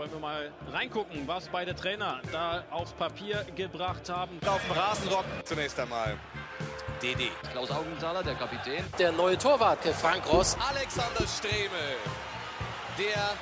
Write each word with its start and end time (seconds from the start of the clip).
wollen 0.00 0.12
wir 0.12 0.18
mal 0.18 0.50
reingucken, 0.72 1.28
was 1.28 1.48
beide 1.48 1.74
Trainer 1.74 2.22
da 2.32 2.64
aufs 2.70 2.92
Papier 2.92 3.44
gebracht 3.54 4.08
haben. 4.08 4.40
Auf 4.46 4.62
dem 4.62 4.72
Rasenrock 4.72 5.26
zunächst 5.44 5.78
einmal 5.78 6.16
DD. 7.02 7.30
Klaus 7.52 7.70
Augenthaler, 7.70 8.22
der 8.22 8.34
Kapitän. 8.34 8.82
Der 8.98 9.12
neue 9.12 9.36
Torwart, 9.36 9.84
Frank 9.84 10.26
Ross. 10.32 10.56
Alexander 10.70 11.26
Stremel, 11.26 11.96
der 12.96 13.36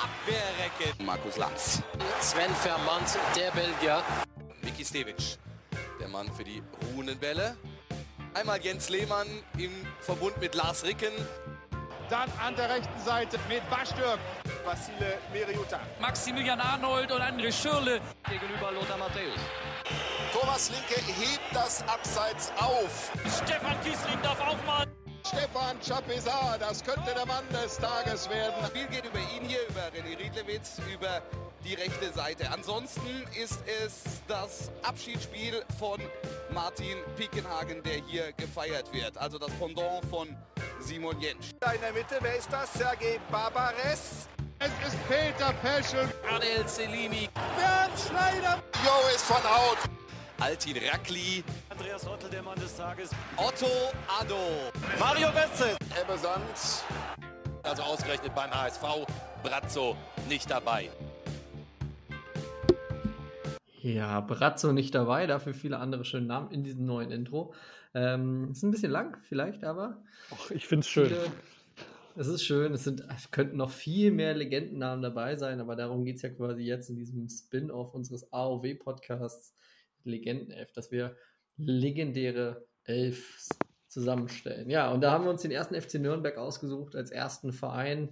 Abwehrrecke. 0.00 1.02
Markus 1.02 1.38
Lanz. 1.38 1.82
Sven 2.20 2.54
Vermont, 2.54 3.18
der 3.34 3.50
Belgier. 3.50 4.00
Miki 4.62 4.84
Stevic, 4.84 5.38
der 5.98 6.06
Mann 6.06 6.32
für 6.34 6.44
die 6.44 6.62
ruhenden 6.94 7.18
Bälle. 7.18 7.56
Einmal 8.32 8.60
Jens 8.60 8.90
Lehmann 8.90 9.26
im 9.58 9.72
Verbund 9.98 10.40
mit 10.40 10.54
Lars 10.54 10.84
Ricken. 10.84 11.10
Dann 12.08 12.30
an 12.40 12.54
der 12.54 12.70
rechten 12.70 13.00
Seite 13.04 13.36
mit 13.48 13.68
Bastürk. 13.68 14.20
Vasile 14.64 15.18
Meriuta. 15.32 15.80
Maximilian 16.00 16.60
Arnold 16.60 17.10
und 17.10 17.20
André 17.20 17.52
Schürle. 17.52 18.00
Gegenüber 18.28 18.70
Lothar 18.72 18.98
Matthäus. 18.98 19.40
Thomas 20.32 20.70
Linke 20.70 21.00
hebt 21.04 21.40
das 21.52 21.82
Abseits 21.88 22.52
auf. 22.58 23.10
Stefan 23.42 23.80
Kiesling 23.82 24.20
darf 24.22 24.40
aufmachen. 24.40 24.90
Stefan 25.26 25.76
Chapezar, 25.80 26.56
das 26.60 26.84
könnte 26.84 27.12
der 27.12 27.26
Mann 27.26 27.44
des 27.48 27.78
Tages 27.78 28.30
werden. 28.30 28.54
Das 28.60 28.70
Spiel 28.70 28.86
geht 28.86 29.04
über 29.04 29.18
ihn 29.18 29.44
hier, 29.44 29.66
über 29.68 29.82
René 29.88 30.16
Riedlewitz, 30.16 30.80
über 30.92 31.20
die 31.64 31.74
rechte 31.74 32.12
Seite. 32.12 32.48
Ansonsten 32.52 33.24
ist 33.34 33.58
es 33.84 34.22
das 34.28 34.70
Abschiedsspiel 34.84 35.64
von 35.80 36.00
Martin 36.52 36.98
Pickenhagen, 37.16 37.82
der 37.82 37.96
hier 38.06 38.32
gefeiert 38.32 38.92
wird. 38.92 39.16
Also 39.18 39.38
das 39.38 39.50
Pendant 39.52 40.04
von 40.06 40.28
Simon 40.80 41.20
Jentsch. 41.20 41.52
In 41.74 41.80
der 41.80 41.92
Mitte, 41.92 42.18
wer 42.20 42.36
ist 42.36 42.52
das? 42.52 42.72
Sergei 42.72 43.20
Barbares. 43.30 44.28
Es 44.58 44.68
ist 44.86 45.08
Peter 45.08 45.52
Peschel. 45.62 46.08
Adel 46.34 46.66
Selimi. 46.66 47.28
Bernd 47.34 47.98
Schneider. 48.08 48.62
Jo 48.84 49.14
ist 49.14 49.24
von 49.24 49.42
Haut. 49.42 49.78
Altin 50.40 50.76
Rackli. 50.78 51.44
Andreas 51.68 52.06
Ottel, 52.06 52.30
der 52.30 52.42
Mann 52.42 52.58
des 52.58 52.76
Tages. 52.76 53.10
Otto 53.36 53.66
Addo. 54.20 54.38
Mario 54.98 55.28
Betze. 55.32 55.76
Ebbe 56.00 56.16
Sand. 56.18 56.84
Also 57.62 57.82
ausgerechnet 57.82 58.34
beim 58.34 58.50
HSV. 58.50 58.82
Brazzo 59.42 59.96
nicht 60.28 60.50
dabei. 60.50 60.90
Ja, 63.82 64.20
Brazzo 64.20 64.72
nicht 64.72 64.94
dabei, 64.94 65.26
dafür 65.26 65.54
viele 65.54 65.78
andere 65.78 66.04
schöne 66.04 66.26
Namen 66.26 66.50
in 66.50 66.64
diesem 66.64 66.86
neuen 66.86 67.10
Intro. 67.10 67.54
Ähm, 67.94 68.50
ist 68.50 68.62
ein 68.62 68.70
bisschen 68.70 68.92
lang, 68.92 69.18
vielleicht, 69.22 69.64
aber. 69.64 70.02
Och, 70.30 70.50
ich 70.50 70.66
finde 70.66 70.80
es 70.80 70.88
schön. 70.88 71.12
Es 72.18 72.28
ist 72.28 72.44
schön, 72.44 72.72
es, 72.72 72.84
sind, 72.84 73.04
es 73.14 73.30
könnten 73.30 73.58
noch 73.58 73.70
viel 73.70 74.10
mehr 74.10 74.34
Legendennamen 74.34 75.02
dabei 75.02 75.36
sein, 75.36 75.60
aber 75.60 75.76
darum 75.76 76.04
geht 76.04 76.16
es 76.16 76.22
ja 76.22 76.30
quasi 76.30 76.62
jetzt 76.62 76.88
in 76.88 76.96
diesem 76.96 77.28
Spin-off 77.28 77.94
unseres 77.94 78.32
AOW-Podcasts 78.32 79.54
Legendenelf, 80.04 80.72
dass 80.72 80.90
wir 80.90 81.14
legendäre 81.58 82.66
Elfs 82.84 83.48
zusammenstellen. 83.88 84.70
Ja, 84.70 84.90
und 84.92 85.02
da 85.02 85.10
haben 85.10 85.24
wir 85.24 85.30
uns 85.30 85.42
den 85.42 85.50
ersten 85.50 85.80
FC 85.80 85.94
Nürnberg 85.94 86.38
ausgesucht 86.38 86.96
als 86.96 87.10
ersten 87.10 87.52
Verein, 87.52 88.08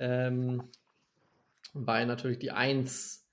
ähm, 0.00 0.64
weil 1.72 2.06
natürlich 2.06 2.38
die 2.38 2.52
Eins 2.52 3.25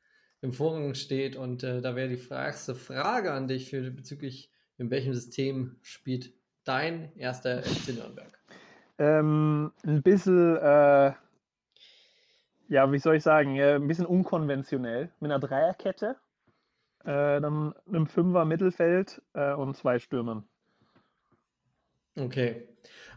im 0.44 0.54
Vorrang 0.54 0.94
steht. 0.94 1.36
Und 1.36 1.64
äh, 1.64 1.82
da 1.82 1.96
wäre 1.96 2.10
die 2.10 2.20
erste 2.30 2.76
Frage 2.76 3.32
an 3.32 3.48
dich 3.48 3.70
für, 3.70 3.90
bezüglich, 3.90 4.52
in 4.78 4.92
welchem 4.92 5.14
System 5.14 5.78
spielt 5.82 6.34
dein 6.66 7.16
erster 7.18 7.64
FC 7.64 7.96
Nürnberg? 7.96 8.40
Ähm, 9.00 9.72
ein 9.86 10.04
bisschen, 10.04 10.58
äh, 10.58 11.14
ja, 12.68 12.92
wie 12.92 13.00
soll 13.00 13.16
ich 13.16 13.24
sagen, 13.24 13.56
äh, 13.56 13.76
ein 13.76 13.88
bisschen 13.88 14.06
unkonventionell. 14.06 15.10
Mit 15.20 15.32
einer 15.32 15.40
Dreierkette, 15.40 16.18
äh, 17.06 17.40
dann 17.42 17.74
einem 17.88 18.08
Fünfer 18.08 18.46
Mittelfeld 18.46 19.22
äh, 19.34 19.54
und 19.54 19.76
zwei 19.76 20.00
Stürmern. 20.00 20.48
Okay. 22.16 22.68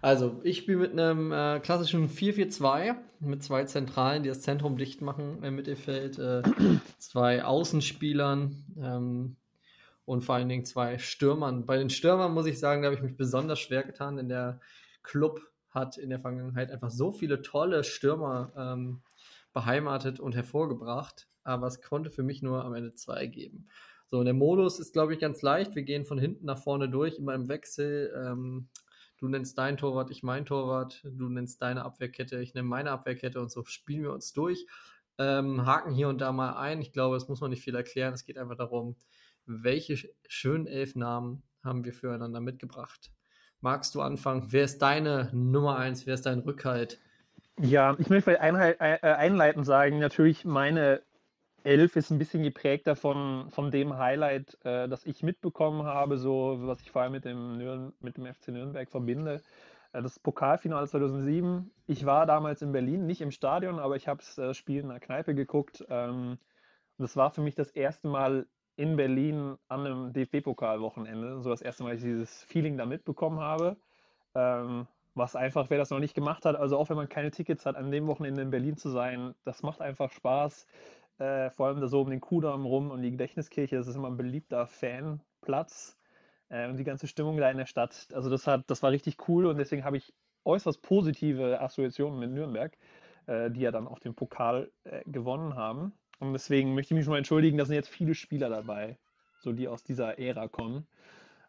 Also, 0.03 0.41
ich 0.43 0.59
spiele 0.59 0.79
mit 0.79 0.93
einem 0.93 1.33
äh, 1.33 1.61
klassischen 1.61 2.09
4-4-2 2.09 2.97
mit 3.21 3.43
zwei 3.43 3.65
Zentralen, 3.65 4.23
die 4.23 4.29
das 4.29 4.43
Zentrum 4.43 4.77
dicht 4.77 5.01
machen 5.01 5.43
im 5.43 5.57
Mittelfeld, 5.57 6.19
äh, 6.19 6.43
zwei 6.99 7.45
Außenspielern 7.45 8.65
ähm, 8.81 9.37
und 10.05 10.23
vor 10.23 10.37
allen 10.37 10.49
Dingen 10.49 10.65
zwei 10.65 10.99
Stürmern. 10.99 11.67
Bei 11.67 11.79
den 11.79 11.91
Stürmern 11.91 12.33
muss 12.33 12.47
ich 12.47 12.59
sagen, 12.59 12.83
da 12.83 12.87
habe 12.87 12.97
ich 12.97 13.03
mich 13.03 13.17
besonders 13.17 13.59
schwer 13.59 13.83
getan, 13.83 14.17
denn 14.17 14.29
der 14.29 14.61
Club 15.03 15.41
hat 15.71 15.99
in 15.99 16.11
der 16.11 16.21
Vergangenheit 16.21 16.71
einfach 16.71 16.91
so 16.91 17.13
viele 17.13 17.43
tolle 17.43 17.85
Stürmer 17.85 18.53
ähm, 18.57 19.03
beheimatet 19.53 20.21
und 20.21 20.35
hervorgebracht, 20.35 21.29
aber 21.43 21.67
es 21.67 21.83
konnte 21.83 22.11
für 22.11 22.23
mich 22.23 22.43
nur 22.43 22.65
am 22.65 22.75
Ende 22.75 22.95
zwei 22.95 23.27
geben. 23.27 23.69
So, 24.11 24.19
und 24.19 24.27
der 24.27 24.35
Modus 24.35 24.79
ist, 24.79 24.93
glaube 24.93 25.15
ich, 25.15 25.19
ganz 25.19 25.43
leicht. 25.43 25.75
Wir 25.75 25.83
gehen 25.83 26.05
von 26.05 26.19
hinten 26.19 26.47
nach 26.47 26.59
vorne 26.59 26.89
durch, 26.89 27.19
immer 27.19 27.35
im 27.35 27.49
Wechsel. 27.49 28.13
Ähm, 28.17 28.69
du 29.19 29.29
nennst 29.29 29.59
dein 29.59 29.77
Torwart, 29.77 30.11
ich 30.11 30.23
mein 30.23 30.45
Torwart, 30.45 31.03
du 31.05 31.29
nennst 31.29 31.63
deine 31.63 31.85
Abwehrkette, 31.85 32.41
ich 32.41 32.55
nenne 32.55 32.69
meine 32.69 32.91
Abwehrkette 32.91 33.41
und 33.41 33.51
so 33.51 33.65
spielen 33.65 34.03
wir 34.03 34.13
uns 34.13 34.33
durch. 34.33 34.67
Ähm, 35.19 35.65
haken 35.65 35.93
hier 35.93 36.09
und 36.09 36.21
da 36.21 36.33
mal 36.33 36.57
ein. 36.57 36.83
Ich 36.83 36.93
glaube, 36.93 37.17
das 37.17 37.29
muss 37.29 37.41
man 37.41 37.51
nicht 37.51 37.63
viel 37.63 37.75
erklären. 37.75 38.13
Es 38.13 38.25
geht 38.25 38.37
einfach 38.37 38.57
darum, 38.57 38.97
welche 39.47 40.11
schönen 40.29 40.67
Elfnamen 40.67 41.43
haben 41.65 41.85
wir 41.85 41.95
füreinander 41.95 42.41
mitgebracht. 42.41 43.11
Magst 43.61 43.95
du 43.95 44.03
anfangen? 44.03 44.49
Wer 44.51 44.65
ist 44.65 44.83
deine 44.83 45.31
Nummer 45.33 45.79
eins? 45.79 46.07
Wer 46.07 46.15
ist 46.15 46.27
dein 46.27 46.41
Rückhalt? 46.41 47.01
Ja, 47.59 47.97
ich 47.99 48.11
möchte 48.11 48.31
vielleicht 48.31 48.81
äh, 48.81 48.99
einleitend 49.01 49.65
sagen, 49.65 49.99
natürlich 49.99 50.45
meine 50.45 51.03
Elf 51.67 51.97
ist 51.97 52.11
ein 52.11 52.19
bisschen 52.19 52.45
geprägt 52.45 52.87
davon, 52.87 53.51
von 53.51 53.73
dem 53.73 53.99
Highlight, 53.99 54.57
äh, 54.65 54.89
das 54.89 55.05
ich 55.05 55.25
mitbekommen 55.25 55.83
habe, 55.83 56.17
so 56.17 56.59
was 56.61 56.81
ich 56.81 56.93
vor 56.93 57.03
allem 57.03 57.11
mit 57.13 57.25
dem, 57.25 57.59
Nürn 57.59 57.93
mit 57.99 58.17
dem 58.17 58.25
FC 58.25 58.49
Nürnberg 58.49 58.89
verbinde. 58.89 59.43
Äh, 59.93 60.01
das 60.01 60.21
Pokalfinale 60.21 60.87
2007. 60.87 61.69
Ich 61.89 62.07
war 62.07 62.25
damals 62.25 62.63
in 62.63 62.71
Berlin, 62.71 63.07
nicht 63.07 63.21
im 63.21 63.33
Stadion, 63.33 63.81
aber 63.81 63.97
ich 63.97 64.07
habe 64.07 64.19
das 64.19 64.39
äh, 64.39 64.55
Spiel 64.55 64.81
in 64.83 64.91
der 64.91 65.01
Kneipe 65.01 65.35
geguckt. 65.35 65.85
Ähm, 65.89 66.39
das 66.99 67.17
war 67.17 67.33
für 67.33 67.41
mich 67.41 67.57
das 67.57 67.73
erste 67.73 68.07
Mal 68.07 68.47
in 68.77 68.97
Berlin 68.97 69.57
an 69.67 69.87
einem 69.87 70.13
DFB-Pokalwochenende. 70.13 71.43
So 71.43 71.51
das 71.51 71.63
erste 71.63 71.83
Mal, 71.83 71.95
dass 71.95 71.99
ich 71.99 72.05
dieses 72.05 72.45
Feeling 72.45 72.77
da 72.79 72.87
mitbekommen 72.87 73.41
habe. 73.41 73.77
Ähm, 74.37 74.87
was 75.15 75.35
einfach, 75.35 75.69
wer 75.71 75.79
das 75.79 75.91
noch 75.91 75.99
nicht 75.99 76.15
gemacht 76.15 76.45
hat, 76.45 76.55
also 76.55 76.77
auch 76.79 76.91
wenn 76.91 76.97
man 76.97 77.09
keine 77.09 77.33
Tickets 77.33 77.67
hat, 77.67 77.75
an 77.75 77.91
dem 77.91 78.07
Wochenende 78.07 78.43
in 78.43 78.51
Berlin 78.51 78.77
zu 78.77 78.91
sein, 78.91 79.35
das 79.45 79.63
macht 79.65 79.81
einfach 79.81 80.13
Spaß. 80.13 80.67
Äh, 81.19 81.51
vor 81.51 81.67
allem 81.67 81.81
da 81.81 81.89
so 81.89 82.03
um 82.03 82.11
den 82.11 82.21
Kudamm 82.21 82.67
rum 82.67 82.91
und 82.91 83.03
die 83.03 83.11
Gedächtniskirche, 83.11 83.77
das 83.77 83.87
ist 83.87 83.97
immer 83.97 84.09
ein 84.09 84.17
beliebter 84.17 84.67
Fanplatz. 84.67 85.97
Äh, 86.49 86.69
und 86.69 86.77
die 86.77 86.85
ganze 86.85 87.07
Stimmung 87.07 87.39
da 87.39 87.51
in 87.51 87.57
der 87.57 87.67
Stadt, 87.67 88.09
also 88.13 88.31
das, 88.31 88.47
hat, 88.47 88.65
das 88.69 88.83
war 88.83 88.91
richtig 88.91 89.29
cool 89.29 89.47
und 89.47 89.59
deswegen 89.59 89.85
habe 89.85 89.97
ich 89.97 90.13
äußerst 90.45 90.81
positive 90.83 91.61
Assoziationen 91.61 92.19
mit 92.19 92.31
Nürnberg, 92.31 92.77
äh, 93.27 93.51
die 93.51 93.61
ja 93.61 93.73
dann 93.73 93.89
auch 93.89 93.99
den 93.99 94.15
Pokal 94.15 94.71
äh, 94.85 95.03
gewonnen 95.07 95.57
haben. 95.57 95.93
Und 96.19 96.33
deswegen 96.33 96.75
möchte 96.75 96.95
ich 96.95 96.97
mich 96.97 97.05
schon 97.05 97.13
mal 97.13 97.19
entschuldigen, 97.19 97.59
da 97.59 97.65
sind 97.65 97.75
jetzt 97.75 97.89
viele 97.89 98.15
Spieler 98.15 98.49
dabei, 98.49 98.99
so 99.41 99.53
die 99.53 99.69
aus 99.69 99.83
dieser 99.83 100.19
Ära 100.19 100.49
kommen. 100.49 100.87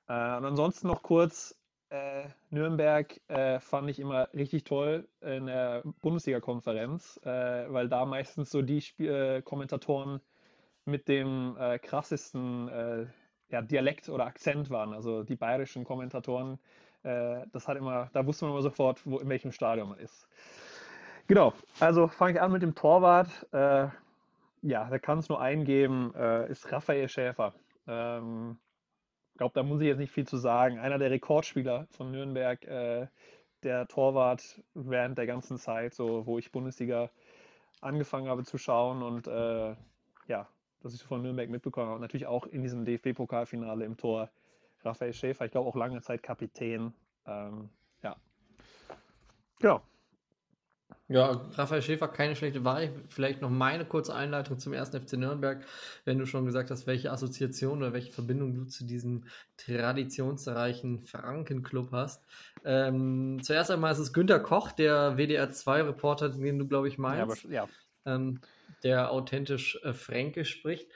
Äh, 0.07 0.13
und 0.13 0.45
ansonsten 0.45 0.87
noch 0.87 1.03
kurz, 1.03 1.56
äh, 1.89 2.23
Nürnberg 2.49 3.19
äh, 3.29 3.59
fand 3.59 3.89
ich 3.89 3.99
immer 3.99 4.29
richtig 4.33 4.63
toll 4.65 5.07
in 5.21 5.45
der 5.45 5.83
Bundesliga-Konferenz, 6.01 7.19
äh, 7.23 7.71
weil 7.71 7.87
da 7.87 8.05
meistens 8.05 8.51
so 8.51 8.61
die 8.61 8.79
Sp 8.83 9.07
äh, 9.07 9.41
Kommentatoren 9.41 10.19
mit 10.85 11.07
dem 11.07 11.55
äh, 11.59 11.79
krassesten 11.79 12.67
äh, 12.69 13.05
ja, 13.49 13.61
Dialekt 13.61 14.09
oder 14.09 14.25
Akzent 14.25 14.69
waren, 14.69 14.93
also 14.93 15.23
die 15.23 15.35
bayerischen 15.35 15.85
Kommentatoren. 15.85 16.59
das 17.03 17.67
hat 17.69 17.77
immer, 17.77 18.09
da 18.11 18.25
wusste 18.25 18.43
man 18.43 18.53
immer 18.53 18.61
sofort, 18.61 18.99
wo, 19.05 19.19
in 19.19 19.29
welchem 19.29 19.53
Stadion 19.53 19.87
man 19.87 19.99
ist. 19.99 20.27
Genau, 21.27 21.53
also 21.79 22.09
fange 22.09 22.33
ich 22.33 22.41
an 22.41 22.51
mit 22.51 22.61
dem 22.61 22.75
Torwart. 22.75 23.47
ja, 23.53 24.89
da 24.89 24.99
kann 24.99 25.19
es 25.19 25.29
nur 25.29 25.39
eingeben, 25.39 26.13
ist 26.49 26.69
Raphael 26.69 27.07
Schäfer. 27.07 27.53
Ähm, 27.87 28.57
glaube, 29.37 29.53
da 29.53 29.63
muss 29.63 29.81
ich 29.81 29.87
jetzt 29.87 29.97
nicht 29.97 30.11
viel 30.11 30.27
zu 30.27 30.37
sagen. 30.37 30.79
Einer 30.79 30.97
der 30.97 31.11
Rekordspieler 31.11 31.87
von 31.91 32.11
Nürnberg, 32.11 32.63
äh, 32.65 33.07
der 33.63 33.87
Torwart 33.87 34.61
während 34.73 35.17
der 35.17 35.25
ganzen 35.25 35.57
Zeit, 35.57 35.93
so 35.93 36.25
wo 36.25 36.37
ich 36.37 36.51
Bundesliga 36.51 37.09
angefangen 37.81 38.27
habe 38.27 38.43
zu 38.43 38.57
schauen 38.57 39.03
und 39.03 39.27
äh, 39.27 39.75
ja, 40.27 40.47
dass 40.81 40.93
ich 40.93 41.03
von 41.03 41.21
Nürnberg 41.21 41.49
mitbekommen 41.49 41.89
habe. 41.89 42.01
Natürlich 42.01 42.27
auch 42.27 42.45
in 42.45 42.61
diesem 42.61 42.85
DFB-Pokalfinale 42.85 43.85
im 43.85 43.97
Tor 43.97 44.29
Raphael 44.83 45.13
Schäfer, 45.13 45.45
ich 45.45 45.51
glaube 45.51 45.67
auch 45.69 45.75
lange 45.75 46.01
Zeit 46.01 46.23
Kapitän. 46.23 46.93
Ähm, 47.25 47.69
ja. 48.03 48.15
Genau. 49.59 49.81
Ja, 51.09 51.41
Raphael 51.53 51.81
Schäfer, 51.81 52.09
keine 52.09 52.35
schlechte 52.35 52.65
Wahl. 52.65 52.91
Vielleicht 53.07 53.41
noch 53.41 53.49
meine 53.49 53.85
kurze 53.85 54.13
Einleitung 54.13 54.59
zum 54.59 54.73
ersten 54.73 54.99
FC 54.99 55.13
Nürnberg, 55.13 55.63
wenn 56.03 56.19
du 56.19 56.25
schon 56.25 56.45
gesagt 56.45 56.69
hast, 56.69 56.85
welche 56.85 57.11
Assoziation 57.11 57.77
oder 57.77 57.93
welche 57.93 58.11
Verbindung 58.11 58.53
du 58.53 58.65
zu 58.65 58.85
diesem 58.85 59.23
traditionsreichen 59.55 60.99
Frankenclub 61.05 61.93
hast. 61.93 62.25
Ähm, 62.65 63.39
zuerst 63.41 63.71
einmal 63.71 63.93
ist 63.93 63.99
es 63.99 64.11
Günter 64.11 64.41
Koch, 64.41 64.73
der 64.73 65.15
WDR 65.15 65.49
2-Reporter, 65.49 66.29
den 66.29 66.59
du, 66.59 66.67
glaube 66.67 66.89
ich, 66.89 66.97
meinst. 66.97 67.43
Ja, 67.43 67.63
aber, 67.63 67.69
ja. 68.05 68.13
Ähm, 68.13 68.41
der 68.83 69.11
authentisch 69.11 69.79
äh, 69.83 69.93
Fränkisch 69.93 70.49
spricht, 70.49 70.91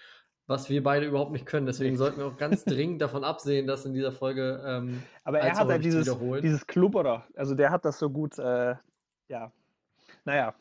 was 0.46 0.70
wir 0.70 0.84
beide 0.84 1.06
überhaupt 1.06 1.32
nicht 1.32 1.46
können. 1.46 1.66
Deswegen 1.66 1.96
sollten 1.96 2.20
wir 2.20 2.26
auch 2.26 2.38
ganz 2.38 2.66
dringend 2.66 3.02
davon 3.02 3.24
absehen, 3.24 3.66
das 3.66 3.86
in 3.86 3.94
dieser 3.94 4.12
Folge. 4.12 4.62
Ähm, 4.66 5.04
Aber 5.24 5.40
er 5.40 5.52
hat 5.52 5.60
halt 5.60 5.70
häufig 5.70 5.92
zu 5.92 6.04
dieses, 6.04 6.42
dieses 6.42 6.68
Klubberer. 6.68 7.26
Also 7.34 7.56
der 7.56 7.72
hat 7.72 7.86
das 7.86 7.98
so 7.98 8.10
gut, 8.10 8.38
äh, 8.40 8.76
ja. 9.30 9.54
Naja, 10.26 10.56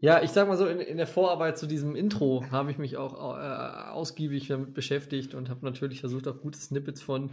Ja, 0.00 0.22
ich 0.22 0.30
sag 0.30 0.46
mal 0.46 0.56
so, 0.56 0.66
in, 0.66 0.80
in 0.80 0.98
der 0.98 1.06
Vorarbeit 1.06 1.58
zu 1.58 1.66
diesem 1.66 1.96
Intro 1.96 2.44
habe 2.50 2.70
ich 2.70 2.78
mich 2.78 2.96
auch 2.96 3.14
äh, 3.36 3.90
ausgiebig 3.90 4.48
damit 4.48 4.74
beschäftigt 4.74 5.34
und 5.34 5.48
habe 5.48 5.64
natürlich 5.64 6.00
versucht, 6.00 6.28
auch 6.28 6.38
gute 6.40 6.58
Snippets 6.58 7.02
von 7.02 7.32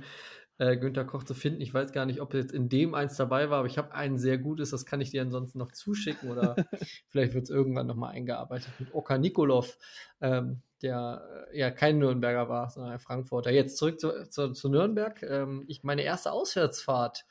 äh, 0.58 0.78
Günter 0.78 1.04
Koch 1.06 1.24
zu 1.24 1.34
finden. 1.34 1.62
Ich 1.62 1.74
weiß 1.74 1.92
gar 1.92 2.06
nicht, 2.06 2.22
ob 2.22 2.34
jetzt 2.34 2.54
in 2.54 2.70
dem 2.70 2.96
eins 2.96 3.18
dabei 3.18 3.50
war, 3.50 3.60
aber 3.60 3.68
ich 3.68 3.78
habe 3.78 3.94
ein 3.94 4.18
sehr 4.18 4.38
gutes, 4.38 4.70
das 4.72 4.86
kann 4.86 5.02
ich 5.02 5.12
dir 5.12 5.22
ansonsten 5.22 5.60
noch 5.60 5.72
zuschicken 5.72 6.32
oder 6.32 6.56
vielleicht 7.10 7.34
wird 7.34 7.44
es 7.44 7.50
irgendwann 7.50 7.88
nochmal 7.88 8.14
eingearbeitet 8.14 8.72
mit 8.80 8.94
Oka 8.94 9.18
Nikolov, 9.18 9.78
ähm, 10.22 10.62
der 10.82 11.48
äh, 11.52 11.60
ja 11.60 11.70
kein 11.72 12.00
Nürnberger 12.00 12.50
war, 12.50 12.70
sondern 12.70 12.94
ein 12.94 13.00
Frankfurter. 13.00 13.52
Jetzt 13.52 13.78
zurück 13.78 14.00
zu, 14.00 14.30
zu, 14.30 14.52
zu 14.54 14.70
Nürnberg. 14.70 15.22
Ähm, 15.24 15.66
ich, 15.68 15.84
meine 15.84 16.04
erste 16.04 16.32
Auswärtsfahrt 16.32 17.26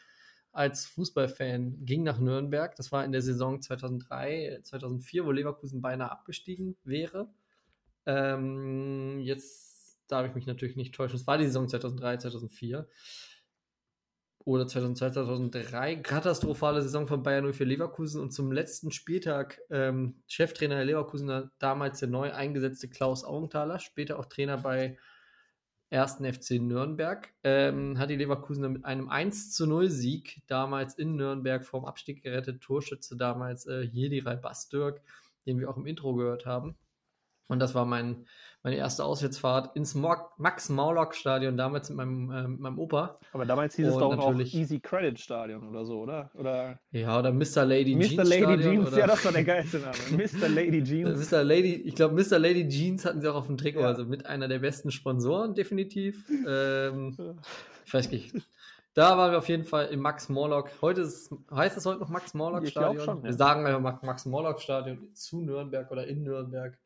als 0.52 0.86
Fußballfan 0.86 1.84
ging 1.84 2.02
nach 2.02 2.18
Nürnberg. 2.18 2.76
Das 2.76 2.92
war 2.92 3.04
in 3.04 3.12
der 3.12 3.22
Saison 3.22 3.60
2003, 3.60 4.60
2004, 4.62 5.24
wo 5.24 5.30
Leverkusen 5.30 5.80
beinahe 5.80 6.10
abgestiegen 6.10 6.76
wäre. 6.84 7.28
Ähm, 8.06 9.20
jetzt 9.20 9.98
darf 10.08 10.26
ich 10.26 10.34
mich 10.34 10.46
natürlich 10.46 10.76
nicht 10.76 10.94
täuschen. 10.94 11.16
Es 11.16 11.26
war 11.26 11.38
die 11.38 11.46
Saison 11.46 11.68
2003, 11.68 12.18
2004 12.18 12.88
oder 14.44 14.66
2002, 14.66 15.10
2003. 15.10 15.96
Katastrophale 15.96 16.82
Saison 16.82 17.06
von 17.06 17.22
Bayern 17.22 17.50
04 17.50 17.66
Leverkusen 17.66 18.20
und 18.20 18.32
zum 18.32 18.52
letzten 18.52 18.90
Spieltag 18.90 19.60
ähm, 19.70 20.22
Cheftrainer 20.26 20.76
der 20.76 20.84
Leverkusener, 20.84 21.50
damals 21.58 22.00
der 22.00 22.08
neu 22.08 22.32
eingesetzte 22.32 22.88
Klaus 22.88 23.24
Augenthaler, 23.24 23.78
später 23.78 24.18
auch 24.18 24.26
Trainer 24.26 24.58
bei 24.58 24.98
1. 25.92 26.22
FC 26.24 26.60
Nürnberg, 26.60 27.28
ähm, 27.44 27.98
hat 27.98 28.10
die 28.10 28.16
Leverkusener 28.16 28.68
mit 28.68 28.84
einem 28.84 29.08
1 29.08 29.52
zu 29.52 29.66
0 29.66 29.90
Sieg 29.90 30.42
damals 30.46 30.94
in 30.94 31.16
Nürnberg 31.16 31.64
vom 31.64 31.84
Abstieg 31.84 32.22
gerettet. 32.22 32.62
Torschütze 32.62 33.16
damals 33.16 33.66
äh, 33.66 33.82
Jedirai 33.82 34.36
Bastürk, 34.36 35.02
den 35.46 35.60
wir 35.60 35.68
auch 35.68 35.76
im 35.76 35.86
Intro 35.86 36.14
gehört 36.14 36.46
haben. 36.46 36.76
Und 37.48 37.58
das 37.60 37.74
war 37.74 37.84
mein, 37.84 38.24
meine 38.62 38.76
erste 38.76 39.04
Auswärtsfahrt 39.04 39.76
ins 39.76 39.94
Max-Morlock-Stadion, 40.66 41.56
damals 41.56 41.88
mit 41.90 41.96
meinem, 41.98 42.30
äh, 42.30 42.48
mit 42.48 42.60
meinem 42.60 42.78
Opa. 42.78 43.18
aber 43.32 43.44
damals 43.44 43.74
hieß 43.74 43.88
es 43.88 43.94
Und 43.94 44.00
doch 44.00 44.10
noch 44.16 44.26
natürlich- 44.28 44.54
Easy 44.54 44.80
Credit 44.80 45.18
Stadion 45.18 45.68
oder 45.68 45.84
so, 45.84 46.00
oder? 46.00 46.30
Oder 46.34 46.78
Ja, 46.92 47.18
oder 47.18 47.32
Mr. 47.32 47.64
Lady 47.64 47.94
Mr. 47.96 48.02
Jeans 48.04 48.16
Lady 48.28 48.42
Stadion, 48.44 48.60
Jeans, 48.62 48.88
oder 48.88 48.98
ja, 48.98 49.06
das 49.06 49.24
war 49.24 49.32
der 49.32 49.44
geilste 49.44 49.78
Name. 49.78 49.92
Mr. 50.12 50.48
Lady 50.48 50.82
Jeans. 50.84 51.30
Mr. 51.30 51.42
Lady, 51.44 51.74
ich 51.74 51.94
glaube, 51.94 52.14
Mr. 52.14 52.38
Lady 52.38 52.68
Jeans 52.68 53.04
hatten 53.04 53.20
sie 53.20 53.28
auch 53.30 53.34
auf 53.36 53.46
dem 53.48 53.56
Trikot, 53.56 53.80
Ja. 53.80 53.86
also 53.88 54.04
mit 54.04 54.26
einer 54.26 54.48
der 54.48 54.60
besten 54.60 54.90
Sponsoren, 54.90 55.54
definitiv. 55.54 56.24
Ähm, 56.46 57.16
ich 57.84 57.92
weiß 57.92 58.10
nicht. 58.10 58.34
Da 58.94 59.16
waren 59.16 59.32
wir 59.32 59.38
auf 59.38 59.48
jeden 59.48 59.64
Fall 59.64 59.86
im 59.86 60.00
Max 60.00 60.28
Morlock. 60.28 60.68
Heute 60.82 61.00
ist, 61.00 61.34
heißt 61.50 61.78
es 61.78 61.86
heute 61.86 62.00
noch 62.00 62.10
Max 62.10 62.34
Morlock 62.34 62.66
Stadion? 62.68 63.02
schon, 63.04 63.16
ja. 63.18 63.24
Wir 63.24 63.32
sagen 63.32 63.64
einfach 63.66 63.80
Ma- 63.80 64.00
Max 64.02 64.26
Morlock 64.26 64.60
Stadion 64.60 65.14
zu 65.14 65.40
Nürnberg 65.40 65.90
oder 65.90 66.06
in 66.06 66.22
Nürnberg. 66.22 66.78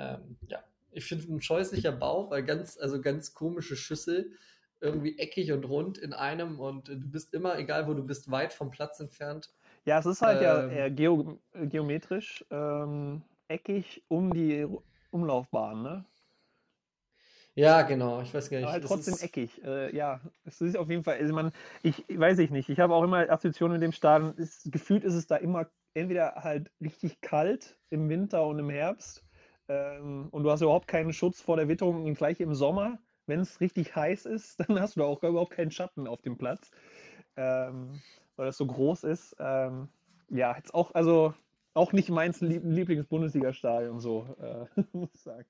Ähm, 0.00 0.36
ja, 0.48 0.58
ich 0.92 1.04
finde 1.04 1.32
ein 1.32 1.42
scheußlicher 1.42 1.92
Bau, 1.92 2.30
weil 2.30 2.42
ganz, 2.42 2.78
also 2.78 3.00
ganz 3.00 3.34
komische 3.34 3.76
Schüssel, 3.76 4.32
irgendwie 4.80 5.18
eckig 5.18 5.52
und 5.52 5.64
rund 5.64 5.98
in 5.98 6.14
einem 6.14 6.58
und 6.58 6.88
du 6.88 6.96
bist 6.96 7.34
immer, 7.34 7.58
egal 7.58 7.86
wo 7.86 7.92
du 7.92 8.02
bist, 8.02 8.30
weit 8.30 8.54
vom 8.54 8.70
Platz 8.70 8.98
entfernt. 8.98 9.50
Ja, 9.84 9.98
es 9.98 10.06
ist 10.06 10.22
halt 10.22 10.40
ja 10.42 10.64
Ähm. 10.64 10.70
eher 10.70 10.90
geo 10.90 11.38
geometrisch 11.52 12.44
ähm, 12.50 13.22
eckig 13.48 14.02
um 14.08 14.32
die 14.32 14.66
Umlaufbahn, 15.10 15.82
ne? 15.82 16.04
Ja, 17.54 17.82
genau. 17.82 18.22
Ich 18.22 18.32
weiß 18.32 18.48
gar 18.48 18.56
nicht. 18.58 18.64
Aber 18.64 18.72
halt 18.72 18.84
trotzdem 18.84 19.14
ist- 19.14 19.22
eckig. 19.22 19.62
Äh, 19.64 19.94
ja, 19.94 20.20
es 20.44 20.60
ist 20.60 20.76
auf 20.76 20.88
jeden 20.88 21.04
Fall, 21.04 21.18
also 21.18 21.34
man, 21.34 21.52
ich 21.82 22.04
weiß 22.08 22.38
ich 22.38 22.50
nicht. 22.50 22.68
Ich 22.70 22.80
habe 22.80 22.94
auch 22.94 23.02
immer 23.02 23.28
Assoziationen 23.28 23.74
mit 23.74 23.82
dem 23.82 23.92
Stadion. 23.92 24.34
Ist, 24.36 24.70
gefühlt 24.72 25.04
ist 25.04 25.14
es 25.14 25.26
da 25.26 25.36
immer 25.36 25.66
entweder 25.92 26.36
halt 26.36 26.70
richtig 26.80 27.20
kalt 27.20 27.76
im 27.90 28.08
Winter 28.08 28.46
und 28.46 28.58
im 28.60 28.70
Herbst 28.70 29.24
ähm, 29.70 30.26
und 30.32 30.42
du 30.42 30.50
hast 30.50 30.62
überhaupt 30.62 30.88
keinen 30.88 31.12
Schutz 31.12 31.40
vor 31.40 31.56
der 31.56 31.68
Witterung 31.68 32.04
und 32.04 32.14
gleich 32.14 32.40
im 32.40 32.54
Sommer, 32.54 32.98
wenn 33.26 33.38
es 33.38 33.60
richtig 33.60 33.94
heiß 33.94 34.26
ist, 34.26 34.58
dann 34.68 34.80
hast 34.80 34.96
du 34.96 35.04
auch 35.04 35.22
überhaupt 35.22 35.52
keinen 35.52 35.70
Schatten 35.70 36.08
auf 36.08 36.20
dem 36.22 36.36
Platz, 36.36 36.72
ähm, 37.36 38.00
weil 38.34 38.46
das 38.46 38.56
so 38.56 38.66
groß 38.66 39.04
ist. 39.04 39.36
Ähm, 39.38 39.88
ja, 40.28 40.56
jetzt 40.56 40.74
auch, 40.74 40.92
also 40.94 41.34
auch 41.74 41.92
nicht 41.92 42.08
meins 42.08 42.40
Lieb 42.40 42.64
Lieblings-Bundesliga-Stadion 42.64 44.00
so, 44.00 44.26
äh, 44.40 44.80
muss 44.92 45.14
ich 45.14 45.20
sagen. 45.20 45.46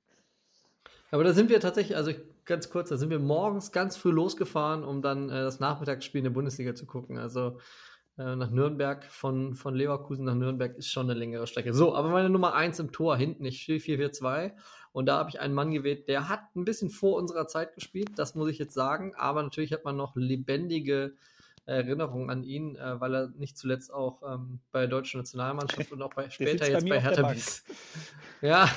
Aber 1.10 1.24
da 1.24 1.32
sind 1.32 1.48
wir 1.48 1.58
tatsächlich, 1.58 1.96
also 1.96 2.12
ganz 2.44 2.68
kurz, 2.68 2.90
da 2.90 2.98
sind 2.98 3.08
wir 3.08 3.18
morgens 3.18 3.72
ganz 3.72 3.96
früh 3.96 4.10
losgefahren, 4.10 4.84
um 4.84 5.00
dann 5.00 5.30
äh, 5.30 5.40
das 5.40 5.60
Nachmittagsspiel 5.60 6.18
in 6.18 6.24
der 6.24 6.30
Bundesliga 6.30 6.74
zu 6.74 6.84
gucken. 6.84 7.16
Also 7.16 7.58
äh, 8.20 8.36
nach 8.36 8.50
Nürnberg, 8.50 9.02
von, 9.04 9.54
von 9.54 9.74
Leverkusen 9.74 10.26
nach 10.26 10.34
Nürnberg 10.34 10.76
ist 10.76 10.90
schon 10.90 11.08
eine 11.08 11.18
längere 11.18 11.46
Strecke. 11.46 11.72
So, 11.72 11.94
aber 11.94 12.10
meine 12.10 12.28
Nummer 12.28 12.54
1 12.54 12.78
im 12.78 12.92
Tor 12.92 13.16
hinten, 13.16 13.46
ich 13.46 13.62
stehe 13.62 13.78
4-4-2 13.78 14.52
und 14.92 15.06
da 15.06 15.16
habe 15.16 15.30
ich 15.30 15.40
einen 15.40 15.54
Mann 15.54 15.70
gewählt, 15.70 16.06
der 16.06 16.28
hat 16.28 16.54
ein 16.54 16.66
bisschen 16.66 16.90
vor 16.90 17.16
unserer 17.16 17.46
Zeit 17.46 17.74
gespielt, 17.74 18.10
das 18.16 18.34
muss 18.34 18.50
ich 18.50 18.58
jetzt 18.58 18.74
sagen, 18.74 19.14
aber 19.16 19.42
natürlich 19.42 19.72
hat 19.72 19.86
man 19.86 19.96
noch 19.96 20.16
lebendige 20.16 21.14
Erinnerungen 21.64 22.28
an 22.28 22.42
ihn, 22.42 22.76
äh, 22.76 23.00
weil 23.00 23.14
er 23.14 23.28
nicht 23.28 23.56
zuletzt 23.56 23.90
auch 23.90 24.22
ähm, 24.22 24.60
bei 24.70 24.80
der 24.80 24.88
deutschen 24.88 25.20
Nationalmannschaft 25.20 25.90
und 25.92 26.02
auch 26.02 26.12
bei, 26.12 26.28
später 26.30 26.66
bei 26.66 26.72
jetzt 26.72 26.88
bei 26.88 27.00
Hertha. 27.00 27.30
Bies. 27.30 27.64
Ja, 28.42 28.68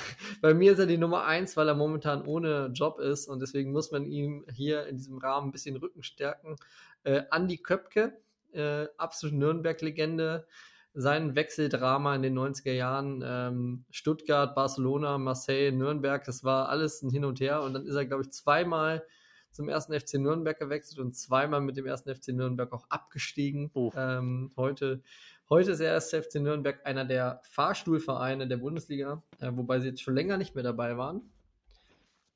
bei 0.42 0.54
mir 0.54 0.74
ist 0.74 0.80
er 0.80 0.86
die 0.86 0.98
Nummer 0.98 1.26
eins, 1.26 1.58
weil 1.58 1.68
er 1.68 1.76
momentan 1.76 2.26
ohne 2.26 2.72
Job 2.74 3.00
ist 3.00 3.28
und 3.28 3.42
deswegen 3.42 3.74
muss 3.74 3.92
man 3.92 4.06
ihm 4.06 4.46
hier 4.54 4.86
in 4.88 4.98
diesem 4.98 5.18
Rahmen 5.18 5.50
ein 5.50 5.52
bisschen 5.52 5.76
Rücken 5.76 6.04
stärken. 6.04 6.56
Äh, 7.04 7.24
Andi 7.32 7.58
Köpke, 7.58 8.22
äh, 8.54 8.88
absolute 8.98 9.38
Nürnberg-Legende, 9.38 10.46
sein 10.94 11.36
Wechseldrama 11.36 12.16
in 12.16 12.22
den 12.22 12.38
90er 12.38 12.72
Jahren, 12.72 13.24
ähm, 13.26 13.86
Stuttgart, 13.90 14.54
Barcelona, 14.54 15.18
Marseille, 15.18 15.72
Nürnberg, 15.72 16.24
das 16.24 16.44
war 16.44 16.70
alles 16.70 17.02
ein 17.02 17.10
Hin 17.10 17.26
und 17.26 17.40
Her 17.40 17.62
und 17.64 17.74
dann 17.74 17.86
ist 17.86 17.96
er, 17.96 18.06
glaube 18.06 18.24
ich, 18.24 18.32
zweimal 18.32 19.04
zum 19.52 19.70
ersten 19.70 20.00
FC 20.00 20.16
Nürnberg 20.16 20.58
gewechselt 20.58 21.00
und 21.00 21.16
zweimal 21.16 21.62
mit 21.62 21.78
dem 21.78 21.86
ersten 21.86 22.14
FC 22.14 22.30
Nürnberg 22.30 22.72
auch 22.74 22.86
abgestiegen. 22.90 23.70
Uff. 23.74 23.94
Ähm, 23.96 24.52
heute, 24.58 25.02
heute 25.50 25.72
ist 25.72 25.80
der 25.80 25.92
erste 25.92 26.22
FC 26.22 26.36
Nürnberg 26.36 26.86
einer 26.86 27.06
der 27.06 27.42
Fahrstuhlvereine 27.44 28.48
der 28.48 28.58
Bundesliga, 28.58 29.24
äh, 29.40 29.52
wobei 29.52 29.80
sie 29.80 29.90
jetzt 29.90 30.02
schon 30.02 30.16
länger 30.16 30.38
nicht 30.38 30.56
mehr 30.56 30.64
dabei 30.64 30.98
waren 30.98 31.22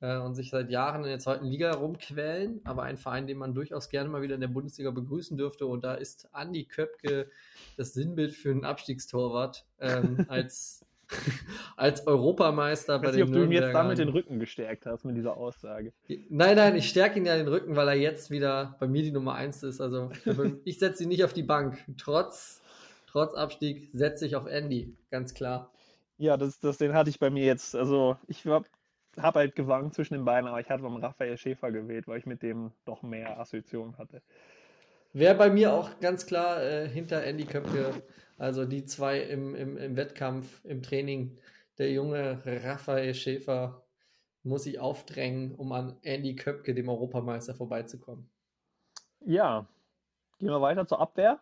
äh, 0.00 0.18
und 0.18 0.34
sich 0.34 0.50
seit 0.50 0.70
Jahren 0.70 1.02
in 1.02 1.08
der 1.08 1.18
zweiten 1.18 1.46
Liga 1.46 1.72
rumquälen, 1.72 2.60
aber 2.64 2.82
ein 2.84 2.96
Verein, 2.96 3.26
den 3.26 3.38
man 3.38 3.54
durchaus 3.54 3.88
gerne 3.88 4.08
mal 4.08 4.22
wieder 4.22 4.34
in 4.34 4.40
der 4.40 4.48
Bundesliga 4.48 4.90
begrüßen 4.90 5.36
dürfte. 5.36 5.66
Und 5.66 5.84
da 5.84 5.94
ist 5.94 6.28
Andi 6.32 6.64
Köpke 6.64 7.30
das 7.76 7.94
Sinnbild 7.94 8.34
für 8.34 8.50
einen 8.50 8.64
Abstiegstorwart 8.64 9.64
ähm, 9.80 10.24
als, 10.28 10.84
als 11.76 12.06
Europameister 12.06 12.96
Ich 12.96 13.02
bei 13.02 13.08
weiß 13.08 13.16
nicht, 13.16 13.26
den 13.26 13.34
ob 13.34 13.40
du 13.40 13.44
ihm 13.44 13.52
jetzt 13.52 13.74
damit 13.74 13.98
den. 13.98 14.08
Rücken 14.08 14.38
gestärkt 14.38 14.86
hast 14.86 15.04
mit 15.04 15.16
dieser 15.16 15.36
Aussage. 15.36 15.92
Nein, 16.28 16.56
nein, 16.56 16.76
ich 16.76 16.88
stärke 16.88 17.18
ihn 17.18 17.26
ja 17.26 17.36
den 17.36 17.48
Rücken, 17.48 17.74
weil 17.76 17.88
er 17.88 17.94
jetzt 17.94 18.30
wieder 18.30 18.76
bei 18.78 18.86
mir 18.86 19.02
die 19.02 19.12
Nummer 19.12 19.34
eins 19.34 19.62
ist. 19.62 19.80
Also 19.80 20.10
ich 20.64 20.78
setze 20.78 21.02
ihn 21.02 21.08
nicht 21.08 21.24
auf 21.24 21.32
die 21.32 21.42
Bank. 21.42 21.78
Trotz, 21.96 22.62
trotz 23.06 23.34
Abstieg 23.34 23.90
setze 23.92 24.26
ich 24.26 24.36
auf 24.36 24.46
Andy, 24.46 24.94
ganz 25.10 25.34
klar. 25.34 25.72
Ja, 26.18 26.36
das, 26.36 26.58
das, 26.58 26.78
den 26.78 26.94
hatte 26.94 27.10
ich 27.10 27.20
bei 27.20 27.30
mir 27.30 27.44
jetzt. 27.44 27.76
Also 27.76 28.16
ich 28.26 28.44
habe 28.44 28.66
hab 29.22 29.34
halt 29.34 29.54
gewankt 29.54 29.94
zwischen 29.94 30.14
den 30.14 30.24
beiden, 30.24 30.48
aber 30.48 30.60
ich 30.60 30.68
hatte 30.70 30.82
beim 30.82 30.96
Raphael 30.96 31.36
Schäfer 31.36 31.70
gewählt, 31.72 32.08
weil 32.08 32.18
ich 32.18 32.26
mit 32.26 32.42
dem 32.42 32.72
doch 32.84 33.02
mehr 33.02 33.38
Assoziationen 33.38 33.98
hatte. 33.98 34.22
Wäre 35.12 35.34
bei 35.34 35.50
mir 35.50 35.72
auch 35.72 36.00
ganz 36.00 36.26
klar 36.26 36.62
äh, 36.62 36.88
hinter 36.88 37.24
Andy 37.24 37.44
Köpke, 37.44 38.02
also 38.36 38.64
die 38.64 38.84
zwei 38.84 39.20
im, 39.20 39.54
im, 39.54 39.76
im 39.76 39.96
Wettkampf, 39.96 40.64
im 40.64 40.82
Training. 40.82 41.38
Der 41.78 41.90
junge 41.92 42.42
Raphael 42.44 43.14
Schäfer 43.14 43.82
muss 44.42 44.64
sich 44.64 44.78
aufdrängen, 44.78 45.54
um 45.54 45.72
an 45.72 45.96
Andy 46.02 46.36
Köpke, 46.36 46.74
dem 46.74 46.88
Europameister, 46.88 47.54
vorbeizukommen. 47.54 48.28
Ja, 49.20 49.66
gehen 50.38 50.48
wir 50.48 50.60
weiter 50.60 50.86
zur 50.86 51.00
Abwehr. 51.00 51.40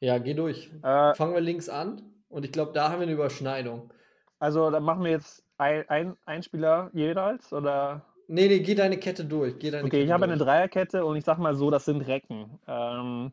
Ja, 0.00 0.18
geh 0.18 0.34
durch. 0.34 0.70
Äh, 0.82 1.14
Fangen 1.14 1.34
wir 1.34 1.40
links 1.40 1.68
an 1.68 2.02
und 2.28 2.44
ich 2.44 2.52
glaube, 2.52 2.72
da 2.72 2.90
haben 2.90 2.98
wir 2.98 3.02
eine 3.02 3.12
Überschneidung. 3.12 3.92
also 4.38 4.70
dann 4.70 4.82
machen 4.82 5.04
wir 5.04 5.12
jetzt 5.12 5.44
ein, 5.62 5.88
ein, 5.88 6.16
ein 6.26 6.42
Spieler 6.42 6.90
jeweils 6.92 7.52
oder 7.52 8.02
Nee, 8.28 8.48
nee, 8.48 8.60
geh 8.60 8.74
deine 8.74 8.96
Kette 8.98 9.24
durch. 9.24 9.58
Geh 9.58 9.70
deine 9.70 9.84
Okay, 9.84 9.90
Kette 9.90 10.04
ich 10.04 10.10
habe 10.10 10.24
eine 10.24 10.38
Dreierkette 10.38 11.04
und 11.04 11.16
ich 11.16 11.24
sag 11.24 11.38
mal 11.38 11.54
so, 11.54 11.70
das 11.70 11.84
sind 11.84 12.00
Recken. 12.02 12.58
Ähm, 12.66 13.32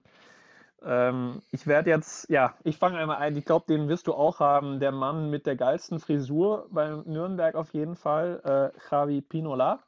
ähm, 0.83 1.41
ich 1.51 1.67
werde 1.67 1.89
jetzt, 1.89 2.29
ja, 2.29 2.55
ich 2.63 2.77
fange 2.77 2.97
einmal 2.97 3.17
ein. 3.17 3.35
Ich 3.35 3.45
glaube, 3.45 3.65
den 3.67 3.87
wirst 3.87 4.07
du 4.07 4.13
auch 4.13 4.39
haben. 4.39 4.79
Der 4.79 4.91
Mann 4.91 5.29
mit 5.29 5.45
der 5.45 5.55
geilsten 5.55 5.99
Frisur 5.99 6.67
bei 6.71 6.89
Nürnberg 7.05 7.55
auf 7.55 7.73
jeden 7.73 7.95
Fall, 7.95 8.41
äh, 8.43 8.79
Javi 8.89 9.21
Pinola. 9.21 9.79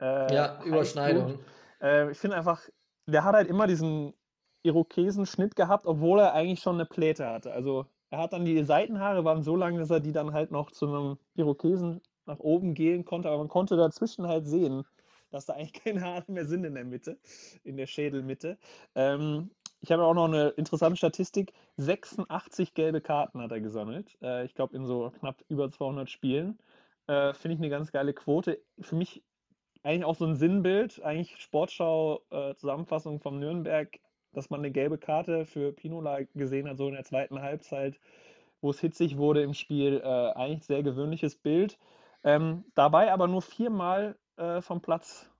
Äh, 0.00 0.34
Ja, 0.34 0.62
Überschneidung. 0.64 1.38
Äh, 1.82 2.10
ich 2.10 2.18
finde 2.18 2.36
einfach, 2.36 2.62
der 3.06 3.24
hat 3.24 3.34
halt 3.34 3.48
immer 3.48 3.66
diesen 3.66 4.14
Irokesen-Schnitt 4.62 5.56
gehabt, 5.56 5.86
obwohl 5.86 6.20
er 6.20 6.34
eigentlich 6.34 6.60
schon 6.60 6.76
eine 6.76 6.86
Pläte 6.86 7.26
hatte. 7.26 7.52
Also 7.52 7.86
er 8.10 8.18
hat 8.18 8.32
dann 8.32 8.44
die 8.44 8.62
Seitenhaare 8.64 9.24
waren 9.24 9.42
so 9.42 9.56
lang, 9.56 9.76
dass 9.76 9.90
er 9.90 10.00
die 10.00 10.12
dann 10.12 10.32
halt 10.32 10.50
noch 10.50 10.70
zu 10.70 10.86
einem 10.86 11.18
Irokesen 11.34 12.00
nach 12.26 12.38
oben 12.38 12.74
gehen 12.74 13.04
konnte, 13.04 13.28
aber 13.28 13.38
man 13.38 13.48
konnte 13.48 13.76
dazwischen 13.76 14.26
halt 14.26 14.46
sehen, 14.46 14.84
dass 15.30 15.46
da 15.46 15.54
eigentlich 15.54 15.72
keine 15.84 16.02
Haare 16.02 16.30
mehr 16.30 16.46
sind 16.46 16.64
in 16.64 16.74
der 16.74 16.84
Mitte, 16.84 17.18
in 17.64 17.76
der 17.76 17.86
Schädelmitte. 17.86 18.58
Ähm, 18.94 19.50
ich 19.80 19.92
habe 19.92 20.02
auch 20.02 20.14
noch 20.14 20.26
eine 20.26 20.48
interessante 20.50 20.96
Statistik. 20.96 21.52
86 21.76 22.74
gelbe 22.74 23.00
Karten 23.00 23.40
hat 23.40 23.52
er 23.52 23.60
gesammelt. 23.60 24.16
Äh, 24.22 24.44
ich 24.44 24.54
glaube, 24.54 24.76
in 24.76 24.86
so 24.86 25.10
knapp 25.20 25.44
über 25.48 25.70
200 25.70 26.10
Spielen. 26.10 26.58
Äh, 27.06 27.32
Finde 27.34 27.54
ich 27.54 27.60
eine 27.60 27.70
ganz 27.70 27.92
geile 27.92 28.12
Quote. 28.12 28.60
Für 28.80 28.96
mich 28.96 29.22
eigentlich 29.82 30.04
auch 30.04 30.16
so 30.16 30.26
ein 30.26 30.34
Sinnbild, 30.34 31.00
eigentlich 31.02 31.36
Sportschau-Zusammenfassung 31.40 33.16
äh, 33.16 33.20
vom 33.20 33.38
Nürnberg, 33.38 33.98
dass 34.32 34.50
man 34.50 34.60
eine 34.60 34.70
gelbe 34.70 34.98
Karte 34.98 35.46
für 35.46 35.72
Pinola 35.72 36.20
gesehen 36.34 36.68
hat, 36.68 36.76
so 36.76 36.88
in 36.88 36.94
der 36.94 37.04
zweiten 37.04 37.40
Halbzeit, 37.40 37.98
wo 38.60 38.70
es 38.70 38.80
hitzig 38.80 39.16
wurde 39.16 39.42
im 39.42 39.54
Spiel. 39.54 40.00
Äh, 40.02 40.32
eigentlich 40.32 40.64
sehr 40.64 40.82
gewöhnliches 40.82 41.36
Bild. 41.36 41.78
Ähm, 42.24 42.64
dabei 42.74 43.12
aber 43.12 43.28
nur 43.28 43.42
viermal 43.42 44.16
äh, 44.36 44.60
vom 44.60 44.80
Platz. 44.80 45.30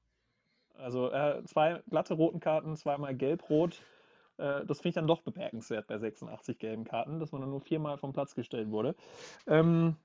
Also 0.77 1.11
äh, 1.11 1.43
zwei 1.45 1.83
glatte 1.91 2.15
roten 2.15 2.41
Karten, 2.41 2.77
zweimal 2.77 3.15
gelb-rot. 3.15 3.83
Äh, 4.39 4.65
das 4.65 4.79
finde 4.79 4.89
ich 4.91 4.95
dann 4.95 5.07
doch 5.07 5.23
bemerkenswert 5.23 5.87
bei 5.89 5.99
86 5.99 6.59
gelben 6.59 6.85
Karten, 6.85 7.19
dass 7.19 7.33
man 7.33 7.41
dann 7.41 7.51
nur 7.51 7.61
viermal 7.61 7.99
vom 7.99 8.13
Platz 8.13 8.35
gestellt 8.35 8.71
wurde. 8.71 8.95
Ähm, 9.47 9.97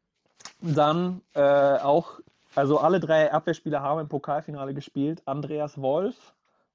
dann 0.62 1.22
äh, 1.34 1.78
auch, 1.78 2.20
also 2.56 2.80
alle 2.80 3.00
drei 3.00 3.32
Abwehrspieler 3.32 3.82
haben 3.82 4.02
im 4.02 4.10
Pokalfinale 4.10 4.74
gespielt. 4.74 5.22
Andreas 5.26 5.80
Wolf, 5.80 6.34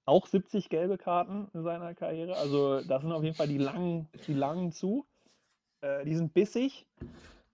auch 0.08 0.26
70 0.26 0.68
gelbe 0.68 0.98
Karten 0.98 1.48
in 1.52 1.62
seiner 1.62 1.94
Karriere. 1.94 2.36
Also 2.36 2.80
das 2.80 3.02
sind 3.02 3.12
auf 3.12 3.22
jeden 3.22 3.36
Fall 3.36 3.48
die 3.48 3.58
langen, 3.58 4.08
die 4.26 4.34
langen 4.34 4.72
zu. 4.72 5.06
Äh, 5.80 6.04
die 6.04 6.14
sind 6.14 6.34
bissig. 6.34 6.86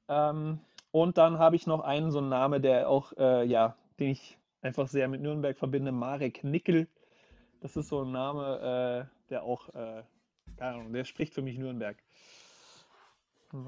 Ähm, 0.08 0.61
und 0.90 1.18
dann 1.18 1.38
habe 1.38 1.56
ich 1.56 1.66
noch 1.66 1.80
einen, 1.80 2.12
so 2.12 2.18
einen 2.18 2.28
Name, 2.28 2.61
der 2.61 2.88
auch, 2.88 3.12
äh, 3.18 3.44
ja, 3.44 3.76
den 3.99 4.11
ich 4.11 4.38
einfach 4.62 4.88
sehr 4.88 5.08
mit 5.08 5.20
Nürnberg 5.20 5.58
verbinde, 5.58 5.90
Marek 5.92 6.44
Nickel. 6.44 6.87
Das 7.61 7.76
ist 7.76 7.88
so 7.88 8.02
ein 8.02 8.12
Name, 8.12 9.08
äh, 9.11 9.30
der 9.30 9.42
auch, 9.42 9.68
äh, 9.70 10.02
keine 10.56 10.76
Ahnung, 10.76 10.92
der 10.92 11.04
spricht 11.04 11.34
für 11.34 11.42
mich 11.42 11.58
Nürnberg. 11.58 11.96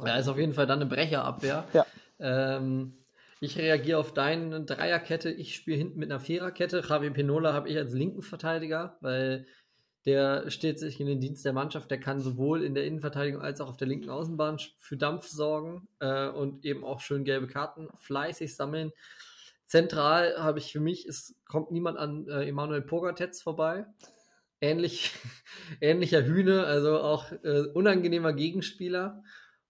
Ja, 0.04 0.16
ist 0.16 0.28
auf 0.28 0.38
jeden 0.38 0.52
Fall 0.52 0.66
dann 0.66 0.80
eine 0.80 0.88
Brecherabwehr. 0.88 1.64
Ja. 1.72 1.86
Ähm, 2.18 2.96
ich 3.40 3.58
reagiere 3.58 3.98
auf 3.98 4.14
deine 4.14 4.64
Dreierkette. 4.64 5.30
Ich 5.30 5.54
spiele 5.54 5.76
hinten 5.76 5.98
mit 5.98 6.10
einer 6.10 6.20
Viererkette. 6.20 6.82
Javi 6.88 7.10
Pinola 7.10 7.52
habe 7.52 7.68
ich 7.68 7.76
als 7.76 7.92
linken 7.92 8.22
Verteidiger, 8.22 8.96
weil 9.00 9.46
der 10.06 10.50
steht 10.50 10.78
sich 10.78 11.00
in 11.00 11.08
den 11.08 11.20
Dienst 11.20 11.44
der 11.44 11.52
Mannschaft, 11.52 11.90
der 11.90 11.98
kann 11.98 12.20
sowohl 12.20 12.62
in 12.62 12.74
der 12.74 12.84
Innenverteidigung 12.84 13.42
als 13.42 13.60
auch 13.60 13.68
auf 13.68 13.76
der 13.76 13.88
linken 13.88 14.08
Außenbahn 14.08 14.58
für 14.78 14.96
Dampf 14.96 15.26
sorgen 15.26 15.88
äh, 15.98 16.28
und 16.28 16.64
eben 16.64 16.84
auch 16.84 17.00
schön 17.00 17.24
gelbe 17.24 17.48
Karten 17.48 17.88
fleißig 17.98 18.54
sammeln. 18.54 18.92
Zentral 19.66 20.36
habe 20.38 20.60
ich 20.60 20.70
für 20.70 20.78
mich, 20.78 21.06
es 21.06 21.34
kommt 21.44 21.72
niemand 21.72 21.98
an 21.98 22.28
äh, 22.28 22.48
Emanuel 22.48 22.82
Pogatetz 22.82 23.42
vorbei. 23.42 23.84
Ähnlich, 24.60 25.12
ähnlicher 25.80 26.24
Hühne, 26.24 26.64
also 26.64 27.00
auch 27.00 27.32
äh, 27.42 27.66
unangenehmer 27.74 28.32
Gegenspieler. 28.32 29.24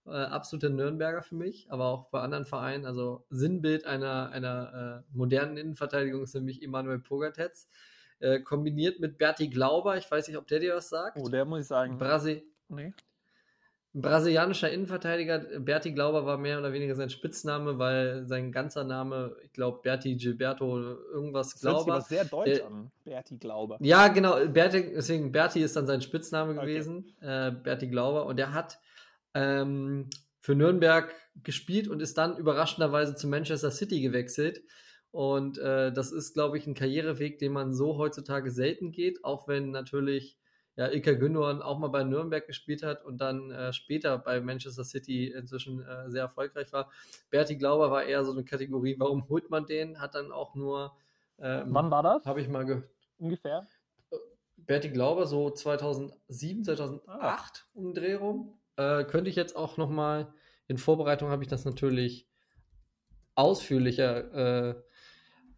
Äh, 0.07 0.11
absoluter 0.11 0.69
Nürnberger 0.69 1.21
für 1.21 1.35
mich, 1.35 1.67
aber 1.69 1.85
auch 1.85 2.05
bei 2.09 2.21
anderen 2.21 2.45
Vereinen. 2.45 2.85
Also 2.85 3.25
Sinnbild 3.29 3.85
einer, 3.85 4.29
einer 4.31 5.03
äh, 5.09 5.15
modernen 5.17 5.57
Innenverteidigung 5.57 6.23
ist 6.23 6.33
nämlich 6.33 6.63
Emanuel 6.63 6.99
Pogatetz. 6.99 7.67
Äh, 8.19 8.39
kombiniert 8.39 8.99
mit 8.99 9.17
Berti 9.17 9.47
Glauber. 9.49 9.97
Ich 9.97 10.09
weiß 10.09 10.27
nicht, 10.27 10.37
ob 10.37 10.47
der 10.47 10.59
dir 10.59 10.75
was 10.75 10.89
sagt. 10.89 11.17
Oh, 11.19 11.29
der 11.29 11.45
muss 11.45 11.61
ich 11.61 11.67
sagen. 11.67 11.97
Brasi 11.97 12.43
nee. 12.69 12.93
Brasilianischer 13.93 14.69
Innenverteidiger. 14.69 15.39
Berti 15.59 15.91
Glauber 15.91 16.25
war 16.25 16.37
mehr 16.37 16.59
oder 16.59 16.71
weniger 16.71 16.93
sein 16.95 17.09
Spitzname, 17.09 17.79
weil 17.79 18.27
sein 18.27 18.51
ganzer 18.51 18.83
Name, 18.83 19.35
ich 19.43 19.51
glaube, 19.53 19.79
Berti 19.81 20.15
Gilberto 20.15 20.77
irgendwas 21.11 21.53
Das 21.53 21.61
Glauber. 21.61 21.93
aber 21.93 22.01
sehr 22.01 22.25
deutsch 22.25 22.59
Äh, 22.59 22.61
an. 22.61 22.91
Berti 23.05 23.37
Glauber. 23.37 23.77
Ja, 23.81 24.07
genau. 24.09 24.45
Berti, 24.47 24.91
deswegen 24.95 25.31
Berti 25.31 25.61
ist 25.61 25.75
dann 25.75 25.87
sein 25.87 26.01
Spitzname 26.01 26.51
Okay. 26.53 26.61
gewesen. 26.61 27.15
Äh, 27.21 27.51
Berti 27.51 27.87
Glauber. 27.87 28.27
Und 28.27 28.39
er 28.39 28.53
hat 28.53 28.79
ähm, 29.37 30.09
für 30.39 30.55
Nürnberg 30.55 31.13
gespielt 31.43 31.87
und 31.87 32.01
ist 32.01 32.17
dann 32.17 32.37
überraschenderweise 32.37 33.15
zu 33.15 33.27
Manchester 33.27 33.69
City 33.71 34.01
gewechselt. 34.01 34.63
Und 35.11 35.57
äh, 35.59 35.91
das 35.93 36.11
ist, 36.11 36.33
glaube 36.33 36.57
ich, 36.57 36.65
ein 36.67 36.73
Karriereweg, 36.73 37.37
den 37.39 37.51
man 37.53 37.73
so 37.73 37.97
heutzutage 37.97 38.49
selten 38.51 38.91
geht, 38.91 39.23
auch 39.23 39.47
wenn 39.47 39.69
natürlich 39.71 40.37
ja, 40.75 40.87
Ilkay 40.87 41.17
Gündogan 41.17 41.61
auch 41.61 41.79
mal 41.79 41.87
bei 41.89 42.03
Nürnberg 42.03 42.45
gespielt 42.45 42.83
hat 42.83 43.03
und 43.05 43.19
dann 43.19 43.49
äh, 43.51 43.73
später 43.73 44.17
bei 44.19 44.39
Manchester 44.41 44.83
City 44.83 45.27
inzwischen 45.31 45.81
äh, 45.81 46.09
sehr 46.09 46.23
erfolgreich 46.23 46.71
war. 46.71 46.91
Berti 47.31 47.55
Glauber 47.57 47.89
war 47.91 48.03
eher 48.03 48.23
so 48.25 48.31
eine 48.31 48.43
Kategorie, 48.43 48.95
warum 48.99 49.27
holt 49.29 49.49
man 49.49 49.65
den? 49.65 49.99
Hat 49.99 50.13
dann 50.15 50.31
auch 50.31 50.53
nur, 50.55 50.95
ähm, 51.39 51.67
Wann 51.69 51.89
war 51.91 52.03
das? 52.03 52.25
habe 52.25 52.41
ich 52.41 52.47
mal 52.47 52.65
gehört, 52.65 52.89
Ungefähr? 53.17 53.67
Berti 54.57 54.89
Glauber, 54.89 55.25
so 55.25 55.49
2007, 55.49 56.63
2008 56.63 57.07
Ah. 57.07 57.47
um 57.73 57.85
den 57.85 57.93
Dreh 57.95 58.13
rum. 58.15 58.56
Äh, 58.77 59.03
könnte 59.05 59.29
ich 59.29 59.35
jetzt 59.35 59.55
auch 59.55 59.77
noch 59.77 59.89
mal, 59.89 60.33
in 60.67 60.77
Vorbereitung 60.77 61.29
habe 61.29 61.43
ich 61.43 61.49
das 61.49 61.65
natürlich 61.65 62.27
ausführlicher, 63.35 64.69
äh, 64.69 64.75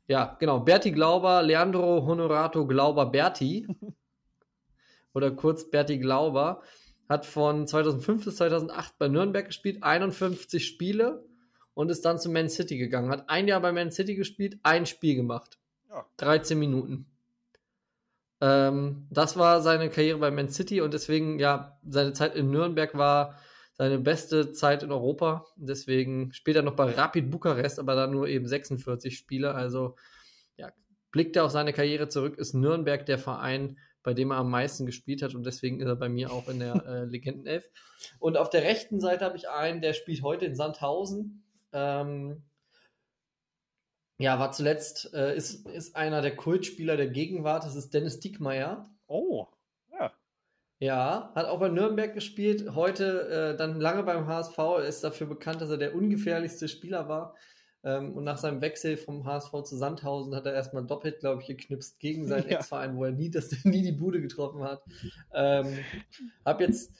ja, 0.07 0.37
genau, 0.39 0.61
Berti 0.61 0.91
Glauber, 0.91 1.43
Leandro 1.43 2.05
Honorato 2.05 2.65
Glauber 2.65 3.05
Berti, 3.05 3.67
oder 5.13 5.31
kurz 5.31 5.69
Berti 5.69 5.99
Glauber, 5.99 6.61
hat 7.07 7.25
von 7.25 7.67
2005 7.67 8.25
bis 8.25 8.35
2008 8.37 8.97
bei 8.97 9.07
Nürnberg 9.07 9.45
gespielt, 9.45 9.83
51 9.83 10.65
Spiele 10.65 11.25
und 11.73 11.89
ist 11.89 12.05
dann 12.05 12.19
zu 12.19 12.29
Man 12.29 12.49
City 12.49 12.77
gegangen. 12.77 13.09
Hat 13.09 13.29
ein 13.29 13.47
Jahr 13.47 13.61
bei 13.61 13.71
Man 13.71 13.91
City 13.91 14.15
gespielt, 14.15 14.59
ein 14.63 14.85
Spiel 14.85 15.15
gemacht. 15.15 15.59
Ja. 15.89 16.05
13 16.17 16.57
Minuten. 16.59 17.07
Ähm, 18.41 19.07
das 19.09 19.37
war 19.37 19.61
seine 19.61 19.89
Karriere 19.89 20.19
bei 20.19 20.31
Man 20.31 20.49
City 20.49 20.81
und 20.81 20.93
deswegen, 20.93 21.39
ja, 21.39 21.77
seine 21.87 22.13
Zeit 22.13 22.35
in 22.35 22.51
Nürnberg 22.51 22.97
war 22.97 23.37
seine 23.73 23.97
beste 23.97 24.51
Zeit 24.51 24.83
in 24.83 24.91
Europa. 24.91 25.45
Deswegen 25.55 26.33
später 26.33 26.61
noch 26.61 26.75
bei 26.75 26.91
Rapid 26.91 27.31
Bukarest, 27.31 27.79
aber 27.79 27.95
dann 27.95 28.11
nur 28.11 28.27
eben 28.27 28.47
46 28.47 29.17
Spiele. 29.17 29.55
Also, 29.55 29.95
ja, 30.57 30.71
blickt 31.11 31.35
er 31.35 31.45
auf 31.45 31.51
seine 31.51 31.73
Karriere 31.73 32.09
zurück, 32.09 32.37
ist 32.37 32.53
Nürnberg 32.53 33.05
der 33.05 33.17
Verein, 33.17 33.77
bei 34.03 34.13
dem 34.13 34.31
er 34.31 34.37
am 34.37 34.49
meisten 34.49 34.85
gespielt 34.85 35.21
hat 35.21 35.35
und 35.35 35.45
deswegen 35.45 35.81
ist 35.81 35.87
er 35.87 35.95
bei 35.95 36.09
mir 36.09 36.31
auch 36.31 36.47
in 36.47 36.59
der 36.59 36.75
äh, 36.85 37.05
Legendenelf. 37.05 37.69
Und 38.19 38.37
auf 38.37 38.49
der 38.49 38.63
rechten 38.63 38.99
Seite 38.99 39.25
habe 39.25 39.37
ich 39.37 39.49
einen, 39.49 39.81
der 39.81 39.93
spielt 39.93 40.23
heute 40.23 40.45
in 40.45 40.55
Sandhausen. 40.55 41.43
Ähm, 41.71 42.43
ja, 44.19 44.37
war 44.37 44.51
zuletzt, 44.51 45.13
äh, 45.13 45.35
ist, 45.35 45.67
ist 45.69 45.95
einer 45.95 46.21
der 46.21 46.35
Kultspieler 46.35 46.97
der 46.97 47.07
Gegenwart, 47.07 47.63
das 47.63 47.75
ist 47.75 47.93
Dennis 47.93 48.19
Diekmeyer. 48.19 48.89
Oh, 49.07 49.47
ja. 49.93 50.11
Ja, 50.79 51.31
hat 51.35 51.45
auch 51.45 51.59
bei 51.59 51.69
Nürnberg 51.69 52.13
gespielt, 52.13 52.75
heute 52.75 53.53
äh, 53.53 53.57
dann 53.57 53.79
lange 53.79 54.03
beim 54.03 54.27
HSV, 54.27 54.57
er 54.57 54.83
ist 54.83 55.05
dafür 55.05 55.27
bekannt, 55.27 55.61
dass 55.61 55.69
er 55.69 55.77
der 55.77 55.95
ungefährlichste 55.95 56.67
Spieler 56.67 57.07
war. 57.07 57.33
Ähm, 57.81 58.11
und 58.11 58.25
nach 58.25 58.37
seinem 58.37 58.59
Wechsel 58.59 58.97
vom 58.97 59.25
HSV 59.25 59.63
zu 59.63 59.77
Sandhausen 59.77 60.35
hat 60.35 60.45
er 60.45 60.53
erstmal 60.53 60.85
doppelt, 60.85 61.19
glaube 61.19 61.41
ich, 61.41 61.47
geknipst 61.47 61.97
gegen 62.01 62.27
seinen 62.27 62.43
Ja. 62.49 62.57
Ex-Verein, 62.57 62.97
wo 62.97 63.05
er 63.05 63.11
nie, 63.11 63.29
das, 63.29 63.51
nie 63.63 63.83
die 63.83 63.93
Bude 63.93 64.19
getroffen 64.19 64.63
hat. 64.63 64.83
Ähm, 65.33 65.79
hab 66.43 66.59
jetzt 66.59 66.91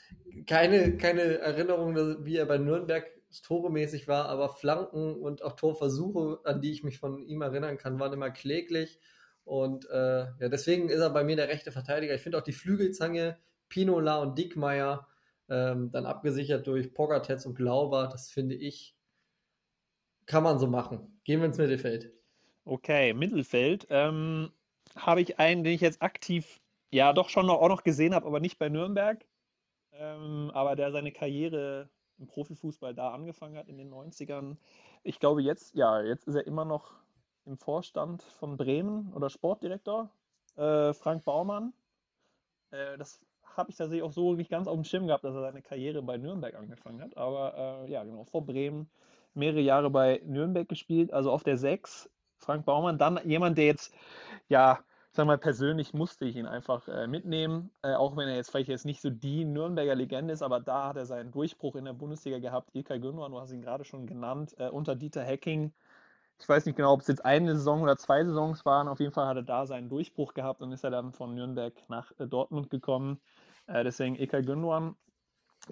keine, 0.48 0.96
keine 0.96 1.40
Erinnerung, 1.40 1.96
dass, 1.96 2.24
wie 2.24 2.38
er 2.38 2.46
bei 2.46 2.58
Nürnberg 2.58 3.06
toremäßig 3.44 4.08
war, 4.08 4.28
aber 4.28 4.50
Flanken 4.50 5.16
und 5.16 5.44
auch 5.44 5.54
Torversuche, 5.54 6.40
an 6.44 6.62
die 6.62 6.72
ich 6.72 6.84
mich 6.84 6.98
von 7.00 7.26
ihm 7.26 7.42
erinnern 7.42 7.78
kann, 7.78 8.00
waren 8.00 8.14
immer 8.14 8.32
kläglich. 8.32 9.00
Und 9.44 9.90
äh, 9.90 10.26
ja, 10.40 10.50
deswegen 10.50 10.90
ist 10.90 11.00
er 11.00 11.10
bei 11.10 11.24
mir 11.24 11.36
der 11.36 11.48
rechte 11.48 11.72
Verteidiger. 11.72 12.14
Ich 12.14 12.22
finde 12.22 12.38
auch 12.38 12.44
die 12.44 12.54
Flügelzange, 12.54 13.38
Pinola 13.68 14.22
und 14.22 14.38
Dickmeier, 14.38 15.08
ähm, 15.50 15.92
dann 15.92 16.06
abgesichert 16.06 16.68
durch 16.68 16.94
Pogatetz 16.94 17.46
und 17.46 17.56
Glauber, 17.56 18.08
das 18.12 18.30
finde 18.30 18.56
ich, 18.56 18.96
kann 20.26 20.44
man 20.44 20.60
so 20.60 20.68
machen. 20.68 21.20
Gehen 21.24 21.40
wir 21.40 21.48
ins 21.48 21.58
Mittelfeld. 21.58 22.14
Okay, 22.66 23.14
Mittelfeld. 23.14 23.88
Ähm, 23.90 24.52
habe 24.96 25.22
ich 25.22 25.40
einen, 25.40 25.64
den 25.64 25.74
ich 25.74 25.82
jetzt 25.82 26.02
aktiv, 26.02 26.62
ja, 26.92 27.14
doch 27.14 27.30
schon 27.30 27.48
noch, 27.48 27.62
auch 27.62 27.70
noch 27.70 27.84
gesehen 27.84 28.14
habe, 28.14 28.28
aber 28.28 28.40
nicht 28.40 28.60
bei 28.60 28.70
Nürnberg. 28.70 29.26
Ähm, 29.92 30.52
aber 30.54 30.76
der 30.76 30.92
seine 30.92 31.12
Karriere 31.12 31.90
im 32.20 32.28
Profifußball 32.28 32.94
da 32.94 33.12
angefangen 33.12 33.58
hat 33.58 33.68
in 33.68 33.78
den 33.78 33.92
90ern. 33.92 34.58
Ich 35.04 35.20
glaube, 35.20 35.42
jetzt, 35.42 35.76
ja, 35.76 36.02
jetzt 36.02 36.28
ist 36.28 36.36
er 36.36 36.46
immer 36.46 36.66
noch 36.66 36.94
im 37.46 37.58
Vorstand 37.58 38.22
von 38.24 38.58
Bremen 38.58 39.12
oder 39.14 39.30
Sportdirektor. 39.30 40.10
Äh, 40.56 40.94
Frank 40.94 41.24
Baumann. 41.24 41.74
Äh, 42.72 42.98
das 42.98 43.22
habe 43.56 43.72
ich 43.72 43.78
tatsächlich 43.78 44.04
auch 44.04 44.12
so 44.12 44.34
nicht 44.34 44.50
ganz 44.50 44.68
auf 44.68 44.76
dem 44.76 44.84
Schirm 44.84 45.08
gehabt, 45.08 45.24
dass 45.24 45.36
er 45.36 45.42
seine 45.42 45.62
Karriere 45.62 46.02
bei 46.02 46.18
Nürnberg 46.18 46.56
angefangen 46.56 47.02
hat. 47.02 47.18
Aber 47.18 47.86
äh, 47.88 47.92
ja, 47.92 48.04
genau, 48.04 48.24
vor 48.26 48.46
Bremen 48.46 48.90
mehrere 49.34 49.62
Jahre 49.62 49.90
bei 49.90 50.22
Nürnberg 50.26 50.68
gespielt, 50.68 51.14
also 51.14 51.32
auf 51.32 51.44
der 51.44 51.58
6. 51.58 52.10
Frank 52.38 52.66
Baumann, 52.66 52.98
dann 52.98 53.20
jemand, 53.26 53.58
der 53.58 53.66
jetzt 53.66 53.94
ja 54.48 54.80
sag 55.12 55.26
mal, 55.26 55.38
persönlich 55.38 55.94
musste 55.94 56.26
ich 56.26 56.36
ihn 56.36 56.46
einfach 56.46 56.88
äh, 56.88 57.08
mitnehmen, 57.08 57.72
äh, 57.82 57.94
auch 57.94 58.16
wenn 58.16 58.28
er 58.28 58.36
jetzt 58.36 58.52
vielleicht 58.52 58.70
jetzt 58.70 58.86
nicht 58.86 59.02
so 59.02 59.10
die 59.10 59.46
Nürnberger 59.46 59.96
Legende 59.96 60.34
ist, 60.34 60.42
aber 60.42 60.60
da 60.60 60.90
hat 60.90 60.98
er 60.98 61.06
seinen 61.06 61.32
Durchbruch 61.32 61.76
in 61.76 61.86
der 61.86 61.94
Bundesliga 61.94 62.40
gehabt. 62.40 62.70
Ilkay 62.74 63.00
Gündogan, 63.00 63.32
du 63.32 63.40
hast 63.40 63.52
ihn 63.52 63.62
gerade 63.62 63.86
schon 63.86 64.06
genannt, 64.06 64.56
äh, 64.60 64.70
unter 64.70 64.96
Dieter 64.96 65.24
Hecking. 65.24 65.74
Ich 66.40 66.48
weiß 66.48 66.66
nicht 66.66 66.76
genau, 66.78 66.94
ob 66.94 67.02
es 67.02 67.08
jetzt 67.08 67.26
eine 67.26 67.56
Saison 67.56 67.82
oder 67.82 67.98
zwei 67.98 68.24
Saisons 68.24 68.66
waren. 68.66 68.88
Auf 68.88 69.00
jeden 69.00 69.12
Fall 69.12 69.28
hat 69.28 69.36
er 69.36 69.44
da 69.44 69.66
seinen 69.66 69.90
Durchbruch 69.90 70.34
gehabt 70.34 70.62
und 70.62 70.72
ist 70.72 70.84
er 70.84 70.92
dann 70.92 71.12
von 71.12 71.36
Nürnberg 71.36 71.74
nach 71.90 72.12
äh, 72.20 72.28
Dortmund 72.28 72.70
gekommen. 72.70 73.20
Äh, 73.68 73.84
deswegen 73.84 74.16
Ilkay 74.16 74.44
Gündogan. 74.44 74.96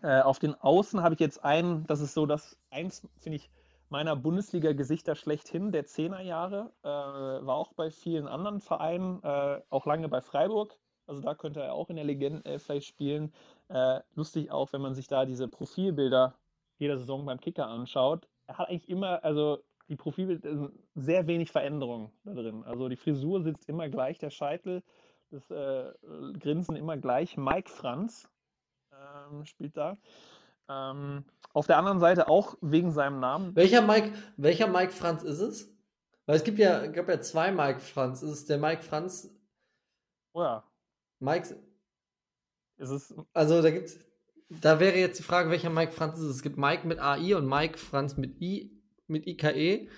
Äh, 0.01 0.21
auf 0.21 0.39
den 0.39 0.55
Außen 0.55 1.01
habe 1.01 1.13
ich 1.13 1.19
jetzt 1.19 1.43
einen, 1.43 1.85
das 1.87 2.01
ist 2.01 2.13
so 2.13 2.25
das 2.25 2.57
eins, 2.69 3.07
finde 3.19 3.37
ich, 3.37 3.49
meiner 3.89 4.15
Bundesliga-Gesichter 4.15 5.15
schlechthin, 5.15 5.71
der 5.71 5.85
Zehnerjahre. 5.85 6.71
Äh, 6.83 6.87
war 6.87 7.55
auch 7.55 7.73
bei 7.73 7.89
vielen 7.91 8.27
anderen 8.27 8.59
Vereinen, 8.59 9.21
äh, 9.23 9.61
auch 9.69 9.85
lange 9.85 10.09
bei 10.09 10.21
Freiburg. 10.21 10.77
Also 11.05 11.21
da 11.21 11.35
könnte 11.35 11.61
er 11.61 11.73
auch 11.73 11.89
in 11.89 11.95
der 11.95 12.05
Legenden 12.05 12.59
vielleicht 12.59 12.87
spielen. 12.87 13.33
Äh, 13.69 14.01
lustig 14.15 14.51
auch, 14.51 14.73
wenn 14.73 14.81
man 14.81 14.93
sich 14.93 15.07
da 15.07 15.25
diese 15.25 15.47
Profilbilder 15.47 16.35
jeder 16.77 16.97
Saison 16.97 17.25
beim 17.25 17.39
Kicker 17.39 17.67
anschaut. 17.67 18.27
Er 18.47 18.57
hat 18.57 18.69
eigentlich 18.69 18.89
immer, 18.89 19.23
also 19.23 19.59
die 19.89 19.95
Profilbilder, 19.95 20.49
äh, 20.49 20.69
sehr 20.95 21.27
wenig 21.27 21.51
Veränderung 21.51 22.11
da 22.23 22.33
drin. 22.33 22.63
Also 22.63 22.89
die 22.89 22.95
Frisur 22.95 23.41
sitzt 23.41 23.67
immer 23.69 23.89
gleich, 23.89 24.19
der 24.19 24.29
Scheitel, 24.29 24.83
das 25.31 25.49
äh, 25.51 25.93
Grinsen 26.39 26.75
immer 26.75 26.97
gleich. 26.97 27.37
Mike 27.37 27.69
Franz 27.69 28.29
ähm, 28.91 29.45
spielt 29.45 29.75
da. 29.75 29.97
Ähm, 30.69 31.23
auf 31.53 31.67
der 31.67 31.77
anderen 31.77 31.99
Seite 31.99 32.27
auch 32.27 32.57
wegen 32.61 32.91
seinem 32.91 33.19
Namen. 33.19 33.55
Welcher 33.55 33.81
Mike, 33.81 34.11
welcher 34.37 34.67
Mike 34.67 34.91
Franz 34.91 35.23
ist 35.23 35.39
es? 35.39 35.77
Weil 36.25 36.35
es 36.35 36.43
gibt 36.43 36.59
ja, 36.59 36.85
gab 36.87 37.07
ja 37.07 37.21
zwei 37.21 37.51
Mike 37.51 37.79
Franz. 37.79 38.21
Ist 38.21 38.31
es 38.31 38.45
der 38.45 38.57
Mike 38.57 38.83
Franz? 38.83 39.33
Oh 40.33 40.41
ja. 40.41 40.63
Mike. 41.19 41.55
Ist 42.77 42.89
es. 42.89 43.15
Also 43.33 43.61
da 43.61 43.71
gibt's. 43.71 43.97
Da 44.49 44.79
wäre 44.79 44.97
jetzt 44.97 45.19
die 45.19 45.23
Frage, 45.23 45.49
welcher 45.49 45.69
Mike 45.69 45.91
Franz 45.91 46.19
ist 46.19 46.25
es? 46.25 46.35
Es 46.37 46.41
gibt 46.41 46.57
Mike 46.57 46.87
mit 46.87 46.99
AI 46.99 47.35
und 47.35 47.47
Mike 47.47 47.77
Franz 47.77 48.17
mit 48.17 48.41
I, 48.41 48.81
mit 49.07 49.27
IKE. 49.27 49.89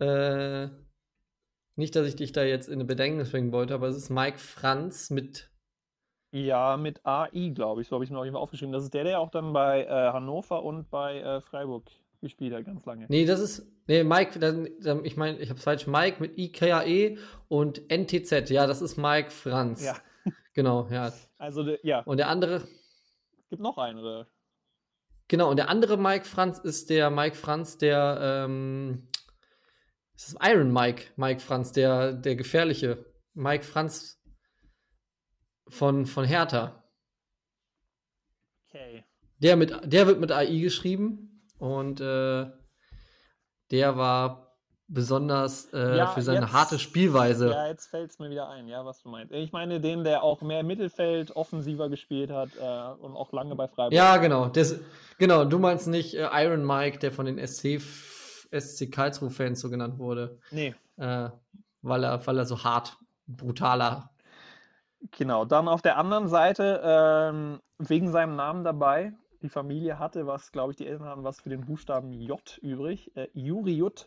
Äh, 0.00 0.68
nicht, 1.76 1.94
dass 1.94 2.06
ich 2.06 2.16
dich 2.16 2.32
da 2.32 2.42
jetzt 2.42 2.68
in 2.68 2.74
eine 2.74 2.84
Bedenken 2.84 3.28
bringen 3.30 3.52
wollte, 3.52 3.74
aber 3.74 3.88
es 3.88 3.96
ist 3.96 4.10
Mike 4.10 4.38
Franz 4.38 5.10
mit 5.10 5.49
ja, 6.32 6.76
mit 6.76 7.04
AI, 7.04 7.50
glaube 7.54 7.82
ich. 7.82 7.88
So 7.88 7.96
habe 7.96 8.04
ich 8.04 8.10
mir 8.10 8.22
jeden 8.22 8.34
Fall 8.34 8.42
aufgeschrieben. 8.42 8.72
Das 8.72 8.84
ist 8.84 8.94
der, 8.94 9.04
der 9.04 9.20
auch 9.20 9.30
dann 9.30 9.52
bei 9.52 9.84
äh, 9.84 9.88
Hannover 9.88 10.62
und 10.62 10.90
bei 10.90 11.20
äh, 11.20 11.40
Freiburg 11.40 11.90
gespielt 12.20 12.54
hat, 12.54 12.64
ganz 12.64 12.84
lange. 12.84 13.06
Nee, 13.08 13.24
das 13.24 13.40
ist. 13.40 13.66
Nee, 13.86 14.04
Mike, 14.04 14.38
dann, 14.38 14.68
dann, 14.80 15.04
ich 15.04 15.16
meine, 15.16 15.38
ich 15.38 15.48
habe 15.48 15.58
es 15.58 15.64
falsch. 15.64 15.86
Mike 15.86 16.20
mit 16.20 16.38
IKAE 16.38 17.18
und 17.48 17.82
NTZ. 17.90 18.50
Ja, 18.50 18.66
das 18.66 18.82
ist 18.82 18.96
Mike 18.96 19.30
Franz. 19.30 19.84
Ja. 19.84 19.96
Genau, 20.52 20.88
ja. 20.90 21.12
Also, 21.38 21.64
ja. 21.84 22.00
Und 22.00 22.16
der 22.16 22.28
andere. 22.28 22.56
Es 22.56 23.48
gibt 23.50 23.62
noch 23.62 23.78
einen, 23.78 24.00
oder? 24.00 24.26
Genau, 25.28 25.48
und 25.48 25.56
der 25.56 25.68
andere 25.68 25.96
Mike 25.96 26.24
Franz 26.24 26.58
ist 26.58 26.90
der 26.90 27.08
Mike 27.08 27.36
Franz, 27.36 27.78
der. 27.78 28.18
Ähm, 28.20 29.08
das 30.14 30.28
ist 30.28 30.38
Iron 30.42 30.72
Mike, 30.72 31.04
Mike 31.14 31.40
Franz, 31.40 31.70
der, 31.70 32.12
der 32.12 32.34
gefährliche. 32.34 33.06
Mike 33.34 33.64
Franz 33.64 34.19
von, 35.70 36.06
von 36.06 36.24
Hertha. 36.24 36.84
Okay. 38.68 39.04
Der, 39.38 39.56
mit, 39.56 39.74
der 39.84 40.06
wird 40.06 40.20
mit 40.20 40.30
AI 40.30 40.58
geschrieben 40.58 41.42
und 41.58 42.00
äh, 42.00 42.46
der 43.70 43.96
war 43.96 44.50
besonders 44.90 45.72
äh, 45.72 45.96
ja, 45.96 46.08
für 46.08 46.20
seine 46.20 46.40
jetzt, 46.40 46.52
harte 46.52 46.78
Spielweise. 46.78 47.50
Ja, 47.50 47.68
jetzt 47.68 47.86
fällt 47.86 48.10
es 48.10 48.18
mir 48.18 48.28
wieder 48.28 48.48
ein, 48.48 48.66
ja, 48.66 48.84
was 48.84 49.02
du 49.02 49.08
meinst. 49.08 49.32
Ich 49.32 49.52
meine 49.52 49.80
den, 49.80 50.02
der 50.02 50.24
auch 50.24 50.40
mehr 50.42 50.64
Mittelfeld 50.64 51.36
offensiver 51.36 51.88
gespielt 51.88 52.30
hat 52.30 52.50
äh, 52.56 53.02
und 53.02 53.14
auch 53.14 53.32
lange 53.32 53.54
bei 53.54 53.68
Freiburg. 53.68 53.92
Ja, 53.92 54.16
genau. 54.16 54.48
Das, 54.48 54.80
genau, 55.18 55.44
du 55.44 55.60
meinst 55.60 55.86
nicht 55.86 56.14
äh, 56.14 56.28
Iron 56.32 56.66
Mike, 56.66 56.98
der 56.98 57.12
von 57.12 57.26
den 57.26 57.38
SC, 57.38 57.80
SC 57.80 58.90
Karlsruhe-Fans 58.90 59.60
so 59.60 59.70
genannt 59.70 59.98
wurde. 59.98 60.38
Nee. 60.50 60.74
Äh, 60.96 61.30
weil, 61.82 62.04
er, 62.04 62.26
weil 62.26 62.38
er 62.38 62.44
so 62.44 62.64
hart, 62.64 62.96
brutaler 63.28 64.10
Genau, 65.12 65.44
dann 65.44 65.68
auf 65.68 65.82
der 65.82 65.96
anderen 65.96 66.28
Seite, 66.28 66.80
ähm, 66.84 67.60
wegen 67.78 68.10
seinem 68.10 68.36
Namen 68.36 68.64
dabei, 68.64 69.12
die 69.42 69.48
Familie 69.48 69.98
hatte 69.98 70.26
was, 70.26 70.52
glaube 70.52 70.72
ich, 70.72 70.76
die 70.76 70.86
Eltern 70.86 71.06
hatten 71.06 71.24
was 71.24 71.40
für 71.40 71.48
den 71.48 71.64
Buchstaben 71.64 72.12
J 72.12 72.40
übrig. 72.60 73.10
Äh, 73.16 73.28
Juri 73.32 73.72
Jut. 73.72 74.06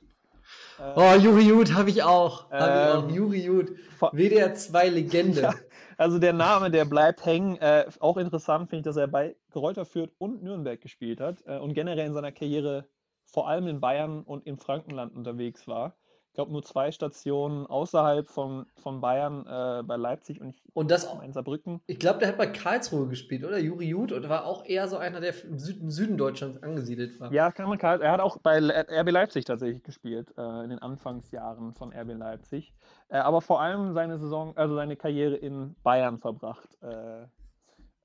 Äh, 0.80 0.94
oh, 0.96 1.16
Juri 1.16 1.48
Jut 1.48 1.74
habe 1.74 1.90
ich 1.90 2.04
auch. 2.04 2.48
Ähm, 2.52 2.60
hab 2.60 2.70
ich 2.70 3.12
auch. 3.12 3.16
Juri 3.16 3.44
Jut. 3.44 3.72
WDR 4.12 4.54
2 4.54 4.90
Legende. 4.90 5.42
Ja, 5.42 5.54
also 5.98 6.20
der 6.20 6.34
Name, 6.34 6.70
der 6.70 6.86
bleibt 6.86 7.26
hängen. 7.26 7.58
Äh, 7.58 7.86
auch 8.00 8.18
interessant 8.18 8.70
finde 8.70 8.82
ich, 8.82 8.86
dass 8.86 8.98
er 8.98 9.08
bei 9.08 9.36
Greuther 9.52 9.86
Fürth 9.86 10.12
und 10.20 10.44
Nürnberg 10.44 10.80
gespielt 10.80 11.20
hat 11.20 11.38
äh, 11.48 11.58
und 11.58 11.74
generell 11.74 12.06
in 12.06 12.14
seiner 12.14 12.32
Karriere 12.32 12.88
vor 13.26 13.48
allem 13.48 13.68
in 13.68 13.80
Bayern 13.80 14.22
und 14.22 14.46
im 14.46 14.60
Frankenland 14.60 15.16
unterwegs 15.16 15.68
war 15.68 15.96
ich 16.34 16.36
glaube, 16.36 16.52
nur 16.52 16.64
zwei 16.64 16.92
Stationen 16.92 17.68
außerhalb 17.68 18.28
von, 18.28 18.66
von 18.82 19.02
Bayern 19.02 19.46
äh, 19.46 19.84
bei 19.84 19.98
Leipzig 19.98 20.42
und, 20.42 20.50
ich, 20.50 20.64
und 20.74 20.90
das 20.90 21.06
auch 21.06 21.22
in 21.22 21.32
Saarbrücken. 21.32 21.80
Ich 21.86 22.00
glaube, 22.00 22.18
der 22.18 22.30
hat 22.30 22.40
bei 22.40 22.48
Karlsruhe 22.48 23.08
gespielt, 23.08 23.44
oder? 23.44 23.60
Juri 23.60 23.86
Jud 23.86 24.12
und 24.12 24.28
war 24.28 24.48
auch 24.48 24.66
eher 24.66 24.88
so 24.88 24.98
einer, 24.98 25.22
der 25.22 25.36
im 25.44 25.60
Süden, 25.60 25.92
Süden 25.92 26.18
Deutschlands 26.18 26.64
angesiedelt 26.64 27.20
war. 27.20 27.32
Ja, 27.32 27.52
kann 27.52 27.70
man 27.70 27.78
er 27.80 28.12
hat 28.12 28.20
auch 28.20 28.38
bei 28.38 28.58
RB 28.58 29.12
Leipzig 29.12 29.46
tatsächlich 29.46 29.84
gespielt, 29.84 30.34
äh, 30.36 30.64
in 30.64 30.72
den 30.72 30.80
Anfangsjahren 30.80 31.76
von 31.76 31.94
RB 31.94 32.18
Leipzig. 32.18 32.74
Äh, 33.10 33.18
aber 33.18 33.42
vor 33.42 33.62
allem 33.62 33.94
seine 33.94 34.18
Saison, 34.18 34.58
also 34.58 34.74
seine 34.74 34.96
Karriere 34.96 35.36
in 35.36 35.76
Bayern 35.84 36.18
verbracht. 36.18 36.68
Äh, 36.82 37.28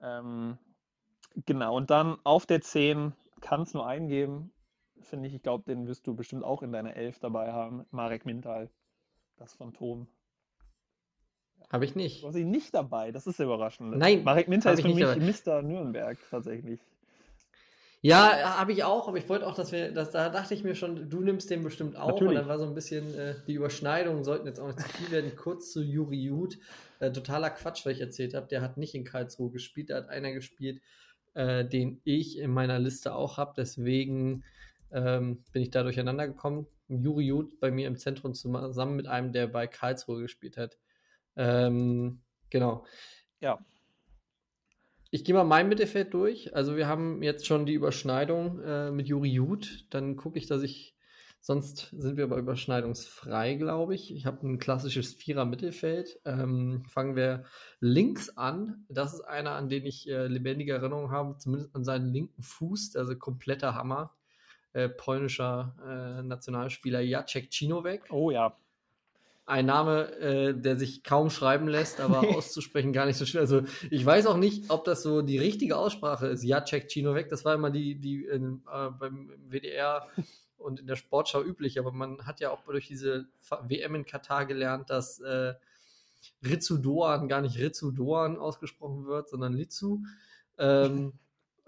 ähm, 0.03 0.59
genau, 1.47 1.79
und 1.79 1.89
dann 1.89 2.19
auf 2.25 2.45
der 2.45 2.61
10 2.61 3.15
kann 3.41 3.63
es 3.63 3.73
nur 3.73 3.87
eingeben, 3.87 4.53
finde 5.03 5.29
ich. 5.29 5.35
Ich 5.35 5.43
glaube, 5.43 5.65
den 5.67 5.87
wirst 5.87 6.07
du 6.07 6.15
bestimmt 6.15 6.45
auch 6.45 6.63
in 6.63 6.73
deiner 6.73 6.97
Elf 6.97 7.19
dabei 7.19 7.53
haben. 7.53 7.85
Marek 7.91 8.27
Mintal, 8.27 8.71
das 9.37 9.55
Phantom. 9.55 10.07
Habe 11.71 11.85
ich 11.85 11.95
nicht. 11.95 12.23
Du 12.23 12.29
hast 12.29 12.37
ihn 12.37 12.51
nicht 12.51 12.75
dabei, 12.75 13.13
das 13.13 13.27
ist 13.27 13.41
überraschend. 13.41 13.97
Nein. 13.97 14.25
Marek 14.25 14.49
Mintal 14.49 14.75
ist 14.75 14.83
für 14.83 14.89
mich 14.89 14.99
dabei. 14.99 15.17
Mr. 15.17 15.63
Nürnberg 15.63 16.19
tatsächlich. 16.31 16.81
Ja, 18.01 18.59
habe 18.59 18.73
ich 18.73 18.85
auch, 18.85 19.09
aber 19.09 19.19
ich 19.19 19.29
wollte 19.29 19.47
auch, 19.47 19.55
dass 19.55 19.73
wir, 19.73 19.91
dass, 19.93 20.13
da 20.13 20.29
dachte 20.29 20.55
ich 20.55 20.63
mir 20.63 20.77
schon, 20.77 21.11
du 21.11 21.21
nimmst 21.21 21.51
den 21.51 21.65
bestimmt 21.65 21.97
auch. 21.97 22.13
Natürlich. 22.13 22.29
Und 22.29 22.35
dann 22.37 22.49
war 22.49 22.59
so 22.59 22.65
ein 22.65 22.75
bisschen 22.75 23.13
äh, 23.19 23.35
die 23.49 23.55
Überschneidungen, 23.55 24.23
sollten 24.23 24.47
jetzt 24.47 24.61
auch 24.61 24.69
nicht 24.69 24.81
zu 24.81 24.89
viel 24.89 25.11
werden. 25.11 25.35
Kurz 25.37 25.73
zu 25.73 25.83
Juri 25.83 26.17
Jud. 26.17 26.59
Äh, 27.01 27.11
totaler 27.11 27.51
Quatsch, 27.51 27.85
was 27.85 27.95
ich 27.95 28.01
erzählt 28.01 28.35
habe. 28.35 28.47
Der 28.47 28.61
hat 28.61 28.77
nicht 28.77 28.95
in 28.95 29.05
Karlsruhe 29.05 29.51
gespielt, 29.51 29.91
da 29.91 29.97
hat 29.97 30.09
einer 30.09 30.33
gespielt, 30.33 30.81
äh, 31.35 31.65
den 31.65 32.01
ich 32.05 32.39
in 32.39 32.53
meiner 32.53 32.79
Liste 32.79 33.15
auch 33.15 33.37
habe. 33.37 33.55
Deswegen 33.57 34.45
ähm, 34.93 35.45
bin 35.53 35.63
ich 35.63 35.71
da 35.71 35.83
durcheinander 35.83 36.27
gekommen. 36.27 36.67
Juri 36.89 37.27
Jud 37.27 37.61
bei 37.61 37.71
mir 37.71 37.87
im 37.87 37.97
Zentrum 37.97 38.35
zusammen 38.35 38.97
mit 38.97 39.07
einem, 39.07 39.33
der 39.33 39.47
bei 39.47 39.67
Karlsruhe 39.67 40.23
gespielt 40.23 40.57
hat. 40.57 40.79
Ähm, 41.37 42.23
genau. 42.51 42.85
Ja. 43.41 43.59
Ich 45.11 45.25
gehe 45.25 45.35
mal 45.35 45.45
mein 45.45 45.69
Mittelfeld 45.69 46.13
durch. 46.13 46.55
Also 46.55 46.77
wir 46.77 46.87
haben 46.87 47.23
jetzt 47.23 47.47
schon 47.47 47.67
die 47.67 47.75
Überschneidung 47.75 48.61
äh, 48.61 48.91
mit 48.91 49.09
Juri 49.09 49.31
Jud. 49.31 49.87
Dann 49.91 50.17
gucke 50.17 50.39
ich, 50.39 50.47
dass 50.47 50.63
ich, 50.63 50.95
sonst 51.41 51.95
sind 51.97 52.17
wir 52.17 52.25
aber 52.25 52.37
überschneidungsfrei, 52.37 53.55
glaube 53.55 53.95
ich. 53.95 54.15
Ich 54.15 54.27
habe 54.27 54.47
ein 54.47 54.59
klassisches 54.59 55.15
Vierer-Mittelfeld. 55.15 56.21
Ähm, 56.27 56.85
fangen 56.89 57.17
wir 57.17 57.45
links 57.81 58.37
an. 58.37 58.85
Das 58.91 59.15
ist 59.15 59.23
einer, 59.23 59.53
an 59.53 59.71
den 59.71 59.87
ich 59.87 60.09
äh, 60.09 60.27
lebendige 60.27 60.75
Erinnerungen 60.75 61.11
habe, 61.11 61.39
zumindest 61.39 61.75
an 61.75 61.85
seinen 61.85 62.13
linken 62.13 62.43
Fuß. 62.43 62.97
Also 62.97 63.17
kompletter 63.17 63.75
Hammer 63.75 64.18
äh, 64.79 64.89
polnischer 64.89 65.75
äh, 65.85 66.23
Nationalspieler 66.23 67.01
Jacek 67.01 67.51
Cinowek. 67.51 68.03
Oh 68.11 68.31
ja. 68.31 68.57
Ein 69.45 69.67
Name, 69.67 70.13
äh, 70.19 70.55
der 70.55 70.77
sich 70.77 71.03
kaum 71.03 71.31
schreiben 71.31 71.67
lässt, 71.69 72.01
aber 72.01 72.21
auszusprechen 72.37 72.93
gar 72.93 73.07
nicht 73.07 73.17
so 73.17 73.27
schwer. 73.27 73.41
Also 73.41 73.63
ich 73.91 74.05
weiß 74.05 74.27
auch 74.27 74.37
nicht, 74.37 74.71
ob 74.71 74.85
das 74.85 75.03
so 75.03 75.23
die 75.23 75.39
richtige 75.39 75.77
Aussprache 75.77 76.29
ist. 76.29 76.45
Jacek 76.45 76.89
Cinowek, 76.89 77.29
das 77.29 77.45
war 77.45 77.55
immer 77.55 77.71
die, 77.71 77.97
die 77.97 78.27
äh, 78.27 78.41
beim 78.99 79.33
WDR 79.49 80.07
und 80.59 80.81
in 80.81 80.87
der 80.87 80.97
Sportschau 80.97 81.43
üblich, 81.43 81.79
aber 81.79 81.93
man 81.93 82.27
hat 82.27 82.41
ja 82.41 82.51
auch 82.51 82.65
durch 82.65 82.87
diese 82.87 83.27
WM 83.63 83.95
in 83.95 84.07
Katar 84.07 84.47
gelernt, 84.47 84.91
dass 84.91 85.19
äh, 85.21 85.55
Ritsu 86.45 86.79
Doan 86.79 87.29
gar 87.29 87.41
nicht 87.41 87.59
Ritsu 87.59 87.91
Doan 87.91 88.37
ausgesprochen 88.37 89.07
wird, 89.07 89.29
sondern 89.29 89.55
Litsu. 89.55 90.03
Ähm, 90.59 91.15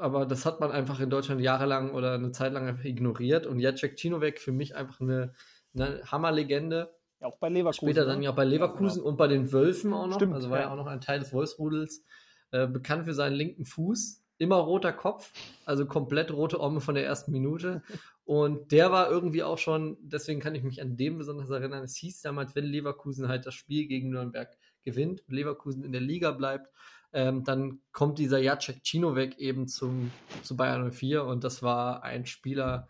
aber 0.01 0.27
das 0.27 0.47
hat 0.47 0.61
man 0.61 0.71
einfach 0.71 1.01
in 1.01 1.11
Deutschland 1.11 1.41
jahrelang 1.41 1.93
oder 1.93 2.15
eine 2.15 2.33
Zeit 2.33 2.53
lang 2.53 2.67
einfach 2.67 2.85
ignoriert. 2.85 3.47
Und 3.47 3.61
Jacek 3.61 3.97
Cinowek 3.97 4.41
für 4.41 4.53
mich 4.53 4.75
einfach 4.75 5.01
eine, 5.01 5.35
eine 5.75 6.01
Hammerlegende. 6.11 6.91
Ja, 7.21 7.29
auch 7.29 7.39
bei 7.39 7.49
Leverkusen. 7.49 7.89
Später 7.89 8.07
dann 8.07 8.19
ne? 8.19 8.25
ja 8.25 8.31
auch 8.31 8.37
bei 8.37 8.45
Leverkusen 8.45 8.89
ja, 8.89 8.95
genau. 8.95 9.09
und 9.09 9.17
bei 9.17 9.29
den 9.29 9.53
Wölfen 9.53 9.93
auch 9.93 10.07
noch. 10.07 10.17
Stimmt, 10.17 10.35
also 10.35 10.51
war 10.51 10.59
ja. 10.59 10.65
ja 10.65 10.73
auch 10.73 10.77
noch 10.77 10.87
ein 10.87 11.01
Teil 11.01 11.21
des 11.21 11.33
Wolfsrudels. 11.33 12.05
Äh, 12.53 12.67
bekannt 12.67 13.05
für 13.05 13.15
seinen 13.15 13.35
linken 13.35 13.65
Fuß. 13.65 14.25
Immer 14.39 14.57
roter 14.57 14.93
Kopf, 14.93 15.33
also 15.67 15.85
komplett 15.85 16.33
rote 16.33 16.61
Omme 16.61 16.81
von 16.81 16.95
der 16.95 17.05
ersten 17.05 17.31
Minute. 17.31 17.83
Und 18.25 18.71
der 18.73 18.93
war 18.93 19.11
irgendwie 19.11 19.43
auch 19.43 19.59
schon, 19.59 19.99
deswegen 20.01 20.41
kann 20.41 20.55
ich 20.55 20.63
mich 20.63 20.81
an 20.81 20.97
dem 20.97 21.19
besonders 21.19 21.51
erinnern, 21.51 21.83
es 21.83 21.97
hieß 21.97 22.23
damals, 22.23 22.55
wenn 22.55 22.65
Leverkusen 22.65 23.27
halt 23.27 23.45
das 23.45 23.55
Spiel 23.55 23.89
gegen 23.89 24.11
Nürnberg 24.11 24.57
gewinnt, 24.85 25.25
Leverkusen 25.27 25.83
in 25.85 25.91
der 25.91 26.01
Liga 26.01 26.31
bleibt, 26.31 26.69
ähm, 27.13 27.45
dann 27.45 27.81
kommt 27.93 28.19
dieser 28.19 28.39
Jacek 28.39 28.83
Cinovic 28.85 29.39
eben 29.39 29.67
zum, 29.69 30.11
zu 30.43 30.57
Bayern 30.57 30.93
04 30.93 31.25
und 31.25 31.45
das 31.45 31.63
war 31.63 32.03
ein 32.03 32.27
Spieler, 32.27 32.89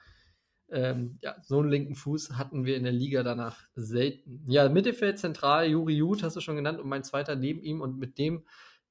ähm, 0.70 1.18
ja, 1.20 1.36
so 1.42 1.58
einen 1.58 1.70
linken 1.70 1.94
Fuß 1.94 2.36
hatten 2.36 2.64
wir 2.64 2.76
in 2.76 2.84
der 2.84 2.92
Liga 2.92 3.22
danach 3.22 3.64
selten. 3.74 4.44
Ja, 4.46 4.68
Mittelfeld 4.68 5.18
zentral, 5.18 5.66
Juri 5.66 5.94
Jud 5.94 6.22
hast 6.22 6.36
du 6.36 6.40
schon 6.40 6.56
genannt 6.56 6.80
und 6.80 6.88
mein 6.88 7.04
zweiter 7.04 7.34
neben 7.34 7.62
ihm 7.62 7.80
und 7.80 7.98
mit 7.98 8.18
dem, 8.18 8.44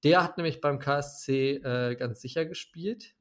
der 0.04 0.24
hat 0.24 0.38
nämlich 0.38 0.62
beim 0.62 0.80
KSC 0.80 1.56
äh, 1.58 1.96
ganz 1.96 2.22
sicher 2.22 2.46
gespielt. 2.46 3.16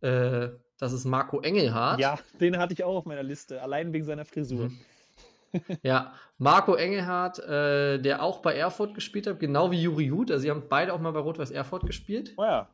Äh, 0.00 0.50
das 0.78 0.92
ist 0.92 1.04
Marco 1.04 1.40
Engelhardt. 1.40 2.00
Ja, 2.00 2.18
den 2.40 2.58
hatte 2.58 2.74
ich 2.74 2.84
auch 2.84 2.96
auf 2.96 3.04
meiner 3.06 3.22
Liste, 3.22 3.62
allein 3.62 3.92
wegen 3.92 4.04
seiner 4.04 4.24
Frisur. 4.24 4.68
Mhm. 4.68 4.78
ja, 5.82 6.12
Marco 6.38 6.74
Engelhardt, 6.74 7.38
äh, 7.38 7.98
der 7.98 8.22
auch 8.22 8.40
bei 8.40 8.54
Erfurt 8.54 8.94
gespielt 8.94 9.26
hat, 9.26 9.40
genau 9.40 9.70
wie 9.70 9.82
Juri 9.82 10.08
Hut. 10.08 10.30
Also, 10.30 10.42
sie 10.42 10.50
haben 10.50 10.64
beide 10.68 10.92
auch 10.92 11.00
mal 11.00 11.12
bei 11.12 11.20
Rot-Weiß 11.20 11.50
Erfurt 11.50 11.86
gespielt. 11.86 12.34
Oh 12.36 12.44
ja. 12.44 12.68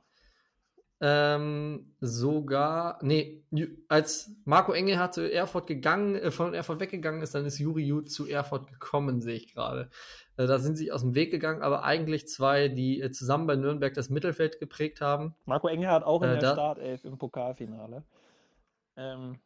Ähm, 1.03 1.95
sogar, 2.01 2.99
nee, 3.01 3.43
als 3.89 4.37
Marco 4.45 4.73
Engelhardt 4.73 5.15
zu 5.15 5.33
Erfurt 5.33 5.67
gegangen, 5.67 6.15
äh, 6.15 6.31
von 6.31 6.53
Erfurt 6.53 6.79
weggegangen 6.81 7.23
ist, 7.23 7.35
dann 7.35 7.47
ist 7.47 7.59
Juri 7.59 7.85
Jut 7.85 8.11
zu 8.11 8.27
Erfurt 8.27 8.71
gekommen, 8.71 9.23
sehe 9.23 9.37
ich 9.37 9.55
gerade. 9.55 9.89
Äh, 10.37 10.47
da 10.47 10.59
sind 10.59 10.77
sie 10.77 10.93
aus 10.93 11.01
dem 11.01 11.15
Weg 11.15 11.31
gegangen, 11.31 11.63
aber 11.63 11.85
eigentlich 11.85 12.29
zwei, 12.29 12.69
die 12.69 13.01
äh, 13.01 13.11
zusammen 13.13 13.47
bei 13.47 13.57
Nürnberg 13.57 13.95
das 13.95 14.11
Mittelfeld 14.11 14.61
geprägt 14.61 15.01
haben. 15.01 15.35
Marco 15.47 15.69
Engelhardt 15.69 16.05
auch 16.05 16.23
in 16.23 16.31
äh, 16.31 16.39
der 16.39 16.53
Startelf 16.53 17.05
im 17.07 17.17
Pokalfinale. 17.17 18.05
Ähm, 18.97 19.39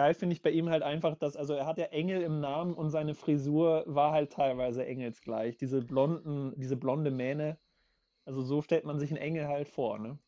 geil 0.00 0.14
finde 0.14 0.32
ich 0.32 0.40
bei 0.40 0.48
ihm 0.48 0.70
halt 0.70 0.82
einfach, 0.82 1.14
dass, 1.14 1.36
also 1.36 1.52
er 1.52 1.66
hat 1.66 1.76
ja 1.76 1.84
Engel 1.84 2.22
im 2.22 2.40
Namen 2.40 2.72
und 2.72 2.88
seine 2.88 3.14
Frisur 3.14 3.84
war 3.86 4.12
halt 4.12 4.32
teilweise 4.32 4.82
engelsgleich. 4.86 5.58
Diese 5.58 5.82
blonden, 5.82 6.54
diese 6.56 6.76
blonde 6.76 7.10
Mähne. 7.10 7.58
Also 8.24 8.40
so 8.40 8.62
stellt 8.62 8.86
man 8.86 8.98
sich 8.98 9.10
einen 9.10 9.20
Engel 9.20 9.46
halt 9.46 9.68
vor, 9.68 9.98
ne? 9.98 10.18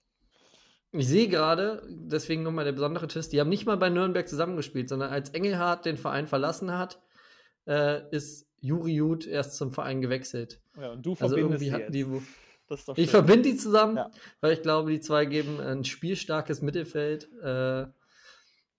Ich 0.90 1.08
sehe 1.08 1.26
gerade, 1.26 1.82
deswegen 1.88 2.42
nochmal 2.42 2.66
der 2.66 2.72
besondere 2.72 3.08
Twist, 3.08 3.32
die 3.32 3.40
haben 3.40 3.48
nicht 3.48 3.64
mal 3.64 3.78
bei 3.78 3.88
Nürnberg 3.88 4.28
zusammengespielt, 4.28 4.90
sondern 4.90 5.08
als 5.08 5.30
Engelhardt 5.30 5.86
den 5.86 5.96
Verein 5.96 6.26
verlassen 6.26 6.76
hat, 6.76 7.00
äh, 7.66 8.02
ist 8.14 8.46
Juri 8.60 8.92
Jud 8.92 9.26
erst 9.26 9.56
zum 9.56 9.72
Verein 9.72 10.02
gewechselt. 10.02 10.60
Ja, 10.78 10.92
und 10.92 11.06
du 11.06 11.12
also 11.12 11.34
verbindest 11.34 11.72
also 11.72 11.86
die, 11.90 12.04
die 12.04 13.02
Ich 13.02 13.08
verbinde 13.08 13.48
die 13.48 13.56
zusammen, 13.56 13.96
ja. 13.96 14.10
weil 14.42 14.52
ich 14.52 14.60
glaube, 14.60 14.90
die 14.90 15.00
zwei 15.00 15.24
geben 15.24 15.60
ein 15.60 15.82
spielstarkes 15.84 16.60
Mittelfeld. 16.60 17.30
Äh, 17.42 17.86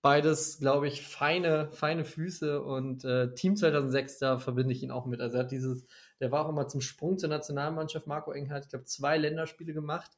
beides, 0.04 0.58
glaube 0.58 0.86
ich, 0.86 1.00
feine, 1.00 1.70
feine 1.72 2.04
Füße 2.04 2.62
und 2.62 3.06
äh, 3.06 3.32
Team 3.32 3.56
2006, 3.56 4.18
da 4.18 4.38
verbinde 4.38 4.74
ich 4.74 4.82
ihn 4.82 4.90
auch 4.90 5.06
mit. 5.06 5.22
Also 5.22 5.38
er 5.38 5.44
hat 5.44 5.50
dieses, 5.50 5.86
der 6.20 6.30
war 6.30 6.44
auch 6.44 6.50
immer 6.50 6.68
zum 6.68 6.82
Sprung 6.82 7.16
zur 7.16 7.30
Nationalmannschaft, 7.30 8.06
Marco 8.06 8.30
Engelhardt, 8.30 8.64
ich 8.64 8.70
glaube, 8.70 8.84
zwei 8.84 9.16
Länderspiele 9.16 9.72
gemacht 9.72 10.10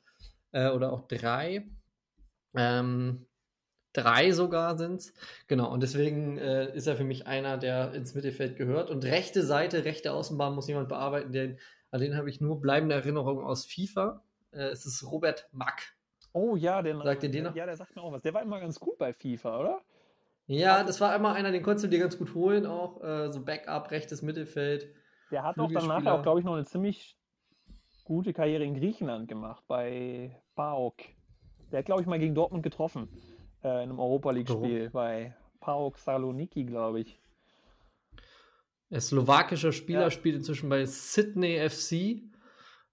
äh, 0.51 0.71
oder 0.71 0.93
auch 0.93 1.07
drei. 1.07 1.69
Ähm, 2.57 3.27
drei 3.93 4.33
sogar 4.33 4.77
sind 4.77 5.03
es. 5.03 5.15
Genau, 5.47 5.73
und 5.73 5.85
deswegen 5.85 6.37
äh, 6.39 6.75
ist 6.75 6.89
er 6.89 6.97
für 6.97 7.05
mich 7.05 7.29
einer, 7.29 7.57
der 7.57 7.95
ins 7.95 8.17
Mittelfeld 8.17 8.57
gehört. 8.57 8.91
Und 8.91 9.05
rechte 9.05 9.47
Seite, 9.47 9.85
rechte 9.85 10.11
Außenbahn 10.11 10.53
muss 10.53 10.67
jemand 10.67 10.89
bearbeiten, 10.89 11.31
den, 11.31 11.61
an 11.93 12.01
den 12.01 12.17
habe 12.17 12.29
ich 12.29 12.41
nur 12.41 12.61
bleibende 12.61 12.97
Erinnerungen 12.97 13.47
aus 13.47 13.65
FIFA. 13.65 14.25
Äh, 14.51 14.65
es 14.65 14.85
ist 14.85 15.05
Robert 15.05 15.49
Mack. 15.53 15.96
Oh 16.37 16.55
ja, 16.55 16.83
den 16.83 17.01
sagt 17.01 17.23
ihr 17.23 17.31
den 17.31 17.45
noch? 17.45 17.57
Ja, 17.57 17.65
der 17.65 17.79
sagt 17.79 17.97
mir 17.97 18.03
auch 18.03 18.13
was. 18.13 18.21
Der 18.21 18.35
war 18.35 18.43
immer 18.43 18.61
ganz 18.61 18.79
gut 18.79 18.99
bei 18.99 19.15
FIFA, 19.15 19.59
oder? 19.59 19.81
Ja, 20.47 20.85
das 20.85 21.01
war 21.01 21.17
immer 21.17 21.33
einer, 21.33 21.51
den 21.51 21.63
konntest 21.63 21.87
du 21.87 21.89
dir 21.89 21.99
ganz 21.99 22.19
gut 22.19 22.35
holen, 22.35 22.67
auch 22.67 23.03
äh, 23.03 23.33
so 23.33 23.43
Backup, 23.43 23.91
rechtes 23.91 24.21
Mittelfeld. 24.21 24.87
Der 25.31 25.45
hat 25.45 25.59
auch 25.59 25.73
danach 25.73 26.05
auch, 26.05 26.23
glaube 26.23 26.41
ich, 26.41 26.45
noch 26.45 26.53
eine 26.53 26.67
ziemlich 26.67 27.17
gute 28.05 28.35
Karriere 28.35 28.65
in 28.65 28.75
Griechenland 28.75 29.29
gemacht, 29.29 29.65
bei 29.67 30.37
PAOK. 30.57 30.97
Der 31.73 31.79
hat, 31.79 31.87
glaube 31.87 32.03
ich, 32.03 32.07
mal 32.07 32.19
gegen 32.19 32.35
Dortmund 32.35 32.63
getroffen. 32.63 33.09
Äh, 33.65 33.69
in 33.69 33.89
einem 33.89 33.99
Europa 33.99 34.31
League-Spiel 34.33 34.91
bei 34.91 35.35
PAOK 35.61 35.97
Saloniki, 35.97 36.65
glaube 36.65 37.01
ich. 37.01 37.19
Der 38.91 39.01
slowakische 39.01 39.73
Spieler 39.73 40.03
ja. 40.03 40.11
spielt 40.11 40.37
inzwischen 40.37 40.69
bei 40.69 40.85
Sydney 40.85 41.67
FC. 41.67 42.23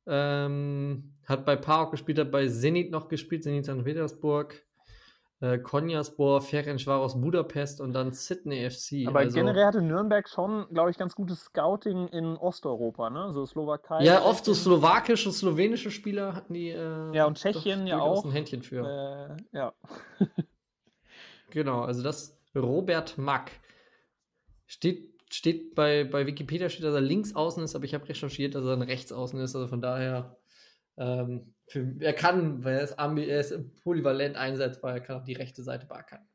Ähm, 0.08 1.13
hat 1.26 1.46
bei 1.46 1.56
PAOK 1.56 1.92
gespielt, 1.92 2.20
hat 2.20 2.32
bei 2.32 2.48
Zenit 2.48 2.92
noch 2.92 3.08
gespielt, 3.08 3.44
Zenit 3.44 3.66
St. 3.66 3.84
Petersburg 3.84 4.64
äh, 5.44 5.58
Konyaspor, 5.60 6.42
Ferencvaros 6.42 7.20
Budapest 7.20 7.82
und 7.82 7.92
dann 7.92 8.14
Sydney 8.14 8.70
FC. 8.70 9.08
Aber 9.08 9.20
also, 9.20 9.36
generell 9.36 9.66
hatte 9.66 9.82
Nürnberg 9.82 10.28
schon, 10.30 10.66
glaube 10.70 10.90
ich, 10.90 10.98
ganz 10.98 11.16
gutes 11.16 11.42
Scouting 11.42 12.08
in 12.08 12.38
Osteuropa, 12.38 13.10
ne? 13.10 13.34
So 13.34 13.46
Slowakei. 13.46 14.04
Ja, 14.04 14.24
oft 14.24 14.46
so 14.46 14.54
slowakische, 14.54 15.32
slowenische 15.34 15.92
Spieler 15.92 16.34
hatten 16.34 16.54
die. 16.54 16.70
Äh, 16.70 17.14
ja, 17.14 17.26
und 17.26 17.38
Tschechien 17.38 17.88
ja 17.88 18.00
auch. 18.00 18.24
Ein 18.24 18.32
Händchen 18.32 18.64
für. 18.64 19.38
Äh, 19.52 19.58
ja. 19.58 19.74
genau, 21.50 21.82
also 21.82 22.02
das 22.04 22.40
Robert 22.56 23.18
Mack. 23.18 23.52
Steht, 24.66 25.10
steht 25.30 25.76
bei, 25.76 26.06
bei 26.06 26.26
Wikipedia 26.26 26.70
steht, 26.70 26.86
dass 26.86 26.96
er 26.96 27.02
links 27.02 27.36
außen 27.36 27.62
ist, 27.64 27.76
aber 27.76 27.84
ich 27.84 27.94
habe 27.94 28.08
recherchiert, 28.08 28.56
dass 28.56 28.64
er 28.64 28.74
ein 28.74 28.82
rechts 28.82 29.12
außen 29.12 29.38
ist. 29.42 29.56
Also 29.56 29.68
von 29.68 29.82
daher 29.82 30.38
ähm, 30.98 31.54
für, 31.68 31.96
er 32.00 32.14
kann, 32.14 32.64
weil 32.64 32.76
er 32.76 32.84
ist, 32.84 32.94
er 32.98 33.40
ist 33.40 33.84
polyvalent 33.84 34.36
einsetzbar, 34.36 34.94
er 34.94 35.02
kann 35.02 35.22
auch 35.22 35.24
die 35.24 35.34
rechte 35.34 35.64
Seite 35.64 35.86
beackern. 35.86 36.28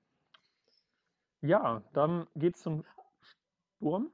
Ja, 1.40 1.84
dann 1.92 2.26
geht's 2.34 2.62
zum 2.62 2.84
Sturm. 3.78 4.10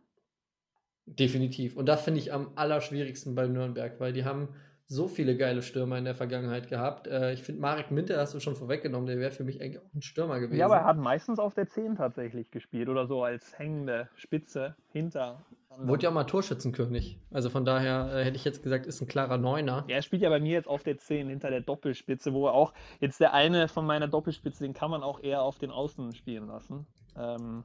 Definitiv. 1.06 1.76
Und 1.76 1.86
das 1.86 2.02
finde 2.02 2.20
ich 2.20 2.32
am 2.32 2.52
allerschwierigsten 2.56 3.34
bei 3.34 3.46
Nürnberg, 3.46 3.98
weil 4.00 4.12
die 4.12 4.24
haben 4.24 4.54
so 4.86 5.08
viele 5.08 5.36
geile 5.36 5.62
Stürmer 5.62 5.96
in 5.98 6.04
der 6.04 6.14
Vergangenheit 6.14 6.68
gehabt. 6.68 7.06
Äh, 7.06 7.32
ich 7.32 7.42
finde, 7.42 7.60
Marek 7.60 7.90
Minter 7.90 8.18
hast 8.18 8.34
du 8.34 8.40
schon 8.40 8.54
vorweggenommen, 8.54 9.06
der 9.06 9.18
wäre 9.18 9.30
für 9.30 9.44
mich 9.44 9.60
eigentlich 9.60 9.80
auch 9.80 9.94
ein 9.94 10.02
Stürmer 10.02 10.40
gewesen. 10.40 10.58
Ja, 10.58 10.66
aber 10.66 10.76
er 10.76 10.84
hat 10.84 10.98
meistens 10.98 11.38
auf 11.38 11.54
der 11.54 11.68
10 11.68 11.96
tatsächlich 11.96 12.50
gespielt 12.50 12.88
oder 12.88 13.06
so 13.06 13.22
als 13.22 13.58
hängende 13.58 14.08
Spitze 14.16 14.76
hinter. 14.92 15.42
Wurde 15.78 16.04
ja 16.04 16.10
auch 16.10 16.14
mal 16.14 16.24
Torschützenkönig. 16.24 17.18
Also 17.32 17.50
von 17.50 17.64
daher 17.64 18.10
äh, 18.14 18.24
hätte 18.24 18.36
ich 18.36 18.44
jetzt 18.44 18.62
gesagt, 18.62 18.86
ist 18.86 19.00
ein 19.00 19.08
klarer 19.08 19.38
Neuner. 19.38 19.84
Ja, 19.88 19.96
er 19.96 20.02
spielt 20.02 20.22
ja 20.22 20.28
bei 20.28 20.38
mir 20.38 20.52
jetzt 20.52 20.68
auf 20.68 20.82
der 20.82 20.98
10 20.98 21.28
hinter 21.28 21.50
der 21.50 21.62
Doppelspitze, 21.62 22.32
wo 22.32 22.46
er 22.46 22.52
auch 22.52 22.74
jetzt 23.00 23.20
der 23.20 23.32
eine 23.32 23.68
von 23.68 23.86
meiner 23.86 24.06
Doppelspitze, 24.06 24.64
den 24.64 24.74
kann 24.74 24.90
man 24.90 25.02
auch 25.02 25.20
eher 25.22 25.42
auf 25.42 25.58
den 25.58 25.70
Außen 25.70 26.14
spielen 26.14 26.46
lassen. 26.46 26.86
Ähm, 27.16 27.64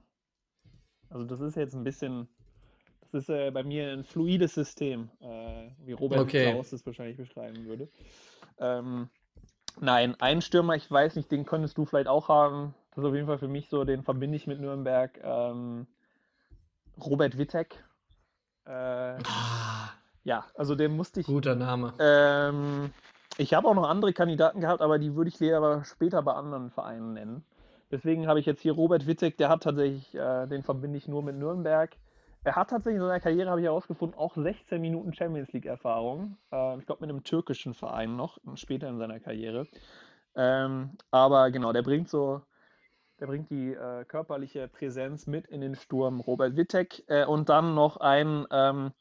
also 1.09 1.25
das 1.25 1.41
ist 1.41 1.55
jetzt 1.55 1.75
ein 1.75 1.83
bisschen 1.83 2.27
das 3.11 3.23
ist 3.23 3.29
äh, 3.29 3.51
bei 3.51 3.63
mir 3.63 3.91
ein 3.91 4.03
fluides 4.03 4.53
System, 4.53 5.09
äh, 5.21 5.69
wie 5.85 5.93
Robert 5.93 6.19
okay. 6.19 6.51
Klaus 6.51 6.69
das 6.69 6.85
wahrscheinlich 6.85 7.17
beschreiben 7.17 7.65
würde. 7.65 7.89
Ähm, 8.59 9.09
nein, 9.79 10.15
ein 10.19 10.41
Stürmer, 10.41 10.75
ich 10.75 10.89
weiß 10.89 11.15
nicht, 11.15 11.31
den 11.31 11.45
könntest 11.45 11.77
du 11.77 11.85
vielleicht 11.85 12.07
auch 12.07 12.27
haben. 12.27 12.75
Das 12.91 13.03
ist 13.03 13.09
auf 13.09 13.15
jeden 13.15 13.27
Fall 13.27 13.37
für 13.37 13.47
mich 13.47 13.69
so, 13.69 13.83
den 13.83 14.03
verbinde 14.03 14.35
ich 14.35 14.47
mit 14.47 14.59
Nürnberg. 14.59 15.19
Ähm, 15.23 15.87
Robert 16.99 17.37
Wittek. 17.37 17.83
Äh, 18.65 18.71
ah, 18.71 19.89
ja, 20.23 20.45
also 20.55 20.75
den 20.75 20.95
musste 20.95 21.21
ich. 21.21 21.27
Guter 21.27 21.55
Name. 21.55 21.93
Ähm, 21.99 22.91
ich 23.37 23.53
habe 23.53 23.67
auch 23.67 23.73
noch 23.73 23.87
andere 23.87 24.13
Kandidaten 24.13 24.59
gehabt, 24.59 24.81
aber 24.81 24.99
die 24.99 25.15
würde 25.15 25.29
ich 25.29 25.37
dir 25.37 25.57
aber 25.57 25.85
später 25.85 26.21
bei 26.21 26.33
anderen 26.33 26.71
Vereinen 26.71 27.13
nennen. 27.13 27.45
Deswegen 27.91 28.27
habe 28.27 28.39
ich 28.39 28.45
jetzt 28.45 28.61
hier 28.61 28.73
Robert 28.73 29.07
Wittek, 29.07 29.37
der 29.37 29.49
hat 29.49 29.63
tatsächlich, 29.63 30.13
äh, 30.13 30.45
den 30.45 30.61
verbinde 30.61 30.97
ich 30.97 31.07
nur 31.07 31.23
mit 31.23 31.35
Nürnberg. 31.35 31.89
Er 32.43 32.55
hat 32.55 32.69
tatsächlich 32.69 33.01
in 33.01 33.07
seiner 33.07 33.19
Karriere, 33.19 33.49
habe 33.49 33.59
ich 33.59 33.65
herausgefunden, 33.65 34.17
auch 34.17 34.35
16 34.35 34.79
Minuten 34.79 35.13
Champions 35.13 35.51
League-Erfahrung. 35.51 36.37
Äh, 36.51 36.79
ich 36.79 36.85
glaube, 36.85 37.01
mit 37.01 37.09
einem 37.09 37.23
türkischen 37.23 37.73
Verein 37.73 38.15
noch, 38.15 38.37
später 38.55 38.87
in 38.87 38.97
seiner 38.97 39.19
Karriere. 39.19 39.67
Ähm, 40.35 40.91
aber 41.11 41.51
genau, 41.51 41.73
der 41.73 41.81
bringt 41.81 42.07
so, 42.07 42.41
der 43.19 43.27
bringt 43.27 43.49
die 43.49 43.73
äh, 43.73 44.05
körperliche 44.05 44.69
Präsenz 44.69 45.27
mit 45.27 45.47
in 45.47 45.59
den 45.59 45.75
Sturm. 45.75 46.21
Robert 46.21 46.55
Wittek 46.55 47.03
äh, 47.07 47.25
und 47.25 47.49
dann 47.49 47.75
noch 47.75 47.97
ein, 47.97 48.45
ähm, 48.51 48.91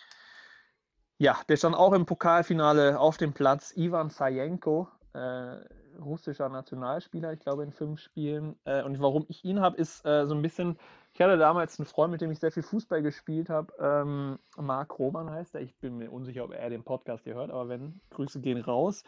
ja, 1.19 1.39
der 1.49 1.57
stand 1.57 1.77
auch 1.77 1.93
im 1.93 2.07
Pokalfinale 2.07 2.99
auf 2.99 3.19
dem 3.19 3.35
Platz, 3.35 3.73
Ivan 3.77 4.11
Sajenko, 4.11 4.89
äh, 5.13 5.57
russischer 6.01 6.49
Nationalspieler, 6.49 7.33
ich 7.33 7.41
glaube 7.41 7.63
in 7.63 7.73
fünf 7.73 8.01
Spielen. 8.01 8.57
Äh, 8.65 8.83
und 8.83 9.01
warum 9.01 9.27
ich 9.29 9.45
ihn 9.45 9.61
habe, 9.61 9.77
ist 9.77 10.05
äh, 10.05 10.27
so 10.27 10.35
ein 10.35 10.43
bisschen 10.43 10.77
ich 11.15 11.21
hatte 11.21 11.39
damals 11.39 11.79
einen 11.79 11.87
Freund, 11.87 12.13
mit 12.13 12.21
dem 12.21 12.31
ich 12.31 12.39
sehr 12.39 12.53
viel 12.53 12.63
Fußball 12.63 13.03
gespielt 13.03 13.51
habe. 13.51 13.73
Ähm, 13.81 14.39
Marc 14.57 14.99
Roman 14.99 15.31
heißt 15.31 15.55
er. 15.55 15.63
Ich 15.63 15.77
bin 15.79 15.97
mir 15.97 16.11
unsicher, 16.11 16.45
ob 16.45 16.53
er 16.53 16.71
den 16.71 16.85
Podcast 16.85 17.25
hier 17.25 17.35
hört, 17.35 17.51
aber 17.51 17.69
wenn, 17.69 18.01
Grüße 18.11 18.41
gehen 18.41 18.61
raus. 18.61 19.05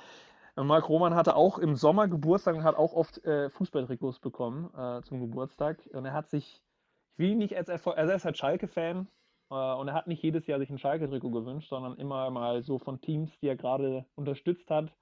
Marc 0.56 0.88
Roman 0.88 1.14
hatte 1.14 1.36
auch 1.36 1.58
im 1.58 1.76
Sommer 1.76 2.08
Geburtstag 2.08 2.56
und 2.56 2.64
hat 2.64 2.76
auch 2.76 2.92
oft 2.92 3.24
äh, 3.24 3.50
Fußballtrikots 3.50 4.18
bekommen 4.18 4.70
äh, 4.76 5.02
zum 5.02 5.20
Geburtstag. 5.20 5.88
Und 5.92 6.04
er 6.04 6.12
hat 6.12 6.28
sich, 6.28 6.60
ich 7.12 7.18
will 7.18 7.30
ihn 7.30 7.38
nicht 7.38 7.56
als 7.56 7.68
Erfolg, 7.68 7.96
also 7.96 8.10
er 8.10 8.16
ist 8.16 8.24
halt 8.24 8.36
Schalke-Fan 8.36 9.06
äh, 9.50 9.54
und 9.54 9.88
er 9.88 9.94
hat 9.94 10.06
nicht 10.06 10.22
jedes 10.22 10.46
Jahr 10.46 10.58
sich 10.58 10.70
ein 10.70 10.78
Schalke-Trikot 10.78 11.30
gewünscht, 11.30 11.68
sondern 11.68 11.96
immer 11.98 12.30
mal 12.30 12.62
so 12.62 12.78
von 12.78 13.00
Teams, 13.00 13.38
die 13.40 13.48
er 13.48 13.56
gerade 13.56 14.04
unterstützt 14.16 14.70
hat. 14.70 14.92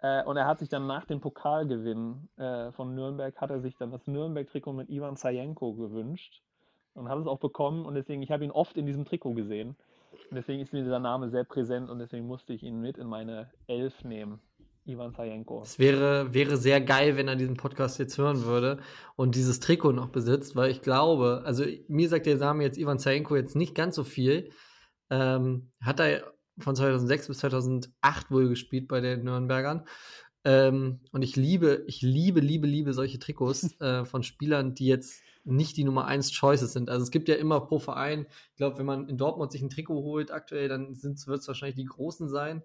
Äh, 0.00 0.22
und 0.24 0.36
er 0.36 0.46
hat 0.46 0.58
sich 0.58 0.68
dann 0.68 0.86
nach 0.86 1.04
dem 1.04 1.20
Pokalgewinn 1.20 2.28
äh, 2.36 2.70
von 2.72 2.94
Nürnberg, 2.94 3.36
hat 3.40 3.50
er 3.50 3.60
sich 3.60 3.76
dann 3.76 3.90
das 3.90 4.06
Nürnberg-Trikot 4.06 4.72
mit 4.72 4.90
Ivan 4.90 5.16
Zajenko 5.16 5.74
gewünscht 5.74 6.42
und 6.94 7.08
hat 7.08 7.18
es 7.18 7.26
auch 7.26 7.40
bekommen 7.40 7.84
und 7.84 7.94
deswegen, 7.94 8.22
ich 8.22 8.30
habe 8.30 8.44
ihn 8.44 8.50
oft 8.50 8.76
in 8.76 8.86
diesem 8.86 9.04
Trikot 9.04 9.34
gesehen. 9.34 9.76
Und 10.30 10.36
deswegen 10.36 10.60
ist 10.60 10.72
mir 10.72 10.82
dieser 10.82 10.98
Name 10.98 11.28
sehr 11.30 11.44
präsent 11.44 11.90
und 11.90 11.98
deswegen 11.98 12.26
musste 12.26 12.52
ich 12.52 12.62
ihn 12.62 12.80
mit 12.80 12.98
in 12.98 13.06
meine 13.06 13.50
Elf 13.66 14.04
nehmen. 14.04 14.40
Ivan 14.88 15.12
Sajenko. 15.12 15.60
Es 15.62 15.78
wäre, 15.78 16.32
wäre 16.32 16.56
sehr 16.56 16.80
geil, 16.80 17.16
wenn 17.16 17.28
er 17.28 17.36
diesen 17.36 17.58
Podcast 17.58 17.98
jetzt 17.98 18.16
hören 18.16 18.44
würde 18.44 18.78
und 19.16 19.34
dieses 19.34 19.60
Trikot 19.60 19.92
noch 19.92 20.08
besitzt, 20.08 20.56
weil 20.56 20.70
ich 20.70 20.80
glaube, 20.80 21.42
also 21.44 21.64
mir 21.88 22.08
sagt 22.08 22.24
der 22.24 22.38
Name 22.38 22.64
jetzt 22.64 22.78
Ivan 22.78 22.98
Sajenko 22.98 23.36
jetzt 23.36 23.54
nicht 23.54 23.74
ganz 23.74 23.96
so 23.96 24.04
viel. 24.04 24.50
Ähm, 25.10 25.70
hat 25.82 26.00
er 26.00 26.32
von 26.58 26.76
2006 26.76 27.28
bis 27.28 27.38
2008 27.38 28.30
wohl 28.30 28.48
gespielt 28.48 28.88
bei 28.88 29.00
den 29.00 29.24
Nürnbergern. 29.24 29.84
Ähm, 30.44 31.00
und 31.12 31.22
ich 31.22 31.36
liebe, 31.36 31.84
ich 31.86 32.02
liebe, 32.02 32.40
liebe, 32.40 32.66
liebe 32.66 32.94
solche 32.94 33.18
Trikots 33.18 33.74
äh, 33.80 34.04
von 34.04 34.22
Spielern, 34.22 34.74
die 34.74 34.86
jetzt 34.86 35.22
nicht 35.44 35.76
die 35.76 35.84
Nummer 35.84 36.06
1 36.06 36.32
Choices 36.32 36.72
sind. 36.72 36.90
Also 36.90 37.02
es 37.02 37.10
gibt 37.10 37.28
ja 37.28 37.34
immer 37.36 37.60
pro 37.60 37.78
Verein, 37.78 38.26
ich 38.50 38.56
glaube, 38.56 38.78
wenn 38.78 38.86
man 38.86 39.08
in 39.08 39.16
Dortmund 39.16 39.50
sich 39.50 39.62
ein 39.62 39.70
Trikot 39.70 40.02
holt 40.02 40.30
aktuell, 40.30 40.68
dann 40.68 41.00
wird 41.02 41.16
es 41.16 41.48
wahrscheinlich 41.48 41.76
die 41.76 41.86
Großen 41.86 42.28
sein. 42.28 42.62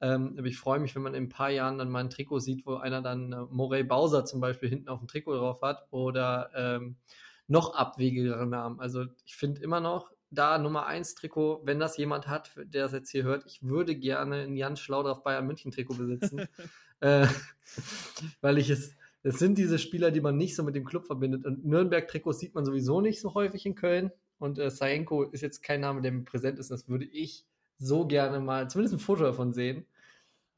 Ähm, 0.00 0.34
aber 0.36 0.48
ich 0.48 0.58
freue 0.58 0.80
mich, 0.80 0.94
wenn 0.94 1.02
man 1.02 1.14
in 1.14 1.24
ein 1.24 1.28
paar 1.28 1.50
Jahren 1.50 1.78
dann 1.78 1.90
mal 1.90 2.00
ein 2.00 2.10
Trikot 2.10 2.40
sieht, 2.40 2.66
wo 2.66 2.74
einer 2.74 3.00
dann 3.00 3.32
äh, 3.32 3.42
Morey 3.50 3.84
Bowser 3.84 4.24
zum 4.24 4.40
Beispiel 4.40 4.68
hinten 4.68 4.88
auf 4.88 4.98
dem 4.98 5.08
Trikot 5.08 5.36
drauf 5.36 5.62
hat 5.62 5.86
oder 5.90 6.50
ähm, 6.54 6.96
noch 7.46 7.74
abwegigere 7.74 8.46
Namen. 8.46 8.80
Also 8.80 9.06
ich 9.24 9.36
finde 9.36 9.62
immer 9.62 9.80
noch, 9.80 10.10
da 10.34 10.58
Nummer 10.58 10.86
1 10.86 11.14
Trikot, 11.14 11.62
wenn 11.64 11.78
das 11.78 11.96
jemand 11.96 12.28
hat, 12.28 12.52
der 12.56 12.84
das 12.84 12.92
jetzt 12.92 13.10
hier 13.10 13.24
hört, 13.24 13.44
ich 13.46 13.62
würde 13.62 13.94
gerne 13.94 14.42
ein 14.42 14.56
Jan 14.56 14.76
Schlaudraff 14.76 15.22
Bayern 15.22 15.46
München 15.46 15.70
Trikot 15.70 15.94
besitzen. 15.94 16.48
äh, 17.00 17.26
weil 18.40 18.58
ich 18.58 18.70
es, 18.70 18.96
es 19.22 19.38
sind 19.38 19.58
diese 19.58 19.78
Spieler, 19.78 20.10
die 20.10 20.20
man 20.20 20.36
nicht 20.36 20.54
so 20.54 20.62
mit 20.62 20.74
dem 20.74 20.84
Club 20.84 21.06
verbindet. 21.06 21.44
Und 21.44 21.64
Nürnberg-Trikots 21.64 22.38
sieht 22.38 22.54
man 22.54 22.64
sowieso 22.64 23.00
nicht 23.00 23.20
so 23.20 23.34
häufig 23.34 23.64
in 23.66 23.74
Köln. 23.74 24.10
Und 24.38 24.58
äh, 24.58 24.70
Saenko 24.70 25.24
ist 25.24 25.40
jetzt 25.40 25.62
kein 25.62 25.80
Name, 25.80 26.02
der 26.02 26.12
mir 26.12 26.24
präsent 26.24 26.58
ist. 26.58 26.70
Das 26.70 26.88
würde 26.88 27.06
ich 27.06 27.46
so 27.78 28.06
gerne 28.06 28.40
mal, 28.40 28.68
zumindest 28.68 28.94
ein 28.94 29.00
Foto 29.00 29.22
davon 29.22 29.52
sehen. 29.52 29.86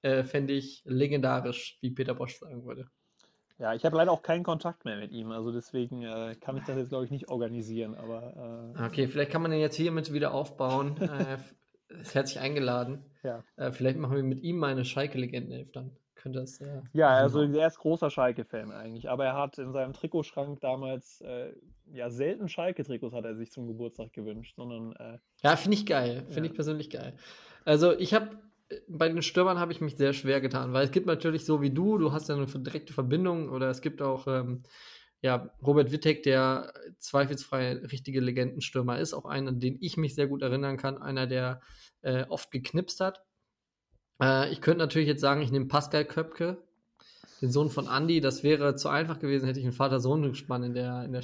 Äh, 0.03 0.25
Fände 0.25 0.53
ich 0.53 0.83
legendarisch, 0.85 1.79
wie 1.81 1.91
Peter 1.91 2.15
Bosch 2.15 2.39
sagen 2.39 2.65
würde. 2.65 2.91
Ja, 3.59 3.75
ich 3.75 3.85
habe 3.85 3.97
leider 3.97 4.13
auch 4.13 4.23
keinen 4.23 4.45
Kontakt 4.45 4.85
mehr 4.85 4.99
mit 4.99 5.13
ihm, 5.13 5.31
also 5.31 5.51
deswegen 5.51 6.03
äh, 6.03 6.35
kann 6.41 6.57
ich 6.57 6.65
das 6.65 6.77
jetzt, 6.77 6.91
glaube 6.91 7.07
ich, 7.07 7.11
nicht 7.11 7.31
organisieren. 7.31 7.95
Aber, 7.95 8.75
äh, 8.77 8.85
okay, 8.85 9.09
vielleicht 9.09 9.31
kann 9.31 9.43
man 9.43 9.51
den 9.51 9.61
jetzt 9.61 9.77
hiermit 9.77 10.13
wieder 10.13 10.35
aufbauen. 10.35 10.97
äh, 11.01 11.39
ist 12.01 12.15
herzlich 12.15 12.41
eingeladen. 12.41 13.05
Ja. 13.23 13.43
Äh, 13.57 13.73
vielleicht 13.73 13.99
machen 13.99 14.17
wir 14.17 14.23
mit 14.23 14.43
ihm 14.43 14.59
mal 14.59 14.73
eine 14.73 14.85
Schalke-Legenden-Elf 14.85 15.73
dann. 15.73 15.97
Könnte 16.15 16.41
das. 16.41 16.61
Äh, 16.61 16.83
ja, 16.93 17.09
also 17.11 17.43
er 17.43 17.67
ist 17.67 17.79
großer 17.79 18.11
Schalke-Fan 18.11 18.73
eigentlich, 18.73 19.09
aber 19.09 19.25
er 19.25 19.37
hat 19.37 19.59
in 19.59 19.73
seinem 19.73 19.93
Trikotschrank 19.93 20.61
damals 20.61 21.21
äh, 21.23 21.53
ja 21.93 22.11
selten 22.11 22.49
Schalke-Trikots 22.49 23.15
hat 23.15 23.25
er 23.25 23.37
sich 23.37 23.53
zum 23.53 23.67
Geburtstag 23.67 24.13
gewünscht, 24.13 24.57
sondern. 24.57 24.93
Äh, 24.97 25.19
ja, 25.43 25.57
finde 25.57 25.77
ich 25.77 25.87
geil. 25.87 26.25
Finde 26.27 26.41
ja. 26.41 26.47
ich 26.47 26.55
persönlich 26.55 26.91
geil. 26.91 27.15
Also 27.65 27.97
ich 27.99 28.13
habe 28.13 28.31
bei 28.89 29.09
den 29.09 29.23
Stürmern 29.23 29.59
habe 29.59 29.73
ich 29.73 29.81
mich 29.81 29.97
sehr 29.97 30.13
schwer 30.13 30.41
getan, 30.41 30.73
weil 30.73 30.85
es 30.85 30.91
gibt 30.91 31.07
natürlich 31.07 31.45
so 31.45 31.63
wie 31.63 31.71
du, 31.71 31.99
du 31.99 32.13
hast 32.13 32.29
ja 32.29 32.35
eine 32.35 32.47
direkte 32.47 32.93
Verbindung 32.93 33.51
oder 33.51 33.71
es 33.71 33.81
gibt 33.81 34.03
auch 34.03 34.27
ähm, 34.27 34.65
ja, 35.23 35.51
Robert 35.65 35.93
Wittek, 35.93 36.23
der 36.23 36.73
zweifelsfrei 36.99 37.75
richtige 37.75 38.21
Legendenstürmer 38.21 38.99
ist, 38.99 39.15
auch 39.15 39.25
einer, 39.25 39.53
den 39.53 39.79
ich 39.81 39.97
mich 39.97 40.15
sehr 40.15 40.27
gut 40.27 40.43
erinnern 40.43 40.77
kann, 40.77 40.99
einer, 40.99 41.27
der 41.27 41.61
äh, 42.03 42.25
oft 42.29 42.51
geknipst 42.51 43.01
hat. 43.01 43.23
Äh, 44.21 44.53
ich 44.53 44.61
könnte 44.61 44.79
natürlich 44.79 45.09
jetzt 45.09 45.21
sagen, 45.21 45.43
ich 45.43 45.51
nehme 45.51 45.67
Pascal 45.67 46.05
Köpke, 46.05 46.63
den 47.41 47.51
Sohn 47.51 47.71
von 47.71 47.87
Andy. 47.89 48.21
Das 48.21 48.43
wäre 48.43 48.77
zu 48.77 48.89
einfach 48.89 49.19
gewesen, 49.19 49.47
hätte 49.47 49.59
ich 49.59 49.67
einen 49.67 49.73
Vater-Sohn-Gespann 49.73 50.63
in 50.63 50.75
der, 50.75 51.05
in 51.05 51.13
der 51.13 51.23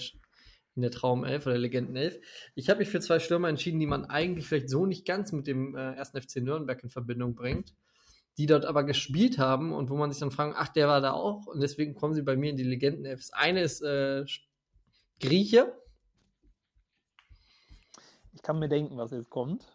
in 0.75 0.83
der 0.83 0.91
Traumelf 0.91 1.47
oder 1.47 1.59
Legendenelf. 1.59 2.19
Ich 2.55 2.71
habe 2.71 2.81
mich 2.81 2.89
für 2.89 3.01
zwei 3.01 3.19
Stürmer 3.19 3.49
entschieden, 3.49 3.81
die 3.81 3.87
man 3.87 4.07
eigentlich 4.07 4.47
vielleicht 4.47 4.71
so 4.71 4.87
nicht 4.87 5.07
ganz 5.07 5.33
mit 5.33 5.47
dem 5.47 5.77
äh, 5.77 5.95
ersten 5.95 6.21
FC 6.21 6.37
Nürnberg 6.37 6.83
in 6.83 6.91
Verbindung 6.91 7.35
bringt, 7.35 7.75
die 8.39 8.47
dort 8.47 8.65
aber 8.65 8.85
gespielt 8.85 9.39
haben 9.39 9.73
und 9.73 9.91
wo 9.91 9.97
man 9.97 10.11
sich 10.11 10.21
dann 10.21 10.31
fragt, 10.31 10.57
ach, 10.57 10.69
der 10.69 10.89
war 10.89 11.01
da 11.01 11.13
auch 11.13 11.47
und 11.47 11.61
deswegen 11.61 11.95
kommen 11.95 12.15
sie 12.15 12.23
bei 12.23 12.37
mir 12.37 12.51
in 12.51 12.57
die 12.57 12.63
Legendenelf. 12.63 13.21
Das 13.21 13.33
eine 13.33 13.63
ist 13.63 13.83
äh, 13.83 14.25
Grieche. 15.21 15.73
Ich 18.33 18.43
kann 18.43 18.59
mir 18.59 18.69
denken, 18.69 18.97
was 18.97 19.11
jetzt 19.11 19.31
kommt. 19.31 19.67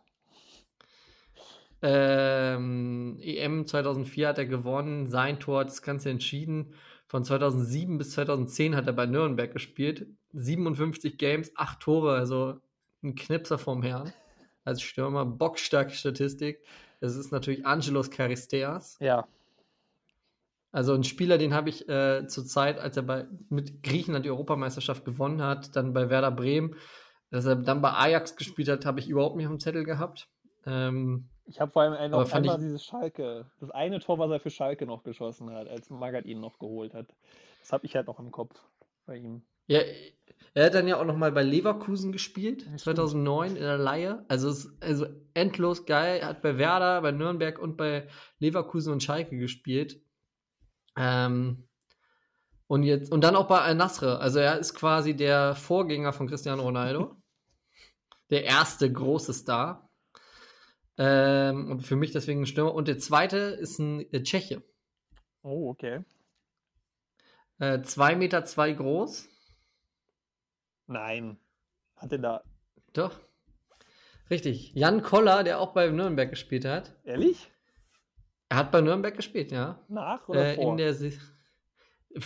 Ähm, 1.84 3.20
EM 3.22 3.68
2004 3.68 4.28
hat 4.30 4.40
er 4.40 4.48
gewonnen, 4.48 5.08
sein 5.08 5.40
Tor 5.40 5.60
hat 5.60 5.68
das 5.68 5.84
Ganze 5.84 6.10
entschieden. 6.10 6.74
Von 7.08 7.24
2007 7.24 7.98
bis 7.98 8.12
2010 8.12 8.76
hat 8.76 8.88
er 8.88 8.94
bei 8.94 9.06
Nürnberg 9.06 9.52
gespielt. 9.52 10.08
57 10.34 11.18
Games, 11.18 11.52
8 11.56 11.80
Tore, 11.80 12.16
also 12.16 12.60
ein 13.02 13.16
Knipser 13.16 13.58
vom 13.58 13.82
Herrn. 13.82 14.12
Als 14.66 14.82
Stürmer, 14.82 15.26
bockstarke 15.26 15.92
Statistik. 15.94 16.60
Es 17.00 17.16
ist 17.16 17.32
natürlich 17.32 17.66
Angelos 17.66 18.10
Charisteas. 18.10 18.98
Ja. 19.00 19.26
Also 20.74 20.94
ein 20.94 21.06
Spieler, 21.06 21.38
den 21.38 21.54
habe 21.54 21.70
ich 21.70 21.88
äh, 21.88 22.28
zur 22.28 22.46
Zeit, 22.46 22.78
als 22.78 22.98
er 22.98 23.04
bei, 23.04 23.26
mit 23.50 23.84
Griechenland 23.84 24.26
die 24.26 24.30
Europameisterschaft 24.30 25.06
gewonnen 25.06 25.42
hat, 25.42 25.76
dann 25.78 25.94
bei 25.94 26.10
Werder 26.10 26.32
Bremen, 26.32 26.76
dass 27.32 27.46
er 27.46 27.56
dann 27.56 27.82
bei 27.82 27.94
Ajax 27.94 28.36
gespielt 28.36 28.68
hat, 28.68 28.86
habe 28.86 29.00
ich 29.00 29.08
überhaupt 29.08 29.38
nicht 29.38 29.46
auf 29.46 29.54
dem 29.54 29.62
Zettel 29.62 29.86
gehabt. 29.86 30.28
Ähm, 30.66 31.30
ich 31.48 31.60
habe 31.60 31.72
vor 31.72 31.82
allem 31.82 32.12
noch 32.12 32.32
einmal 32.32 32.56
ich... 32.56 32.62
dieses 32.62 32.86
Schalke, 32.86 33.46
das 33.60 33.72
eine 33.72 34.00
Tor, 34.00 34.20
was 34.20 34.30
er 34.32 34.40
für 34.40 34.50
Schalke 34.50 34.86
noch 34.86 35.04
geschossen 35.04 35.52
hat, 35.52 35.68
als 35.68 35.90
Magath 35.90 36.26
ihn 36.26 36.40
noch 36.40 36.60
geholt 36.60 36.94
hat. 36.94 37.08
Das 37.62 37.74
habe 37.74 37.86
ich 37.86 37.96
halt 37.96 38.08
noch 38.08 38.20
im 38.20 38.32
Kopf 38.32 38.62
bei 39.06 39.18
ihm. 39.18 39.42
Ja, 39.68 39.82
er 40.54 40.66
hat 40.66 40.74
dann 40.74 40.88
ja 40.88 41.00
auch 41.00 41.06
noch 41.06 41.18
mal 41.18 41.32
bei 41.32 41.44
Leverkusen 41.44 42.12
gespielt, 42.12 42.66
2009 42.78 43.56
in 43.56 43.62
der 43.62 43.78
Laie. 43.78 44.26
Also, 44.28 44.70
also 44.80 45.06
endlos 45.34 45.86
geil. 45.86 46.20
Er 46.22 46.28
hat 46.28 46.42
bei 46.42 46.58
Werder, 46.58 47.02
bei 47.02 47.12
Nürnberg 47.12 47.60
und 47.60 47.78
bei 47.78 48.08
Leverkusen 48.40 48.94
und 48.94 49.04
Schalke 49.04 49.38
gespielt. 49.38 50.02
Ähm, 50.98 51.68
und 52.68 52.84
jetzt 52.84 53.12
und 53.12 53.24
dann 53.24 53.36
auch 53.36 53.48
bei 53.48 53.60
Al-Nasr. 53.60 54.20
Also 54.20 54.40
er 54.40 54.58
ist 54.58 54.74
quasi 54.74 55.16
der 55.16 55.56
Vorgänger 55.56 56.14
von 56.14 56.28
Cristiano 56.28 56.64
Ronaldo. 56.64 57.16
der 58.30 58.44
erste 58.44 58.92
große 58.92 59.34
Star. 59.34 59.87
Ähm, 60.98 61.72
und 61.72 61.82
für 61.82 61.96
mich 61.96 62.12
deswegen 62.12 62.42
ein 62.42 62.46
Stürmer. 62.46 62.74
Und 62.74 62.88
der 62.88 62.98
zweite 62.98 63.38
ist 63.38 63.80
ein 63.80 64.12
äh, 64.12 64.24
Tscheche. 64.24 64.64
Oh, 65.44 65.70
okay. 65.70 66.04
Äh, 67.60 67.82
zwei 67.82 68.16
Meter 68.16 68.46
zwei 68.46 68.72
groß. 68.72 69.28
Nein. 70.88 71.38
Hat 71.96 72.12
er 72.12 72.18
da. 72.18 72.44
Doch. 72.94 73.20
Richtig. 74.30 74.74
Jan 74.74 75.02
Koller, 75.02 75.44
der 75.44 75.60
auch 75.60 75.74
bei 75.74 75.88
Nürnberg 75.88 76.30
gespielt 76.30 76.66
hat. 76.66 76.96
Ehrlich? 77.04 77.52
Er 78.50 78.58
hat 78.58 78.72
bei 78.72 78.82
Nürnberg 78.82 79.16
gespielt, 79.16 79.52
ja. 79.52 79.80
Nach 79.88 80.28
oder 80.28 80.54
äh, 80.54 80.56
vor? 80.56 80.72
In 80.72 80.78
der 80.78 80.96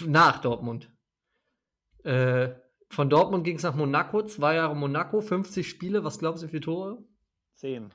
nach 0.05 0.39
Dortmund. 0.39 0.91
Äh, 2.03 2.49
von 2.89 3.10
Dortmund 3.10 3.43
ging 3.43 3.57
es 3.57 3.63
nach 3.63 3.75
Monaco, 3.75 4.23
zwei 4.23 4.55
Jahre 4.55 4.75
Monaco, 4.75 5.21
50 5.21 5.67
Spiele. 5.67 6.03
Was 6.03 6.19
glaubst 6.19 6.43
du, 6.43 6.47
wie 6.47 6.51
viele 6.51 6.62
Tore? 6.62 7.03
Zehn. 7.55 7.93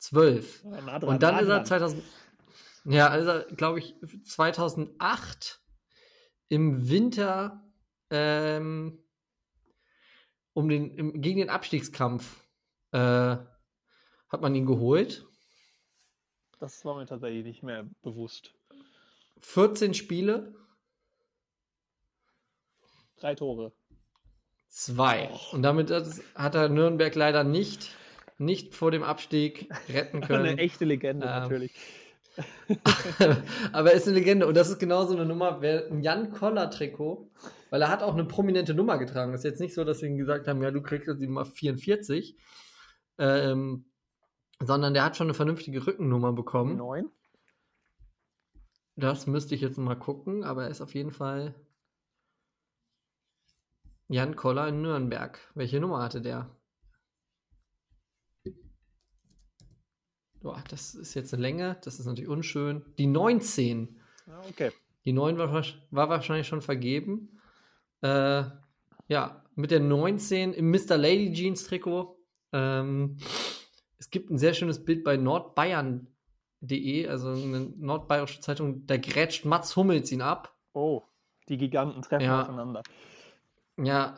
Zwölf. 0.00 0.64
Ja, 0.64 0.98
dran, 0.98 1.10
Und 1.10 1.22
dann 1.22 1.38
ist 1.38 1.48
er 1.48 1.56
dran. 1.56 1.66
2000. 1.66 2.02
Ja, 2.86 3.08
also 3.08 3.44
glaube 3.54 3.78
ich 3.78 3.94
2008 4.24 5.60
im 6.48 6.88
Winter 6.88 7.62
ähm, 8.08 9.04
um 10.54 10.68
den, 10.68 10.90
im, 10.96 11.20
gegen 11.20 11.38
den 11.38 11.50
Abstiegskampf 11.50 12.48
äh, 12.92 12.98
hat 12.98 14.40
man 14.40 14.54
ihn 14.54 14.66
geholt. 14.66 15.26
Das 16.58 16.82
war 16.84 16.96
mir 16.96 17.06
tatsächlich 17.06 17.44
nicht 17.44 17.62
mehr 17.62 17.86
bewusst. 18.02 18.54
14 19.42 19.94
Spiele. 19.94 20.54
Drei 23.16 23.34
Tore. 23.34 23.72
Zwei. 24.68 25.30
Oh. 25.30 25.56
Und 25.56 25.62
damit 25.62 25.90
hat 26.34 26.54
er 26.54 26.68
Nürnberg 26.70 27.14
leider 27.14 27.44
nicht, 27.44 27.94
nicht 28.40 28.74
vor 28.74 28.90
dem 28.90 29.02
Abstieg 29.02 29.68
retten 29.88 30.20
können. 30.26 30.46
Eine 30.46 30.58
echte 30.58 30.84
Legende 30.84 31.26
ähm, 31.26 31.32
natürlich. 31.32 31.72
aber 33.72 33.90
er 33.90 33.96
ist 33.96 34.06
eine 34.06 34.16
Legende 34.16 34.46
und 34.46 34.56
das 34.56 34.70
ist 34.70 34.78
genauso 34.78 35.14
eine 35.14 35.26
Nummer, 35.26 35.60
wer 35.60 35.88
ein 35.90 36.00
Jan 36.02 36.32
Koller 36.32 36.70
Trikot, 36.70 37.30
weil 37.70 37.82
er 37.82 37.88
hat 37.88 38.02
auch 38.02 38.14
eine 38.14 38.24
prominente 38.24 38.72
Nummer 38.72 38.98
getragen. 38.98 39.32
Das 39.32 39.40
ist 39.40 39.50
jetzt 39.50 39.60
nicht 39.60 39.74
so, 39.74 39.84
dass 39.84 40.00
wir 40.00 40.08
ihm 40.08 40.16
gesagt 40.16 40.48
haben, 40.48 40.62
ja, 40.62 40.70
du 40.70 40.80
kriegst 40.80 41.06
jetzt 41.06 41.20
die 41.20 41.26
Nummer 41.26 41.44
44, 41.44 42.36
ähm, 43.18 43.84
sondern 44.60 44.94
der 44.94 45.04
hat 45.04 45.16
schon 45.16 45.26
eine 45.26 45.34
vernünftige 45.34 45.86
Rückennummer 45.86 46.32
bekommen. 46.32 46.76
Neun? 46.76 47.10
Das 48.96 49.26
müsste 49.26 49.54
ich 49.54 49.60
jetzt 49.60 49.78
mal 49.78 49.96
gucken, 49.96 50.44
aber 50.44 50.64
er 50.64 50.70
ist 50.70 50.80
auf 50.80 50.94
jeden 50.94 51.12
Fall 51.12 51.54
Jan 54.08 54.36
Koller 54.36 54.68
in 54.68 54.82
Nürnberg. 54.82 55.38
Welche 55.54 55.80
Nummer 55.80 56.02
hatte 56.02 56.20
der? 56.20 56.50
Boah, 60.40 60.62
das 60.68 60.94
ist 60.94 61.14
jetzt 61.14 61.34
eine 61.34 61.42
Länge, 61.42 61.76
das 61.84 62.00
ist 62.00 62.06
natürlich 62.06 62.28
unschön. 62.28 62.82
Die 62.98 63.06
19. 63.06 64.00
Ah, 64.26 64.40
okay. 64.48 64.72
Die 65.04 65.12
9 65.12 65.38
war, 65.38 65.64
war 65.90 66.08
wahrscheinlich 66.08 66.46
schon 66.46 66.62
vergeben. 66.62 67.40
Äh, 68.02 68.44
ja, 69.08 69.44
mit 69.54 69.70
der 69.70 69.80
19 69.80 70.52
im 70.54 70.70
Mr. 70.70 70.96
Lady 70.96 71.32
Jeans 71.32 71.64
Trikot. 71.64 72.16
Ähm, 72.52 73.18
es 73.98 74.10
gibt 74.10 74.30
ein 74.30 74.38
sehr 74.38 74.54
schönes 74.54 74.84
Bild 74.84 75.04
bei 75.04 75.16
nordbayern.de, 75.16 77.06
also 77.08 77.30
eine 77.30 77.72
nordbayerische 77.76 78.40
Zeitung, 78.40 78.86
da 78.86 78.96
grätscht 78.96 79.44
Mats 79.44 79.76
Hummels 79.76 80.10
ihn 80.10 80.22
ab. 80.22 80.56
Oh, 80.72 81.02
die 81.48 81.58
Giganten 81.58 82.02
treffen 82.02 82.24
Ja. 82.24 82.42
aufeinander. 82.42 82.82
Ja, 83.76 84.16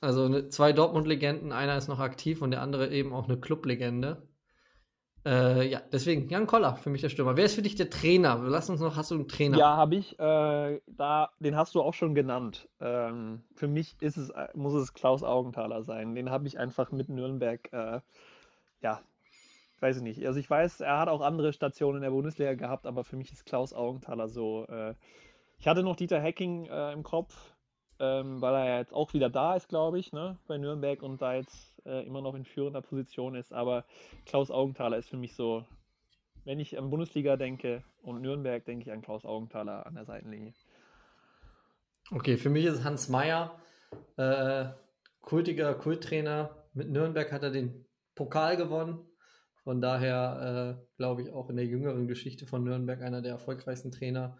also 0.00 0.48
zwei 0.48 0.72
Dortmund-Legenden, 0.72 1.52
einer 1.52 1.76
ist 1.76 1.88
noch 1.88 2.00
aktiv 2.00 2.42
und 2.42 2.50
der 2.50 2.60
andere 2.60 2.90
eben 2.90 3.12
auch 3.12 3.24
eine 3.28 3.38
Club-Legende. 3.38 4.28
Äh, 5.24 5.68
ja, 5.68 5.80
deswegen 5.90 6.28
Jan 6.28 6.46
Koller 6.46 6.76
für 6.76 6.90
mich 6.90 7.00
der 7.00 7.08
Stürmer. 7.08 7.36
Wer 7.36 7.46
ist 7.46 7.54
für 7.54 7.62
dich 7.62 7.76
der 7.76 7.88
Trainer? 7.88 8.38
Lass 8.42 8.68
uns 8.68 8.80
noch, 8.80 8.96
hast 8.96 9.10
du 9.10 9.14
einen 9.14 9.28
Trainer? 9.28 9.56
Ja, 9.56 9.76
habe 9.76 9.96
ich. 9.96 10.18
Äh, 10.18 10.80
da, 10.86 11.30
den 11.38 11.56
hast 11.56 11.74
du 11.74 11.82
auch 11.82 11.94
schon 11.94 12.14
genannt. 12.14 12.68
Ähm, 12.80 13.42
für 13.54 13.66
mich 13.66 13.96
ist 14.00 14.18
es, 14.18 14.28
äh, 14.30 14.48
muss 14.54 14.74
es 14.74 14.92
Klaus 14.92 15.22
Augenthaler 15.22 15.82
sein. 15.82 16.14
Den 16.14 16.30
habe 16.30 16.46
ich 16.46 16.58
einfach 16.58 16.92
mit 16.92 17.08
Nürnberg, 17.08 17.72
äh, 17.72 18.00
ja, 18.82 19.00
weiß 19.80 19.96
ich 19.96 20.02
nicht. 20.02 20.26
Also 20.26 20.38
ich 20.38 20.50
weiß, 20.50 20.82
er 20.82 20.98
hat 20.98 21.08
auch 21.08 21.22
andere 21.22 21.54
Stationen 21.54 21.96
in 21.96 22.02
der 22.02 22.10
Bundesliga 22.10 22.52
gehabt, 22.54 22.86
aber 22.86 23.02
für 23.02 23.16
mich 23.16 23.32
ist 23.32 23.46
Klaus 23.46 23.72
Augenthaler 23.72 24.28
so. 24.28 24.66
Äh, 24.66 24.94
ich 25.58 25.66
hatte 25.66 25.82
noch 25.82 25.96
Dieter 25.96 26.20
Hecking 26.20 26.66
äh, 26.66 26.92
im 26.92 27.02
Kopf, 27.02 27.54
ähm, 27.98 28.42
weil 28.42 28.54
er 28.54 28.78
jetzt 28.78 28.92
auch 28.92 29.14
wieder 29.14 29.30
da 29.30 29.54
ist, 29.54 29.70
glaube 29.70 29.98
ich, 29.98 30.12
ne, 30.12 30.36
bei 30.46 30.58
Nürnberg 30.58 31.02
und 31.02 31.22
da 31.22 31.34
jetzt 31.34 31.73
äh, 31.86 32.06
immer 32.06 32.20
noch 32.20 32.34
in 32.34 32.44
führender 32.44 32.82
Position 32.82 33.34
ist. 33.34 33.52
Aber 33.52 33.84
Klaus 34.26 34.50
Augenthaler 34.50 34.98
ist 34.98 35.08
für 35.08 35.16
mich 35.16 35.34
so, 35.34 35.64
wenn 36.44 36.60
ich 36.60 36.78
an 36.78 36.90
Bundesliga 36.90 37.36
denke 37.36 37.82
und 38.02 38.20
Nürnberg, 38.20 38.64
denke 38.64 38.84
ich 38.84 38.92
an 38.92 39.02
Klaus 39.02 39.24
Augenthaler 39.24 39.86
an 39.86 39.94
der 39.94 40.04
Seitenlinie. 40.04 40.52
Okay, 42.10 42.36
für 42.36 42.50
mich 42.50 42.66
ist 42.66 42.84
Hans 42.84 43.08
Meyer, 43.08 43.58
äh, 44.16 44.66
kultiger 45.22 45.74
Kulttrainer. 45.74 46.66
Mit 46.74 46.90
Nürnberg 46.90 47.32
hat 47.32 47.42
er 47.42 47.50
den 47.50 47.86
Pokal 48.14 48.56
gewonnen. 48.56 49.06
Von 49.62 49.80
daher 49.80 50.78
äh, 50.78 50.86
glaube 50.98 51.22
ich 51.22 51.30
auch 51.30 51.48
in 51.48 51.56
der 51.56 51.64
jüngeren 51.64 52.06
Geschichte 52.06 52.46
von 52.46 52.64
Nürnberg 52.64 53.00
einer 53.00 53.22
der 53.22 53.32
erfolgreichsten 53.32 53.90
Trainer 53.90 54.38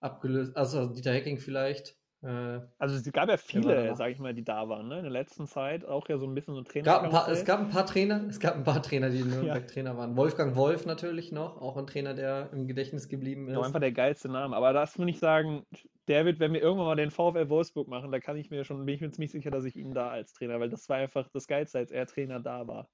abgelöst. 0.00 0.54
Also 0.56 0.92
Dieter 0.92 1.12
Hecking 1.12 1.38
vielleicht. 1.38 1.96
Äh, 2.26 2.60
Also 2.78 2.96
es 2.96 3.12
gab 3.12 3.28
ja 3.28 3.36
viele, 3.36 3.94
sage 3.94 4.12
ich 4.12 4.18
mal, 4.18 4.34
die 4.34 4.42
da 4.42 4.68
waren, 4.68 4.88
ne? 4.88 4.96
In 4.98 5.02
der 5.04 5.12
letzten 5.12 5.46
Zeit 5.46 5.84
auch 5.84 6.08
ja 6.08 6.18
so 6.18 6.26
ein 6.26 6.34
bisschen 6.34 6.54
so 6.54 6.62
Trainer. 6.62 6.84
gab 6.84 7.02
ein 7.04 7.10
paar, 7.10 7.28
es 7.28 7.44
gab 7.44 7.60
ein 7.60 7.68
paar 7.68 7.86
Trainer, 7.86 8.24
es 8.28 8.40
gab 8.40 8.56
ein 8.56 8.64
paar 8.64 8.82
Trainer, 8.82 9.10
die 9.10 9.20
in 9.20 9.30
Nürnberg 9.30 9.62
Ja. 9.62 9.66
Trainer 9.66 9.96
waren. 9.96 10.16
Wolfgang 10.16 10.56
Wolf 10.56 10.86
natürlich 10.86 11.30
noch, 11.30 11.60
auch 11.60 11.76
ein 11.76 11.86
Trainer, 11.86 12.14
der 12.14 12.50
im 12.52 12.66
Gedächtnis 12.66 13.08
geblieben 13.08 13.48
ist. 13.48 13.56
einfach 13.58 13.80
der 13.80 13.92
geilste 13.92 14.28
Name. 14.28 14.56
Aber 14.56 14.72
das 14.72 14.98
würde 14.98 15.10
ich 15.10 15.18
sagen, 15.20 15.64
der 16.08 16.24
wird, 16.24 16.40
wenn 16.40 16.52
wir 16.52 16.60
irgendwann 16.62 16.86
mal 16.86 16.96
den 16.96 17.10
VfL 17.10 17.48
Wolfsburg 17.48 17.86
machen, 17.88 18.10
da 18.10 18.18
kann 18.18 18.36
ich 18.36 18.50
mir 18.50 18.64
schon, 18.64 18.84
bin 18.84 18.94
ich 18.94 19.00
mir 19.00 19.10
ziemlich 19.10 19.30
sicher, 19.30 19.50
dass 19.50 19.64
ich 19.64 19.76
ihn 19.76 19.94
da 19.94 20.08
als 20.08 20.32
Trainer, 20.32 20.58
weil 20.58 20.68
das 20.70 20.88
war 20.88 20.96
einfach 20.96 21.28
das 21.32 21.46
Geilste, 21.46 21.78
als 21.78 21.90
er 21.92 22.06
Trainer 22.06 22.40
da 22.40 22.66
war. 22.66 22.88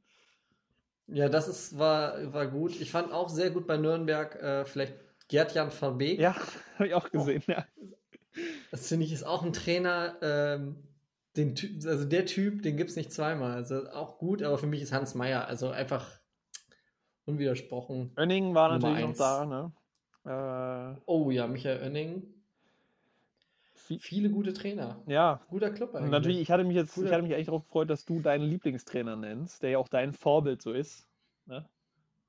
Ja, 1.06 1.28
das 1.28 1.48
ist, 1.48 1.78
war, 1.78 2.32
war 2.32 2.46
gut. 2.46 2.80
Ich 2.80 2.90
fand 2.90 3.12
auch 3.12 3.28
sehr 3.28 3.50
gut 3.50 3.66
bei 3.66 3.76
Nürnberg 3.76 4.34
äh, 4.36 4.64
vielleicht 4.64 4.94
Gerd-Jan 5.28 5.70
van 5.78 5.98
Beek. 5.98 6.18
Ja, 6.20 6.34
habe 6.76 6.86
ich 6.88 6.94
auch 6.94 7.10
gesehen, 7.10 7.42
ja. 7.46 7.64
Das 8.72 8.88
finde 8.88 9.06
ich 9.06 9.12
ist 9.12 9.22
auch 9.22 9.44
ein 9.44 9.52
Trainer, 9.52 10.16
ähm, 10.22 10.76
den 11.36 11.54
Typ, 11.54 11.86
also 11.86 12.04
der 12.04 12.26
Typ, 12.26 12.62
den 12.62 12.76
gibt 12.76 12.90
es 12.90 12.96
nicht 12.96 13.12
zweimal. 13.12 13.52
Also 13.52 13.88
auch 13.90 14.18
gut, 14.18 14.42
aber 14.42 14.58
für 14.58 14.66
mich 14.66 14.82
ist 14.82 14.92
Hans 14.92 15.14
Meyer, 15.14 15.46
also 15.46 15.70
einfach 15.70 16.10
unwidersprochen. 17.26 18.10
Önning 18.18 18.54
war 18.54 18.72
Nummer 18.72 18.90
natürlich 18.90 19.02
noch 19.02 19.08
eins. 19.10 19.18
da, 19.18 19.72
ne? 20.24 20.94
Äh, 20.96 21.00
Oh 21.06 21.30
ja, 21.30 21.46
Michael 21.46 21.82
Oenning. 21.82 22.22
Vi- 23.88 23.98
Viele 24.00 24.30
gute 24.30 24.52
Trainer. 24.52 25.00
ja, 25.06 25.40
Guter 25.48 25.70
Club 25.70 25.90
Und 25.90 25.96
eigentlich. 25.96 26.10
natürlich, 26.10 26.40
ich 26.40 26.50
hatte 26.50 26.64
mich 26.64 26.76
jetzt, 26.76 26.90
ich 26.90 26.94
Guter- 27.02 27.12
hatte 27.12 27.22
mich 27.22 27.34
eigentlich 27.34 27.46
darauf 27.46 27.64
gefreut, 27.64 27.90
dass 27.90 28.04
du 28.04 28.20
deinen 28.20 28.44
Lieblingstrainer 28.44 29.16
nennst, 29.16 29.62
der 29.62 29.70
ja 29.70 29.78
auch 29.78 29.88
dein 29.88 30.12
Vorbild 30.12 30.62
so 30.62 30.72
ist. 30.72 31.06
Ne? 31.46 31.68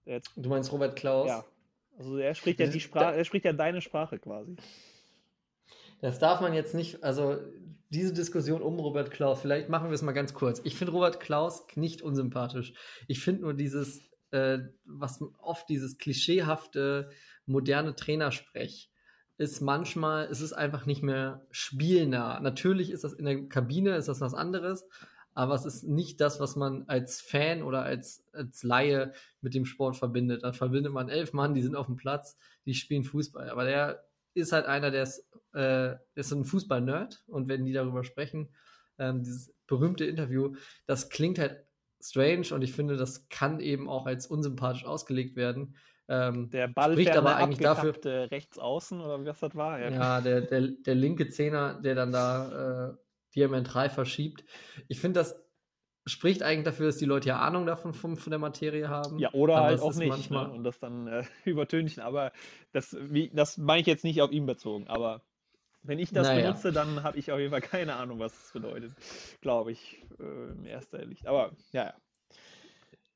Jetzt, 0.06 0.32
Du 0.36 0.50
meinst 0.50 0.72
Robert 0.72 0.96
Klaus? 0.96 1.28
ja. 1.28 1.44
Also 1.98 2.18
er 2.18 2.34
spricht 2.34 2.60
ja 2.60 2.66
die 2.68 2.80
Sprache, 2.80 3.16
er 3.16 3.24
spricht 3.24 3.46
ja 3.46 3.54
deine 3.54 3.80
Sprache 3.80 4.18
quasi. 4.18 4.56
Das 6.04 6.20
darf 6.20 6.42
man 6.42 6.54
jetzt 6.54 6.76
nicht, 6.76 7.02
also 7.02 7.38
diese 7.88 8.12
Diskussion 8.12 8.62
um 8.62 8.78
Robert 8.78 9.10
Klaus, 9.10 9.40
vielleicht 9.40 9.70
machen 9.70 9.88
wir 9.88 9.94
es 9.94 10.02
mal 10.02 10.12
ganz 10.12 10.34
kurz. 10.34 10.60
Ich 10.66 10.76
finde 10.76 10.92
Robert 10.92 11.22
Klaus 11.22 11.66
nicht 11.76 12.02
unsympathisch. 12.02 12.74
Ich 13.08 13.22
finde 13.22 13.44
nur 13.44 13.54
dieses, 13.54 14.02
äh, 14.32 14.60
was 14.84 15.24
oft 15.38 15.70
dieses 15.70 15.98
klischeehafte, 15.98 17.10
moderne 17.46 17.96
Trainersprech 17.96 18.92
ist 19.38 19.62
manchmal, 19.62 20.26
es 20.26 20.42
ist 20.42 20.52
einfach 20.52 20.86
nicht 20.86 21.04
mehr 21.04 21.48
spielnah. 21.52 22.42
Natürlich 22.42 22.92
ist 22.92 23.06
das 23.06 23.14
in 23.14 23.24
der 23.24 23.48
Kabine, 23.48 23.96
ist 23.96 24.10
das 24.10 24.20
was 24.20 24.34
anderes, 24.34 24.86
aber 25.34 25.56
es 25.56 25.64
ist 25.64 25.86
nicht 25.86 26.20
das, 26.20 26.42
was 26.42 26.58
man 26.58 26.84
als 26.88 27.22
Fan 27.22 27.64
oder 27.64 27.84
als, 27.84 28.26
als 28.34 28.62
Laie 28.64 29.14
mit 29.40 29.54
dem 29.54 29.64
Sport 29.64 29.96
verbindet. 29.96 30.44
Dann 30.44 30.54
verbindet 30.54 30.92
man 30.92 31.08
elf 31.08 31.32
Mann, 31.32 31.54
die 31.54 31.62
sind 31.62 31.78
auf 31.78 31.86
dem 31.86 31.96
Platz, 31.96 32.38
die 32.66 32.74
spielen 32.74 33.06
Fußball. 33.06 33.50
Aber 33.50 33.64
der 33.64 34.04
ist 34.34 34.52
halt 34.52 34.66
einer, 34.66 34.92
der 34.92 35.04
ist, 35.04 35.28
äh, 35.54 35.96
ist 36.16 36.32
ein 36.32 36.46
Fußball-Nerd 36.46 37.24
und 37.28 37.48
wenn 37.48 37.66
die 37.66 37.74
darüber 37.74 38.04
sprechen, 38.04 38.54
ähm, 39.00 39.24
dieses 39.24 39.54
berühmte 39.68 40.06
Interview, 40.06 40.56
das 40.86 41.10
klingt 41.10 41.40
halt 41.40 41.66
strange 42.02 42.48
und 42.54 42.62
ich 42.62 42.74
finde, 42.74 42.98
das 42.98 43.28
kann 43.30 43.60
eben 43.60 43.90
auch 43.90 44.06
als 44.06 44.28
unsympathisch 44.28 44.86
ausgelegt 44.86 45.36
werden. 45.36 45.76
Ähm, 46.10 46.50
Der 46.50 46.68
Ball 46.68 46.92
Spricht 46.92 47.16
aber 47.16 47.38
eigentlich 47.38 47.60
dafür- 47.60 47.90
abgetappte 47.92 48.30
rechtsaußen 48.32 49.00
oder 49.00 49.22
wie 49.22 49.28
was 49.28 49.40
das 49.40 49.56
war. 49.56 49.80
ja, 49.80 50.20
der, 50.22 50.42
der, 50.42 50.68
der 50.68 50.96
linke 50.96 51.30
Zehner, 51.30 51.80
der 51.82 51.96
dann 51.96 52.12
da 52.12 52.90
äh, 52.90 52.94
diametral 53.36 53.90
verschiebt. 53.90 54.44
Ich 54.90 55.00
finde, 55.00 55.22
das 55.22 55.42
spricht 56.06 56.44
eigentlich 56.44 56.66
dafür, 56.66 56.88
dass 56.88 56.98
die 56.98 57.06
Leute 57.06 57.30
ja 57.30 57.40
Ahnung 57.40 57.66
davon 57.66 57.94
von, 57.94 58.18
von 58.18 58.32
der 58.32 58.40
Materie 58.40 58.90
haben. 58.90 59.20
Ja, 59.20 59.32
oder 59.34 59.56
Aber 59.58 59.66
halt 59.68 59.82
auch 59.82 59.96
nicht. 59.96 60.10
manchmal- 60.10 60.48
Ne? 60.48 60.54
Und 60.54 60.64
das 60.64 60.80
dann 60.80 61.08
äh, 61.08 61.24
übertünchen. 61.46 62.04
Aber 62.04 62.32
das, 62.74 62.96
wie, 63.00 63.30
das 63.34 63.58
meine 63.58 63.82
ich 63.82 63.88
jetzt 63.88 64.04
nicht 64.04 64.22
auf 64.22 64.32
ihn 64.32 64.46
bezogen. 64.46 64.88
Aber 64.88 65.22
wenn 65.82 66.00
ich 66.00 66.12
das 66.12 66.28
Naja. 66.28 66.48
benutze, 66.50 66.72
dann 66.72 67.04
habe 67.04 67.18
ich 67.18 67.32
auf 67.32 67.40
jeden 67.40 67.52
Fall 67.52 67.62
keine 67.62 67.96
Ahnung, 67.96 68.20
was 68.20 68.34
das 68.34 68.52
bedeutet. 68.52 68.94
Glaube 69.42 69.72
ich, 69.72 70.02
äh, 70.20 70.52
im 70.52 70.66
erster 70.66 71.04
Licht. 71.06 71.26
Aber 71.28 71.52
ja, 71.72 71.86
ja. 71.86 71.94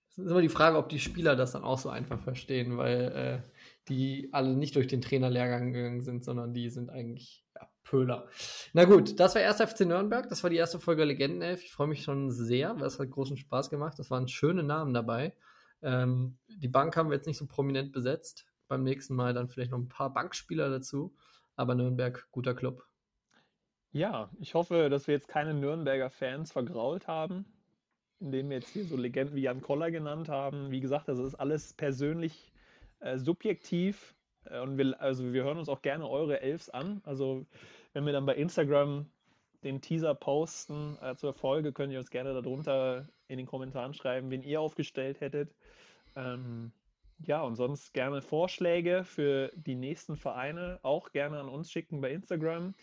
Es 0.09 0.17
ist 0.17 0.31
immer 0.31 0.41
die 0.41 0.49
Frage, 0.49 0.77
ob 0.77 0.89
die 0.89 0.99
Spieler 0.99 1.35
das 1.35 1.51
dann 1.51 1.63
auch 1.63 1.77
so 1.77 1.89
einfach 1.89 2.19
verstehen, 2.19 2.77
weil 2.77 3.43
äh, 3.45 3.51
die 3.87 4.29
alle 4.31 4.55
nicht 4.55 4.75
durch 4.75 4.87
den 4.87 5.01
Trainerlehrgang 5.01 5.71
gegangen 5.73 6.01
sind, 6.01 6.23
sondern 6.25 6.53
die 6.53 6.69
sind 6.69 6.89
eigentlich 6.89 7.45
Pöhler. 7.87 8.27
Na 8.73 8.83
gut, 8.83 9.19
das 9.19 9.35
war 9.35 9.41
erst 9.41 9.61
FC 9.61 9.81
Nürnberg. 9.81 10.27
Das 10.29 10.43
war 10.43 10.49
die 10.49 10.57
erste 10.57 10.79
Folge 10.79 11.05
Legendenelf. 11.05 11.63
Ich 11.63 11.71
freue 11.71 11.87
mich 11.87 12.03
schon 12.03 12.31
sehr, 12.31 12.77
weil 12.79 12.87
es 12.87 12.99
hat 12.99 13.09
großen 13.09 13.37
Spaß 13.37 13.69
gemacht. 13.69 13.97
Das 13.97 14.11
waren 14.11 14.27
schöne 14.27 14.63
Namen 14.63 14.93
dabei. 14.93 15.33
Ähm, 15.81 16.37
die 16.47 16.67
Bank 16.67 16.97
haben 16.97 17.09
wir 17.09 17.15
jetzt 17.15 17.27
nicht 17.27 17.37
so 17.37 17.47
prominent 17.47 17.93
besetzt. 17.93 18.45
Beim 18.67 18.83
nächsten 18.83 19.15
Mal 19.15 19.33
dann 19.33 19.47
vielleicht 19.47 19.71
noch 19.71 19.79
ein 19.79 19.87
paar 19.87 20.13
Bankspieler 20.13 20.69
dazu. 20.69 21.15
Aber 21.55 21.75
Nürnberg, 21.75 22.27
guter 22.31 22.53
Club. 22.53 22.85
Ja, 23.93 24.29
ich 24.39 24.53
hoffe, 24.53 24.89
dass 24.89 25.07
wir 25.07 25.15
jetzt 25.15 25.29
keine 25.29 25.53
Nürnberger 25.53 26.09
Fans 26.09 26.51
vergrault 26.51 27.07
haben, 27.07 27.45
indem 28.19 28.49
wir 28.49 28.57
jetzt 28.57 28.69
hier 28.69 28.83
so 28.83 28.97
Legenden 28.97 29.35
wie 29.35 29.43
Jan 29.43 29.61
Koller 29.61 29.91
genannt 29.91 30.27
haben. 30.27 30.71
Wie 30.71 30.81
gesagt, 30.81 31.07
das 31.07 31.19
ist 31.19 31.35
alles 31.35 31.73
persönlich 31.73 32.51
äh, 32.99 33.17
subjektiv. 33.17 34.13
Äh, 34.43 34.59
und 34.59 34.77
wir, 34.77 34.99
also 35.01 35.31
wir 35.33 35.43
hören 35.43 35.57
uns 35.57 35.69
auch 35.69 35.81
gerne 35.81 36.07
eure 36.07 36.41
Elfs 36.41 36.69
an. 36.69 37.01
Also 37.05 37.45
wenn 37.93 38.05
wir 38.05 38.13
dann 38.13 38.25
bei 38.25 38.35
Instagram 38.35 39.09
den 39.63 39.81
Teaser 39.81 40.13
posten 40.15 40.97
äh, 41.01 41.15
zur 41.15 41.33
Folge, 41.33 41.73
könnt 41.73 41.91
ihr 41.91 41.99
uns 41.99 42.09
gerne 42.09 42.33
darunter 42.33 43.07
in 43.27 43.37
den 43.37 43.47
Kommentaren 43.47 43.93
schreiben, 43.93 44.29
wen 44.29 44.43
ihr 44.43 44.61
aufgestellt 44.61 45.19
hättet. 45.19 45.55
Ähm, 46.15 46.71
ja, 47.19 47.41
und 47.41 47.55
sonst 47.55 47.93
gerne 47.93 48.21
Vorschläge 48.21 49.03
für 49.03 49.51
die 49.55 49.75
nächsten 49.75 50.15
Vereine 50.15 50.79
auch 50.83 51.11
gerne 51.11 51.39
an 51.39 51.49
uns 51.49 51.71
schicken 51.71 52.01
bei 52.01 52.11
Instagram 52.11 52.75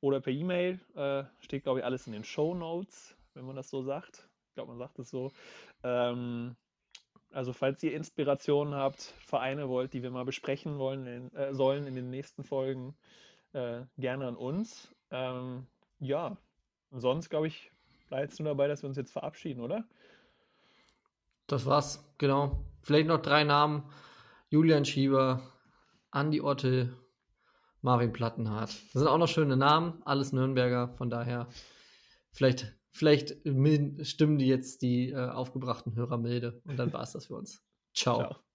oder 0.00 0.20
per 0.20 0.32
E-Mail. 0.32 0.78
Äh, 0.94 1.24
steht, 1.40 1.64
glaube 1.64 1.80
ich, 1.80 1.84
alles 1.84 2.06
in 2.06 2.12
den 2.12 2.24
Show 2.24 2.54
Notes, 2.54 3.16
wenn 3.34 3.46
man 3.46 3.56
das 3.56 3.70
so 3.70 3.82
sagt. 3.82 4.28
Ich 4.48 4.54
glaube, 4.54 4.70
man 4.70 4.78
sagt 4.78 4.98
es 4.98 5.10
so. 5.10 5.32
Ähm, 5.82 6.54
also, 7.32 7.52
falls 7.52 7.82
ihr 7.82 7.94
Inspirationen 7.94 8.74
habt, 8.74 9.00
Vereine 9.02 9.68
wollt, 9.68 9.92
die 9.92 10.02
wir 10.02 10.10
mal 10.10 10.24
besprechen 10.24 10.78
wollen, 10.78 11.06
in, 11.06 11.34
äh, 11.34 11.54
sollen 11.54 11.86
in 11.86 11.94
den 11.94 12.10
nächsten 12.10 12.44
Folgen, 12.44 12.94
äh, 13.52 13.82
gerne 13.96 14.26
an 14.26 14.36
uns. 14.36 14.94
Ähm, 15.10 15.66
ja, 16.00 16.36
und 16.90 17.00
sonst, 17.00 17.28
glaube 17.28 17.48
ich, 17.48 17.70
bleibst 18.08 18.38
du 18.38 18.44
dabei, 18.44 18.68
dass 18.68 18.82
wir 18.82 18.88
uns 18.88 18.96
jetzt 18.96 19.12
verabschieden, 19.12 19.60
oder? 19.60 19.84
Das 21.46 21.66
war's, 21.66 22.04
genau. 22.18 22.64
Vielleicht 22.82 23.08
noch 23.08 23.20
drei 23.20 23.44
Namen. 23.44 23.84
Julian 24.50 24.84
Schieber, 24.84 25.42
Andi 26.10 26.40
Ottel, 26.40 26.96
Marvin 27.82 28.12
Plattenhardt. 28.12 28.70
Das 28.70 29.02
sind 29.02 29.06
auch 29.06 29.18
noch 29.18 29.28
schöne 29.28 29.56
Namen, 29.56 30.02
alles 30.04 30.32
Nürnberger, 30.32 30.88
von 30.96 31.10
daher 31.10 31.48
vielleicht, 32.32 32.74
vielleicht 32.90 33.36
stimmen 34.02 34.38
die 34.38 34.46
jetzt 34.46 34.82
die 34.82 35.10
äh, 35.10 35.28
aufgebrachten 35.28 35.94
Hörer 35.94 36.18
milde 36.18 36.60
und 36.64 36.78
dann 36.78 36.92
war's 36.92 37.12
das 37.12 37.26
für 37.26 37.36
uns. 37.36 37.62
Ciao. 37.94 38.20
Ciao. 38.20 38.47